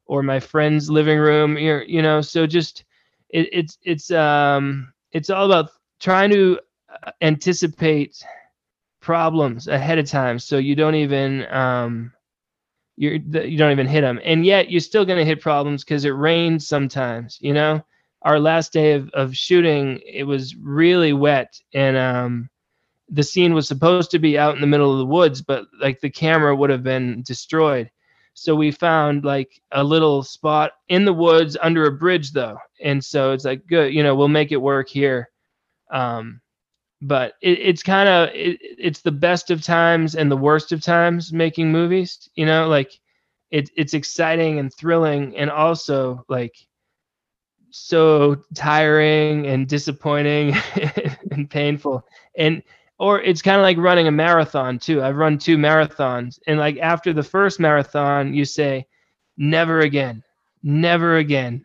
or 0.05 0.23
my 0.23 0.39
friend's 0.39 0.91
living 0.91 1.19
room. 1.19 1.57
You 1.57 2.03
know, 2.03 2.21
so 2.21 2.47
just 2.47 2.85
it, 3.31 3.49
it's 3.53 3.79
it's 3.83 4.11
um 4.11 4.93
it's 5.13 5.31
all 5.31 5.47
about 5.47 5.71
trying 5.99 6.31
to 6.31 6.61
anticipate 7.21 8.23
problems 9.01 9.67
ahead 9.67 9.99
of 9.99 10.07
time 10.07 10.39
so 10.39 10.59
you 10.59 10.77
don't 10.77 10.95
even 10.95 11.45
um 11.53 12.13
you're 12.97 13.15
you 13.15 13.59
don't 13.59 13.73
even 13.73 13.87
hit 13.87 14.03
them 14.03 14.21
and 14.25 14.47
yet 14.47 14.71
you're 14.71 14.81
still 14.81 15.05
going 15.05 15.19
to 15.19 15.25
hit 15.25 15.41
problems 15.41 15.83
because 15.85 16.05
it 16.05 16.11
rains 16.11 16.67
sometimes 16.67 17.39
you 17.41 17.53
know? 17.53 17.85
Our 18.23 18.39
last 18.39 18.73
day 18.73 18.93
of, 18.93 19.11
of 19.15 19.37
shooting 19.37 20.01
it 20.07 20.23
was 20.23 20.55
really 20.55 21.13
wet 21.13 21.53
and 21.75 21.97
um 21.97 22.49
the 23.09 23.25
scene 23.25 23.53
was 23.53 23.67
supposed 23.67 24.13
to 24.13 24.21
be 24.21 24.39
out 24.39 24.55
in 24.55 24.61
the 24.61 24.67
middle 24.69 24.93
of 24.93 24.99
the 24.99 25.07
woods 25.07 25.43
but 25.43 25.65
like 25.81 26.01
the 26.01 26.11
camera 26.11 26.55
would 26.55 26.71
have 26.71 26.85
been 26.85 27.23
destroyed. 27.27 27.91
So 28.35 28.55
we 28.55 28.71
found 28.71 29.25
like 29.25 29.61
a 29.73 29.83
little 29.83 30.23
spot 30.23 30.73
in 30.89 31.05
the 31.05 31.13
woods 31.13 31.57
under 31.61 31.87
a 31.87 31.93
bridge 31.93 32.31
though. 32.31 32.59
And 32.81 33.05
so 33.05 33.33
it's 33.33 33.45
like 33.45 33.67
good 33.67 33.93
you 33.93 34.05
know 34.05 34.15
we'll 34.15 34.29
make 34.29 34.53
it 34.53 34.59
work 34.59 34.89
here. 34.89 35.29
Um 35.91 36.41
but 37.03 37.35
it, 37.43 37.59
it's 37.59 37.83
kind 37.83 38.09
of 38.09 38.29
it, 38.35 38.59
it's 38.61 39.01
the 39.01 39.13
best 39.13 39.51
of 39.51 39.63
times 39.63 40.15
and 40.15 40.31
the 40.31 40.37
worst 40.37 40.73
of 40.73 40.81
times 40.81 41.33
making 41.33 41.71
movies 41.71 42.29
you 42.35 42.47
know 42.47 42.69
like 42.69 42.99
it, 43.53 43.71
it's 43.77 43.95
exciting 43.95 44.59
and 44.59 44.75
thrilling 44.75 45.37
and 45.37 45.51
also 45.51 46.25
like 46.29 46.57
so 47.71 48.37
tiring 48.55 49.47
and 49.47 49.69
disappointing 49.69 50.55
and 51.31 51.49
painful. 51.51 52.05
And 52.37 52.63
or 52.99 53.21
it's 53.21 53.43
kind 53.43 53.57
of 53.57 53.63
like 53.63 53.79
running 53.79 54.07
a 54.07 54.13
marathon 54.13 54.79
too. 54.79 55.03
I've 55.03 55.17
run 55.17 55.39
two 55.39 55.57
marathons 55.57 56.39
and 56.47 56.59
like 56.59 56.79
after 56.79 57.13
the 57.13 57.23
first 57.23 57.61
marathon 57.61 58.35
you 58.35 58.45
say 58.45 58.87
never 59.37 59.81
again. 59.81 60.23
Never 60.63 61.17
again. 61.17 61.65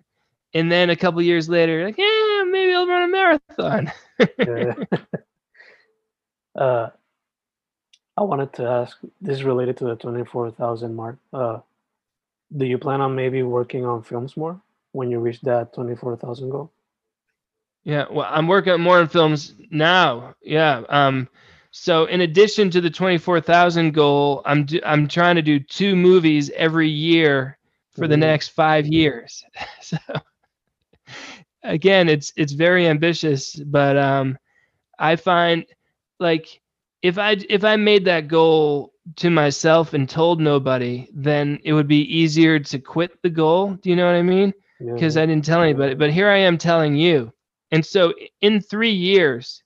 And 0.54 0.72
then 0.72 0.90
a 0.90 0.96
couple 0.96 1.22
years 1.22 1.48
later 1.50 1.86
like 1.86 1.98
yeah 1.98 2.44
maybe 2.50 2.74
i'll 2.74 2.88
run 2.88 3.04
a 3.04 3.08
marathon 3.08 3.92
uh, 6.58 6.89
I 8.18 8.22
wanted 8.22 8.53
to 8.53 8.66
ask. 8.66 8.97
This 9.22 9.38
is 9.38 9.43
related 9.43 9.78
to 9.78 9.86
the 9.86 9.95
twenty-four 9.95 10.51
thousand 10.51 10.95
mark. 10.95 11.18
Uh, 11.32 11.60
do 12.55 12.66
you 12.66 12.78
plan 12.78 13.01
on 13.01 13.16
maybe 13.16 13.43
working 13.43 13.86
on 13.86 14.03
films 14.03 14.36
more 14.36 14.60
when 14.91 15.12
you 15.12 15.20
reach 15.20 15.41
that 15.41 15.74
twenty-four 15.74 16.18
thousand 16.18 16.49
goal? 16.49 16.72
Yeah, 17.84 18.05
well, 18.12 18.28
I'm 18.30 18.47
working 18.47 18.82
more 18.82 18.99
on 18.99 19.08
films 19.08 19.53
now. 19.70 20.36
Yeah. 20.41 20.84
Um, 20.89 21.30
so 21.72 22.05
in 22.05 22.22
addition 22.22 22.72
to 22.72 22.82
the 22.82 22.89
twenty-four 22.89 23.41
thousand 23.41 23.93
goal, 23.93 24.41
I'm 24.45 24.66
do, 24.66 24.80
I'm 24.84 25.08
trying 25.08 25.36
to 25.36 25.43
do 25.43 25.60
two 25.60 25.95
movies 25.95 26.49
every 26.55 26.89
year 26.89 27.58
for 27.91 28.01
mm-hmm. 28.01 28.12
the 28.12 28.18
next 28.18 28.49
five 28.49 28.88
years. 28.88 29.43
so 29.82 29.97
again, 31.64 32.10
it's 32.10 32.34
it's 32.36 32.53
very 32.53 32.88
ambitious, 32.88 33.55
but 33.55 33.95
um, 33.95 34.38
I 34.97 35.16
find 35.16 35.66
like 36.20 36.61
if 37.01 37.18
I 37.18 37.38
if 37.49 37.63
I 37.63 37.76
made 37.76 38.05
that 38.05 38.28
goal 38.28 38.93
to 39.18 39.30
myself 39.30 39.93
and 39.93 40.09
told 40.09 40.41
nobody, 40.41 41.07
then 41.13 41.59
it 41.63 41.74
would 41.74 41.88
be 41.88 42.01
easier 42.01 42.59
to 42.59 42.80
quit 42.80 43.22
the 43.22 43.30
goal. 43.30 43.74
Do 43.76 43.89
you 43.89 43.95
know 43.95 44.05
what 44.05 44.15
I 44.15 44.24
mean? 44.24 44.53
Because 44.80 45.15
yeah. 45.15 45.24
I 45.24 45.26
didn't 45.26 45.45
tell 45.45 45.61
anybody. 45.61 45.95
But 45.95 46.11
here 46.11 46.30
I 46.30 46.38
am 46.38 46.57
telling 46.57 46.95
you. 46.95 47.32
And 47.72 47.86
so 47.86 48.13
in 48.41 48.61
three 48.61 48.91
years, 48.91 49.63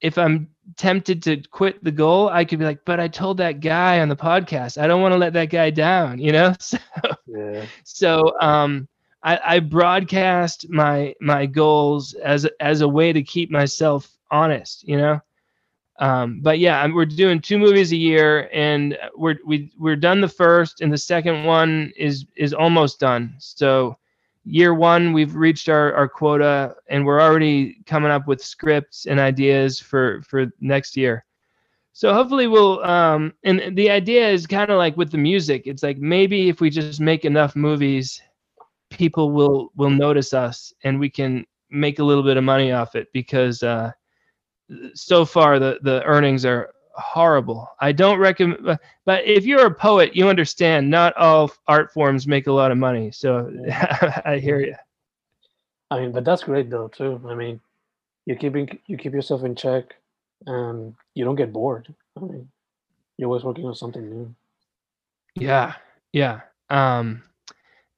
if 0.00 0.16
I'm 0.16 0.48
tempted 0.76 1.22
to 1.24 1.42
quit 1.50 1.82
the 1.82 1.90
goal, 1.90 2.28
I 2.28 2.44
could 2.44 2.58
be 2.58 2.64
like, 2.64 2.84
but 2.84 3.00
I 3.00 3.08
told 3.08 3.38
that 3.38 3.60
guy 3.60 4.00
on 4.00 4.08
the 4.08 4.16
podcast, 4.16 4.80
I 4.80 4.86
don't 4.86 5.02
want 5.02 5.12
to 5.12 5.18
let 5.18 5.32
that 5.32 5.50
guy 5.50 5.70
down, 5.70 6.18
you 6.18 6.32
know? 6.32 6.54
So 6.68 6.78
yeah. 7.26 7.66
so 7.84 8.40
um 8.40 8.88
I, 9.22 9.38
I 9.44 9.60
broadcast 9.60 10.68
my 10.70 11.14
my 11.20 11.46
goals 11.46 12.14
as 12.14 12.46
as 12.60 12.80
a 12.80 12.88
way 12.88 13.12
to 13.12 13.22
keep 13.22 13.50
myself 13.50 14.08
honest, 14.30 14.86
you 14.86 14.96
know. 14.96 15.20
Um, 15.98 16.40
but 16.40 16.58
yeah, 16.60 16.86
we're 16.92 17.06
doing 17.06 17.40
two 17.40 17.58
movies 17.58 17.92
a 17.92 17.96
year, 17.96 18.48
and 18.52 18.96
we're 19.16 19.38
we 19.44 19.72
we're 19.78 19.96
done 19.96 20.20
the 20.20 20.28
first, 20.28 20.80
and 20.80 20.92
the 20.92 20.98
second 20.98 21.44
one 21.44 21.92
is 21.96 22.26
is 22.36 22.54
almost 22.54 23.00
done. 23.00 23.34
So 23.38 23.96
year 24.44 24.74
one, 24.74 25.12
we've 25.12 25.34
reached 25.34 25.68
our 25.68 25.92
our 25.94 26.08
quota, 26.08 26.76
and 26.88 27.04
we're 27.04 27.20
already 27.20 27.78
coming 27.86 28.12
up 28.12 28.28
with 28.28 28.42
scripts 28.42 29.06
and 29.06 29.18
ideas 29.18 29.80
for 29.80 30.22
for 30.22 30.46
next 30.60 30.96
year. 30.96 31.24
So 31.92 32.14
hopefully 32.14 32.46
we'll 32.46 32.80
um 32.84 33.34
and 33.42 33.76
the 33.76 33.90
idea 33.90 34.28
is 34.28 34.46
kind 34.46 34.70
of 34.70 34.78
like 34.78 34.96
with 34.96 35.10
the 35.10 35.18
music. 35.18 35.62
It's 35.66 35.82
like 35.82 35.98
maybe 35.98 36.48
if 36.48 36.60
we 36.60 36.70
just 36.70 37.00
make 37.00 37.24
enough 37.24 37.56
movies, 37.56 38.22
people 38.90 39.32
will 39.32 39.72
will 39.74 39.90
notice 39.90 40.32
us 40.32 40.72
and 40.84 41.00
we 41.00 41.10
can 41.10 41.44
make 41.70 41.98
a 41.98 42.04
little 42.04 42.22
bit 42.22 42.36
of 42.36 42.44
money 42.44 42.70
off 42.70 42.94
it 42.94 43.08
because 43.12 43.64
uh, 43.64 43.90
so 44.94 45.24
far 45.24 45.58
the 45.58 45.78
the 45.82 46.02
earnings 46.04 46.44
are 46.44 46.70
horrible. 46.98 47.68
I 47.80 47.92
don't 47.92 48.18
recommend, 48.18 48.78
but 49.04 49.24
if 49.24 49.46
you're 49.46 49.66
a 49.66 49.74
poet, 49.74 50.14
you 50.16 50.28
understand 50.28 50.90
not 50.90 51.16
all 51.16 51.50
art 51.66 51.92
forms 51.92 52.26
make 52.26 52.46
a 52.46 52.52
lot 52.52 52.72
of 52.72 52.78
money. 52.78 53.10
So 53.10 53.50
I 54.24 54.38
hear 54.42 54.60
you. 54.60 54.74
I 55.90 56.00
mean, 56.00 56.12
but 56.12 56.24
that's 56.24 56.44
great 56.44 56.70
though 56.70 56.88
too. 56.88 57.20
I 57.26 57.34
mean, 57.34 57.60
you 58.26 58.36
keeping 58.36 58.78
you 58.86 58.96
keep 58.98 59.12
yourself 59.12 59.44
in 59.44 59.54
check, 59.54 59.94
and 60.46 60.94
you 61.14 61.24
don't 61.24 61.36
get 61.36 61.52
bored. 61.52 61.92
I 62.16 62.20
mean, 62.20 62.48
you're 63.16 63.28
always 63.28 63.44
working 63.44 63.64
on 63.64 63.74
something 63.74 64.08
new. 64.08 64.34
Yeah, 65.34 65.74
yeah, 66.12 66.40
um, 66.68 67.22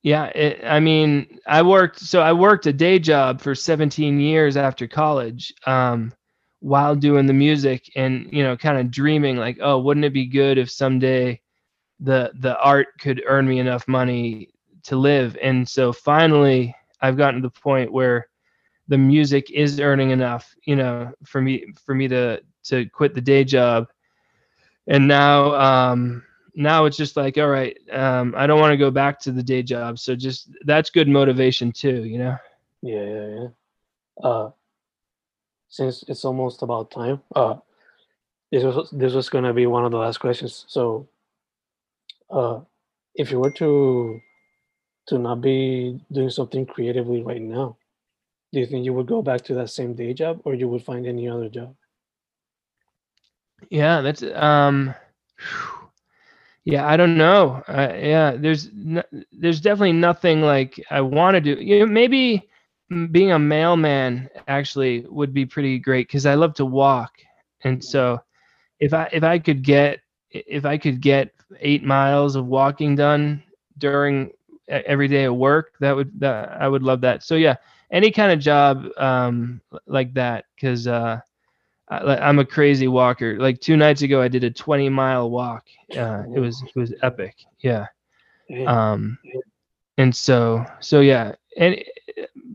yeah. 0.02 0.26
It, 0.26 0.64
I 0.64 0.78
mean, 0.78 1.40
I 1.46 1.62
worked 1.62 1.98
so 1.98 2.20
I 2.20 2.32
worked 2.32 2.66
a 2.66 2.72
day 2.72 2.98
job 2.98 3.40
for 3.40 3.54
17 3.54 4.20
years 4.20 4.56
after 4.56 4.86
college. 4.86 5.52
Um, 5.66 6.12
while 6.60 6.94
doing 6.94 7.26
the 7.26 7.32
music 7.32 7.90
and 7.96 8.28
you 8.32 8.42
know 8.42 8.56
kind 8.56 8.78
of 8.78 8.90
dreaming 8.90 9.36
like 9.36 9.58
oh 9.60 9.78
wouldn't 9.80 10.04
it 10.04 10.12
be 10.12 10.26
good 10.26 10.58
if 10.58 10.70
someday 10.70 11.40
the 12.00 12.30
the 12.40 12.58
art 12.60 12.88
could 13.00 13.22
earn 13.26 13.46
me 13.48 13.58
enough 13.58 13.86
money 13.88 14.50
to 14.84 14.96
live? 14.96 15.36
And 15.42 15.68
so 15.68 15.92
finally 15.92 16.74
i've 17.02 17.16
gotten 17.16 17.40
to 17.42 17.48
the 17.48 17.60
point 17.60 17.92
where 17.92 18.28
the 18.88 18.98
music 18.98 19.50
is 19.50 19.80
earning 19.80 20.10
enough 20.10 20.54
you 20.64 20.76
know 20.76 21.12
for 21.24 21.40
me 21.40 21.66
for 21.84 21.94
me 21.94 22.08
to 22.08 22.40
to 22.64 22.86
quit 22.90 23.14
the 23.14 23.20
day 23.20 23.44
job. 23.44 23.88
And 24.86 25.06
now 25.08 25.54
um 25.54 26.22
now 26.54 26.84
it's 26.84 26.96
just 26.96 27.16
like 27.16 27.38
all 27.38 27.48
right 27.48 27.78
um 27.92 28.34
i 28.36 28.46
don't 28.46 28.60
want 28.60 28.72
to 28.72 28.76
go 28.76 28.90
back 28.90 29.18
to 29.20 29.32
the 29.32 29.42
day 29.42 29.62
job. 29.62 29.98
So 29.98 30.14
just 30.14 30.50
that's 30.64 30.90
good 30.90 31.08
motivation 31.08 31.72
too 31.72 32.04
you 32.04 32.18
know? 32.18 32.36
Yeah 32.82 33.04
yeah 33.04 33.26
yeah. 33.28 33.48
Uh 34.22 34.50
since 35.70 36.04
it's 36.08 36.26
almost 36.26 36.62
about 36.62 36.92
time, 36.92 37.22
uh, 37.36 37.56
this 38.52 38.64
was 38.64 38.90
this 38.92 39.14
was 39.14 39.30
gonna 39.30 39.54
be 39.54 39.66
one 39.66 39.84
of 39.86 39.92
the 39.92 39.98
last 39.98 40.18
questions. 40.18 40.66
So, 40.68 41.08
uh, 42.30 42.60
if 43.14 43.30
you 43.32 43.40
were 43.40 43.52
to 43.52 44.20
to 45.08 45.18
not 45.18 45.40
be 45.42 46.00
doing 46.12 46.30
something 46.30 46.66
creatively 46.66 47.22
right 47.22 47.42
now, 47.42 47.76
do 48.52 48.60
you 48.60 48.66
think 48.66 48.84
you 48.84 48.94
would 48.94 49.06
go 49.06 49.22
back 49.22 49.42
to 49.42 49.54
that 49.54 49.70
same 49.70 49.94
day 49.94 50.14
job, 50.14 50.40
or 50.44 50.54
you 50.54 50.68
would 50.68 50.84
find 50.84 51.06
any 51.06 51.28
other 51.28 51.48
job? 51.48 51.76
Yeah, 53.70 54.02
that's 54.02 54.22
um. 54.22 54.94
Yeah, 56.64 56.86
I 56.86 56.96
don't 56.96 57.16
know. 57.16 57.62
Uh, 57.68 57.92
yeah, 57.96 58.32
there's 58.36 58.70
there's 59.32 59.60
definitely 59.60 59.92
nothing 59.94 60.42
like 60.42 60.84
I 60.90 61.00
want 61.00 61.34
to 61.36 61.40
do. 61.40 61.60
You 61.60 61.80
know, 61.80 61.86
maybe 61.86 62.49
being 63.10 63.32
a 63.32 63.38
mailman 63.38 64.28
actually 64.48 65.00
would 65.08 65.32
be 65.32 65.46
pretty 65.46 65.78
great 65.78 66.08
because 66.08 66.26
I 66.26 66.34
love 66.34 66.54
to 66.54 66.64
walk, 66.64 67.12
and 67.62 67.82
so 67.82 68.20
if 68.80 68.92
I 68.92 69.08
if 69.12 69.22
I 69.22 69.38
could 69.38 69.62
get 69.62 70.00
if 70.30 70.64
I 70.64 70.78
could 70.78 71.00
get 71.00 71.32
eight 71.60 71.84
miles 71.84 72.36
of 72.36 72.46
walking 72.46 72.96
done 72.96 73.42
during 73.78 74.30
every 74.68 75.08
day 75.08 75.24
of 75.24 75.36
work, 75.36 75.74
that 75.80 75.94
would 75.94 76.18
that 76.20 76.60
I 76.60 76.68
would 76.68 76.82
love 76.82 77.00
that. 77.02 77.22
So 77.22 77.36
yeah, 77.36 77.56
any 77.90 78.10
kind 78.10 78.32
of 78.32 78.38
job 78.38 78.86
um, 78.96 79.60
like 79.86 80.14
that 80.14 80.46
because 80.54 80.86
uh, 80.86 81.20
I, 81.88 82.28
am 82.28 82.38
a 82.38 82.44
crazy 82.44 82.88
walker. 82.88 83.38
Like 83.38 83.60
two 83.60 83.76
nights 83.76 84.02
ago, 84.02 84.20
I 84.22 84.28
did 84.28 84.44
a 84.44 84.50
20 84.50 84.88
mile 84.88 85.30
walk. 85.30 85.66
Uh, 85.96 86.24
it 86.34 86.40
was 86.40 86.62
it 86.62 86.78
was 86.78 86.94
epic. 87.02 87.36
Yeah. 87.60 87.86
Um, 88.66 89.18
and 89.98 90.14
so 90.14 90.64
so 90.80 91.00
yeah, 91.00 91.34
and 91.56 91.82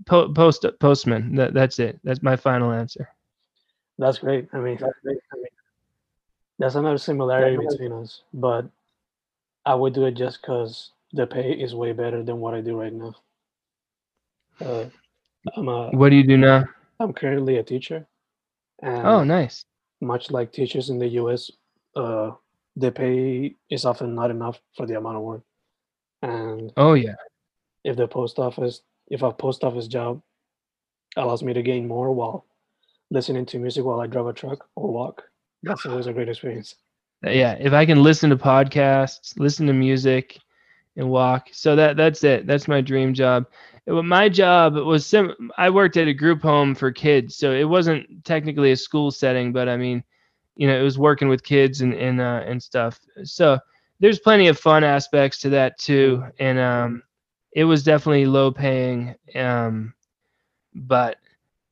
po- 0.06 0.32
post 0.34 0.66
postman. 0.80 1.36
That, 1.36 1.53
that's 1.53 1.80
it. 1.80 1.99
That's 2.03 2.24
my 2.24 2.36
final 2.36 2.72
answer. 2.72 3.10
That's 3.97 4.20
great. 4.20 4.47
I 4.53 4.58
mean, 4.58 4.78
that's, 4.80 4.93
great. 5.03 5.18
I 5.32 5.36
mean, 5.38 5.45
that's 6.60 6.76
another 6.76 6.97
similarity 6.97 7.58
between 7.58 7.91
us. 7.93 8.22
But 8.34 8.66
I 9.66 9.76
would 9.76 9.93
do 9.93 10.06
it 10.06 10.16
just 10.16 10.41
because 10.41 10.91
the 11.14 11.26
pay 11.26 11.51
is 11.51 11.74
way 11.74 11.93
better 11.93 12.24
than 12.24 12.39
what 12.39 12.53
I 12.53 12.62
do 12.62 12.80
right 12.80 12.93
now. 12.93 13.16
Uh, 14.60 14.86
I'm 15.56 15.68
a, 15.68 15.89
what 15.91 16.10
do 16.10 16.16
you 16.16 16.28
do 16.28 16.38
now? 16.38 16.66
I'm 16.99 17.14
currently 17.14 17.58
a 17.58 17.64
teacher. 17.64 18.06
oh, 18.84 19.24
nice. 19.24 19.66
Much 20.01 20.32
like 20.32 20.51
teachers 20.51 20.89
in 20.89 20.99
the 20.99 21.08
U.S., 21.08 21.51
uh, 21.95 22.32
the 22.76 22.91
pay 22.91 23.56
is 23.70 23.86
often 23.86 24.16
not 24.16 24.32
enough 24.32 24.60
for 24.76 24.86
the 24.86 24.97
amount 24.97 25.18
of 25.18 25.24
work. 25.24 25.41
And 26.22 26.72
oh 26.78 26.93
yeah, 26.93 27.16
if 27.84 27.95
the 27.95 28.08
post 28.08 28.39
office 28.39 28.82
if 29.08 29.22
a 29.22 29.32
post 29.32 29.64
office 29.64 29.88
job 29.88 30.22
allows 31.18 31.43
me 31.43 31.53
to 31.53 31.62
gain 31.62 31.88
more 31.88 32.12
while 32.12 32.45
listening 33.12 33.45
to 33.45 33.60
music 33.60 33.86
while 33.86 33.99
I 33.99 34.08
drive 34.08 34.28
a 34.28 34.34
truck 34.34 34.68
or 34.76 34.91
walk, 34.91 35.24
that's 35.64 35.86
always 35.86 36.08
a 36.08 36.14
great 36.14 36.30
experience. 36.30 36.76
Uh, 37.26 37.32
yeah, 37.32 37.56
if 37.60 37.74
I 37.74 37.86
can 37.86 38.03
listen 38.03 38.30
to 38.30 38.38
podcasts, 38.38 39.39
listen 39.39 39.68
to 39.68 39.74
music, 39.74 40.39
and 40.97 41.10
walk, 41.10 41.49
so 41.51 41.76
that 41.76 41.97
that's 41.97 42.24
it. 42.24 42.47
That's 42.47 42.68
my 42.68 42.82
dream 42.82 43.14
job. 43.14 43.47
It, 43.86 43.91
my 43.91 44.30
job 44.30 44.76
was 44.76 45.06
sim- 45.06 45.51
I 45.58 45.70
worked 45.70 45.97
at 45.97 46.08
a 46.08 46.14
group 46.14 46.41
home 46.41 46.74
for 46.74 46.91
kids, 46.91 47.36
so 47.36 47.51
it 47.51 47.66
wasn't 47.66 48.24
technically 48.24 48.72
a 48.72 48.78
school 48.78 49.12
setting, 49.12 49.51
but 49.51 49.68
I 49.68 49.78
mean, 49.78 50.03
you 50.56 50.68
know, 50.68 50.80
it 50.80 50.84
was 50.84 50.97
working 50.97 51.28
with 51.28 51.43
kids 51.43 51.82
and 51.82 51.93
and 51.93 52.22
uh, 52.22 52.43
and 52.45 52.62
stuff. 52.62 52.99
So 53.24 53.60
there's 53.99 54.20
plenty 54.20 54.47
of 54.47 54.60
fun 54.60 54.84
aspects 54.84 55.39
to 55.39 55.49
that 55.49 55.78
too, 55.78 56.24
and 56.39 56.60
um, 56.60 57.03
it 57.56 57.64
was 57.64 57.84
definitely 57.84 58.26
low 58.26 58.51
paying. 58.51 59.16
Um, 59.34 59.93
but 60.76 61.18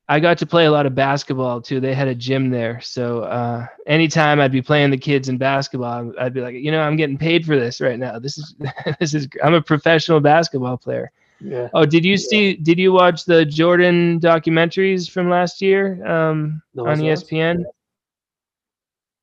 I 0.08 0.18
got 0.18 0.38
to 0.38 0.46
play 0.46 0.64
a 0.64 0.70
lot 0.70 0.86
of 0.86 0.94
basketball 0.94 1.60
too. 1.60 1.78
They 1.78 1.94
had 1.94 2.08
a 2.08 2.14
gym 2.14 2.50
there, 2.50 2.80
so 2.80 3.20
uh, 3.20 3.66
anytime 3.86 4.40
I'd 4.40 4.50
be 4.50 4.62
playing 4.62 4.90
the 4.90 4.98
kids 4.98 5.28
in 5.28 5.38
basketball, 5.38 6.12
I'd 6.18 6.34
be 6.34 6.40
like, 6.40 6.54
you 6.54 6.72
know, 6.72 6.80
I'm 6.80 6.96
getting 6.96 7.18
paid 7.18 7.46
for 7.46 7.58
this 7.58 7.80
right 7.80 7.98
now. 7.98 8.18
This 8.18 8.38
is 8.38 8.54
this 8.98 9.14
is 9.14 9.28
I'm 9.44 9.54
a 9.54 9.62
professional 9.62 10.20
basketball 10.20 10.78
player. 10.78 11.12
Yeah. 11.40 11.68
Oh, 11.74 11.84
did 11.84 12.04
you 12.04 12.12
yeah. 12.12 12.28
see? 12.28 12.54
Did 12.54 12.78
you 12.78 12.92
watch 12.92 13.26
the 13.26 13.44
Jordan 13.44 14.18
documentaries 14.20 15.10
from 15.10 15.28
last 15.28 15.60
year 15.60 16.04
um, 16.06 16.62
on 16.78 16.98
ESPN? 16.98 17.64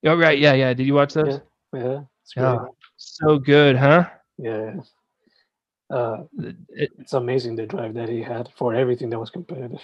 Oh, 0.06 0.16
right. 0.16 0.38
Yeah, 0.38 0.54
yeah. 0.54 0.74
Did 0.74 0.86
you 0.86 0.94
watch 0.94 1.14
those? 1.14 1.42
Yeah. 1.74 2.02
yeah 2.36 2.44
oh, 2.44 2.76
so 2.98 3.38
good, 3.38 3.76
huh? 3.76 4.10
Yeah. 4.38 4.76
Uh, 5.92 6.24
it, 6.40 6.56
it's 7.00 7.14
amazing 7.14 7.56
the 7.56 7.66
drive 7.66 7.94
that 7.94 8.10
he 8.10 8.22
had 8.22 8.50
for 8.56 8.74
everything 8.74 9.10
that 9.10 9.20
was 9.20 9.30
competitive. 9.30 9.82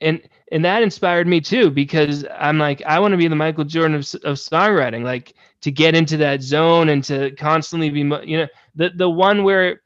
And 0.00 0.22
and 0.50 0.64
that 0.64 0.82
inspired 0.82 1.26
me 1.26 1.40
too 1.40 1.70
because 1.70 2.24
I'm 2.38 2.58
like 2.58 2.82
I 2.82 2.98
want 2.98 3.12
to 3.12 3.18
be 3.18 3.28
the 3.28 3.36
Michael 3.36 3.64
Jordan 3.64 3.96
of, 3.96 4.00
of 4.24 4.36
songwriting, 4.38 5.04
like 5.04 5.34
to 5.60 5.70
get 5.70 5.94
into 5.94 6.16
that 6.16 6.42
zone 6.42 6.88
and 6.88 7.04
to 7.04 7.30
constantly 7.32 7.90
be, 7.90 8.00
you 8.00 8.38
know, 8.38 8.48
the 8.74 8.90
the 8.96 9.10
one 9.10 9.44
where 9.44 9.82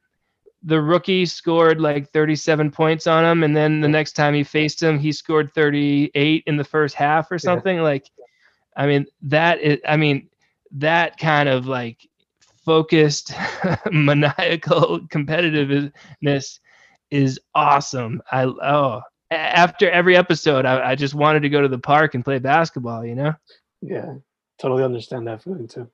the 0.64 0.80
rookie 0.80 1.26
scored 1.26 1.80
like 1.80 2.10
37 2.10 2.70
points 2.70 3.06
on 3.06 3.24
him, 3.24 3.44
and 3.44 3.54
then 3.54 3.80
the 3.80 3.88
next 3.88 4.12
time 4.12 4.32
he 4.32 4.42
faced 4.42 4.82
him, 4.82 4.98
he 4.98 5.12
scored 5.12 5.52
38 5.52 6.42
in 6.46 6.56
the 6.56 6.64
first 6.64 6.94
half 6.94 7.30
or 7.30 7.38
something. 7.38 7.76
Yeah. 7.76 7.82
Like, 7.82 8.10
I 8.76 8.86
mean, 8.86 9.06
that 9.22 9.60
is, 9.60 9.78
I 9.86 9.98
mean, 9.98 10.30
that 10.72 11.18
kind 11.18 11.48
of 11.48 11.66
like 11.66 12.08
focused, 12.64 13.32
maniacal 13.92 15.00
competitiveness 15.08 16.58
is 17.10 17.38
awesome. 17.54 18.22
I 18.30 18.44
oh 18.44 19.02
after 19.30 19.90
every 19.90 20.16
episode, 20.16 20.66
I, 20.66 20.90
I 20.90 20.94
just 20.94 21.14
wanted 21.14 21.40
to 21.40 21.48
go 21.48 21.60
to 21.60 21.68
the 21.68 21.78
park 21.78 22.14
and 22.14 22.24
play 22.24 22.38
basketball. 22.38 23.04
You 23.04 23.14
know? 23.14 23.34
Yeah, 23.82 24.14
totally 24.58 24.84
understand 24.84 25.26
that 25.26 25.42
feeling 25.42 25.68
too. 25.68 25.90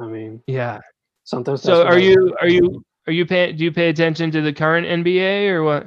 I 0.00 0.06
mean, 0.06 0.42
yeah. 0.46 0.80
Sometimes. 1.24 1.62
So 1.62 1.86
are 1.86 1.98
you 1.98 2.34
are 2.40 2.48
you 2.48 2.82
are 3.06 3.12
you 3.12 3.26
paying? 3.26 3.56
Do 3.56 3.64
you 3.64 3.72
pay 3.72 3.88
attention 3.88 4.30
to 4.32 4.40
the 4.40 4.52
current 4.52 4.86
NBA 4.86 5.48
or 5.50 5.62
what? 5.64 5.86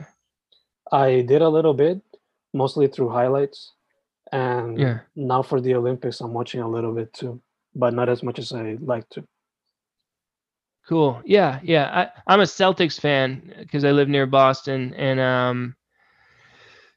I 0.92 1.22
did 1.22 1.42
a 1.42 1.50
little 1.50 1.74
bit, 1.74 2.02
mostly 2.54 2.88
through 2.88 3.10
highlights, 3.10 3.72
and 4.32 4.78
yeah. 4.80 5.00
now 5.16 5.42
for 5.42 5.60
the 5.60 5.76
Olympics, 5.76 6.22
I'm 6.22 6.34
watching 6.34 6.62
a 6.62 6.70
little 6.70 6.94
bit 6.94 7.14
too, 7.14 7.42
but 7.76 7.94
not 7.94 8.10
as 8.10 8.24
much 8.24 8.40
as 8.40 8.52
I 8.52 8.78
like 8.80 9.10
to. 9.10 9.26
Cool. 10.88 11.22
Yeah, 11.26 11.60
yeah. 11.64 12.10
I, 12.28 12.34
I'm 12.34 12.42
a 12.42 12.44
Celtics 12.44 13.00
fan 13.00 13.54
because 13.60 13.86
I 13.86 13.92
live 13.92 14.10
near 14.10 14.26
Boston, 14.26 14.94
and 14.96 15.20
um, 15.20 15.76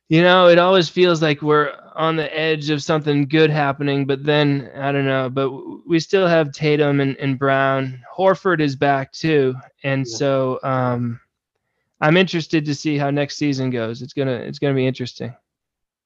you 0.08 0.22
know, 0.22 0.48
it 0.48 0.58
always 0.58 0.88
feels 0.88 1.22
like 1.22 1.40
we're 1.40 1.72
on 1.94 2.16
the 2.16 2.36
edge 2.36 2.70
of 2.70 2.82
something 2.82 3.26
good 3.26 3.50
happening, 3.50 4.04
but 4.04 4.24
then 4.24 4.70
I 4.76 4.90
don't 4.90 5.06
know. 5.06 5.30
But 5.30 5.50
we 5.86 6.00
still 6.00 6.26
have 6.26 6.52
Tatum 6.52 7.00
and, 7.00 7.16
and 7.18 7.38
Brown. 7.38 8.02
Horford 8.16 8.60
is 8.60 8.74
back 8.74 9.12
too, 9.12 9.54
and 9.84 10.04
yeah. 10.06 10.16
so 10.16 10.60
um, 10.64 11.20
I'm 12.00 12.16
interested 12.16 12.64
to 12.66 12.74
see 12.74 12.98
how 12.98 13.10
next 13.10 13.36
season 13.36 13.70
goes. 13.70 14.02
It's 14.02 14.12
gonna 14.12 14.32
it's 14.32 14.58
gonna 14.58 14.74
be 14.74 14.86
interesting. 14.86 15.34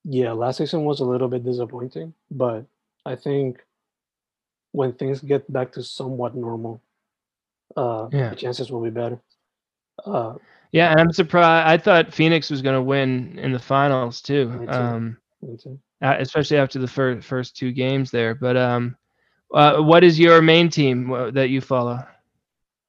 Yeah, 0.05 0.33
last 0.33 0.59
season 0.59 0.85
was 0.85 1.01
a 1.01 1.05
little 1.05 1.29
bit 1.29 1.45
disappointing, 1.45 2.15
but 2.31 2.67
I 3.05 3.17
think 3.17 3.65
when 4.73 4.93
things 4.93 5.21
get 5.21 5.51
back 5.53 5.73
to 5.73 5.83
somewhat 5.83 6.35
normal, 6.35 6.81
uh, 7.77 8.09
yeah. 8.13 8.31
the 8.31 8.37
chances 8.37 8.71
will 8.71 8.83
be 8.83 8.91
better. 8.91 9.21
Uh, 10.05 10.35
Yeah, 10.73 10.91
and 10.91 11.01
I'm 11.01 11.13
surprised. 11.13 11.69
I 11.69 11.77
thought 11.77 12.13
Phoenix 12.15 12.51
was 12.51 12.63
going 12.63 12.77
to 12.77 12.83
win 12.83 13.39
in 13.39 13.53
the 13.53 13.59
finals 13.59 14.21
too. 14.21 14.49
Me 14.51 14.67
too. 14.67 14.73
Um, 14.73 15.17
Me 15.43 15.57
too. 15.57 15.79
especially 16.01 16.59
after 16.59 16.79
the 16.79 16.89
first 16.89 17.27
first 17.27 17.57
two 17.57 17.73
games 17.73 18.11
there. 18.11 18.35
But 18.35 18.57
um, 18.57 18.97
uh, 19.53 19.83
what 19.83 20.05
is 20.05 20.19
your 20.19 20.41
main 20.43 20.71
team 20.71 21.33
that 21.35 21.51
you 21.51 21.61
follow? 21.61 21.99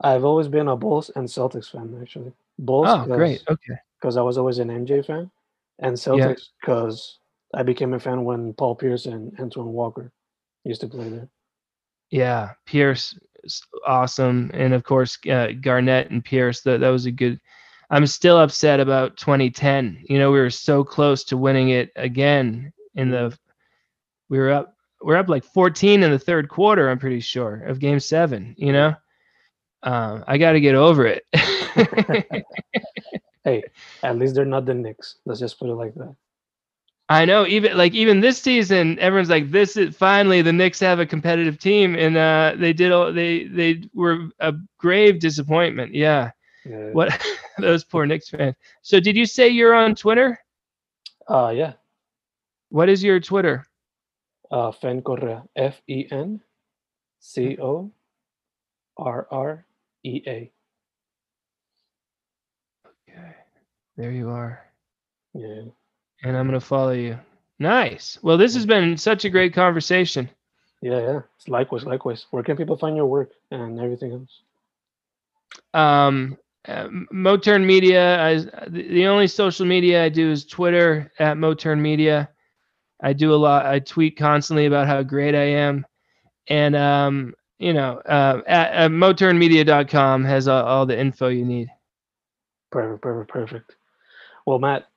I've 0.01 0.23
always 0.25 0.47
been 0.47 0.67
a 0.67 0.75
Bulls 0.75 1.11
and 1.15 1.27
Celtics 1.27 1.69
fan, 1.71 1.97
actually. 2.01 2.33
Bulls, 2.57 2.87
Oh, 2.89 3.05
great. 3.05 3.43
Okay. 3.47 3.75
because 3.99 4.17
I 4.17 4.21
was 4.21 4.37
always 4.37 4.57
an 4.59 4.69
MJ 4.69 5.05
fan, 5.05 5.29
and 5.79 5.95
Celtics 5.95 6.49
because 6.59 7.19
I 7.53 7.63
became 7.63 7.93
a 7.93 7.99
fan 7.99 8.23
when 8.23 8.53
Paul 8.53 8.75
Pierce 8.75 9.05
and 9.05 9.37
Antoine 9.39 9.73
Walker 9.73 10.11
used 10.63 10.81
to 10.81 10.87
play 10.87 11.09
there. 11.09 11.27
Yeah, 12.09 12.51
Pierce, 12.65 13.17
awesome, 13.85 14.51
and 14.53 14.73
of 14.73 14.83
course 14.83 15.17
uh, 15.29 15.49
Garnett 15.59 16.11
and 16.11 16.23
Pierce. 16.23 16.61
That 16.61 16.79
that 16.81 16.89
was 16.89 17.05
a 17.05 17.11
good. 17.11 17.39
I'm 17.89 18.07
still 18.07 18.39
upset 18.39 18.79
about 18.79 19.17
2010. 19.17 20.05
You 20.07 20.17
know, 20.17 20.31
we 20.31 20.39
were 20.39 20.49
so 20.49 20.83
close 20.83 21.25
to 21.25 21.37
winning 21.37 21.69
it 21.69 21.91
again 21.95 22.71
in 22.95 23.11
the. 23.11 23.37
We 24.29 24.37
were 24.39 24.51
up. 24.51 24.75
We're 25.01 25.17
up 25.17 25.29
like 25.29 25.43
14 25.43 26.03
in 26.03 26.11
the 26.11 26.19
third 26.19 26.47
quarter. 26.47 26.89
I'm 26.89 26.99
pretty 26.99 27.21
sure 27.21 27.63
of 27.65 27.79
Game 27.79 27.99
Seven. 27.99 28.55
You 28.57 28.71
know, 28.71 28.95
um, 29.83 30.23
I 30.27 30.37
got 30.37 30.53
to 30.53 30.61
get 30.61 30.75
over 30.75 31.05
it. 31.07 31.25
Hey, 33.43 33.63
at 34.03 34.17
least 34.19 34.35
they're 34.35 34.45
not 34.45 34.65
the 34.65 34.73
Knicks. 34.73 35.15
Let's 35.25 35.39
just 35.39 35.57
put 35.57 35.69
it 35.69 35.73
like 35.73 35.95
that. 35.95 36.15
I 37.11 37.25
know, 37.25 37.45
even 37.47 37.77
like 37.77 37.93
even 37.93 38.21
this 38.21 38.41
season, 38.41 38.99
everyone's 38.99 39.29
like, 39.29 39.51
"This 39.51 39.77
is 39.77 39.95
finally 39.95 40.41
the 40.41 40.53
Knicks 40.53 40.79
have 40.81 40.99
a 40.99 41.05
competitive 41.05 41.59
team," 41.59 41.95
and 41.95 42.17
uh, 42.17 42.53
they 42.57 42.73
did. 42.73 42.91
all 42.91 43.13
They 43.13 43.45
they 43.45 43.83
were 43.93 44.29
a 44.39 44.53
grave 44.77 45.19
disappointment. 45.19 45.93
Yeah, 45.95 46.31
Yeah. 46.65 46.93
what 46.93 47.09
those 47.59 47.83
poor 47.85 48.05
Knicks 48.05 48.29
fans. 48.29 48.55
So, 48.81 48.99
did 48.99 49.15
you 49.17 49.25
say 49.25 49.49
you're 49.49 49.75
on 49.75 49.95
Twitter? 49.95 50.39
Uh, 51.27 51.49
yeah. 51.55 51.73
What 52.69 52.89
is 52.89 53.03
your 53.03 53.19
Twitter? 53.19 53.65
Uh, 54.51 54.71
Fen 54.71 55.01
Correa. 55.01 55.47
F 55.55 55.81
E 55.87 56.07
N 56.11 56.41
C 57.19 57.57
O 57.59 57.91
R 58.97 59.27
R 59.31 59.65
E 60.03 60.23
A. 60.27 60.51
Okay, 62.85 63.35
there 63.97 64.11
you 64.11 64.29
are, 64.29 64.71
Yeah. 65.33 65.71
And 66.23 66.37
I'm 66.37 66.45
gonna 66.47 66.59
follow 66.59 66.91
you. 66.91 67.17
Nice. 67.59 68.17
Well, 68.21 68.37
this 68.37 68.53
has 68.55 68.65
been 68.65 68.97
such 68.97 69.25
a 69.25 69.29
great 69.29 69.53
conversation. 69.53 70.29
Yeah, 70.81 70.99
yeah. 70.99 71.19
It's 71.37 71.47
likewise, 71.47 71.85
likewise. 71.85 72.25
Where 72.31 72.43
can 72.43 72.57
people 72.57 72.77
find 72.77 72.95
your 72.95 73.05
work 73.05 73.31
and 73.51 73.79
everything 73.79 74.13
else? 74.13 74.41
um 75.73 76.37
uh, 76.67 76.87
motern 77.11 77.65
media 77.65 78.21
I, 78.21 78.35
the 78.67 78.87
the 78.87 79.07
only 79.07 79.27
social 79.27 79.65
media 79.65 80.03
i 80.05 80.09
do 80.09 80.31
is 80.31 80.45
twitter 80.45 81.11
at 81.19 81.37
motern 81.37 81.79
media 81.79 82.29
i 83.01 83.13
do 83.13 83.33
a 83.33 83.35
lot 83.35 83.65
i 83.65 83.79
tweet 83.79 84.17
constantly 84.17 84.65
about 84.65 84.87
how 84.87 85.01
great 85.03 85.35
i 85.35 85.43
am 85.43 85.85
and 86.47 86.75
um 86.75 87.33
you 87.59 87.73
know 87.73 87.97
uh, 88.05 88.41
at, 88.47 88.71
at 88.71 88.91
moternmedia.com 88.91 90.23
has 90.23 90.47
all, 90.47 90.63
all 90.65 90.85
the 90.85 90.97
info 90.97 91.27
you 91.29 91.45
need 91.45 91.69
Perfect, 92.71 93.01
perfect, 93.01 93.29
perfect. 93.29 93.75
Well, 94.45 94.57
Matt, 94.57 94.87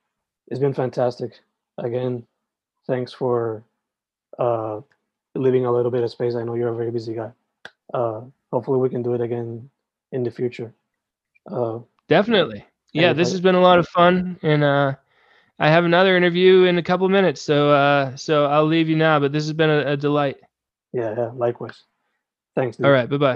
it's 0.47 0.59
been 0.59 0.73
fantastic. 0.73 1.39
Again, 1.77 2.25
thanks 2.87 3.11
for 3.11 3.63
uh, 4.39 4.81
leaving 5.35 5.65
a 5.65 5.71
little 5.71 5.91
bit 5.91 6.03
of 6.03 6.11
space. 6.11 6.35
I 6.35 6.43
know 6.43 6.55
you're 6.55 6.73
a 6.73 6.75
very 6.75 6.91
busy 6.91 7.13
guy. 7.13 7.31
Uh, 7.93 8.21
hopefully, 8.51 8.79
we 8.79 8.89
can 8.89 9.03
do 9.03 9.13
it 9.13 9.21
again 9.21 9.69
in 10.11 10.23
the 10.23 10.31
future. 10.31 10.73
Uh, 11.51 11.79
definitely 12.07 12.65
yeah 12.93 13.13
this 13.13 13.31
has 13.31 13.41
been 13.41 13.55
a 13.55 13.59
lot 13.59 13.77
of 13.77 13.87
fun 13.89 14.37
and 14.41 14.63
uh 14.63 14.93
i 15.59 15.69
have 15.69 15.85
another 15.85 16.15
interview 16.15 16.63
in 16.63 16.77
a 16.77 16.83
couple 16.83 17.07
minutes 17.09 17.41
so 17.41 17.69
uh 17.71 18.15
so 18.15 18.45
i'll 18.45 18.65
leave 18.65 18.89
you 18.89 18.95
now 18.95 19.19
but 19.19 19.31
this 19.31 19.43
has 19.43 19.53
been 19.53 19.69
a, 19.69 19.93
a 19.93 19.97
delight 19.97 20.37
yeah, 20.93 21.13
yeah, 21.17 21.31
likewise. 21.35 21.83
Thanks. 22.55 22.77
Dude. 22.77 22.85
all 22.85 22.91
right 22.91 23.09
bye-bye 23.09 23.35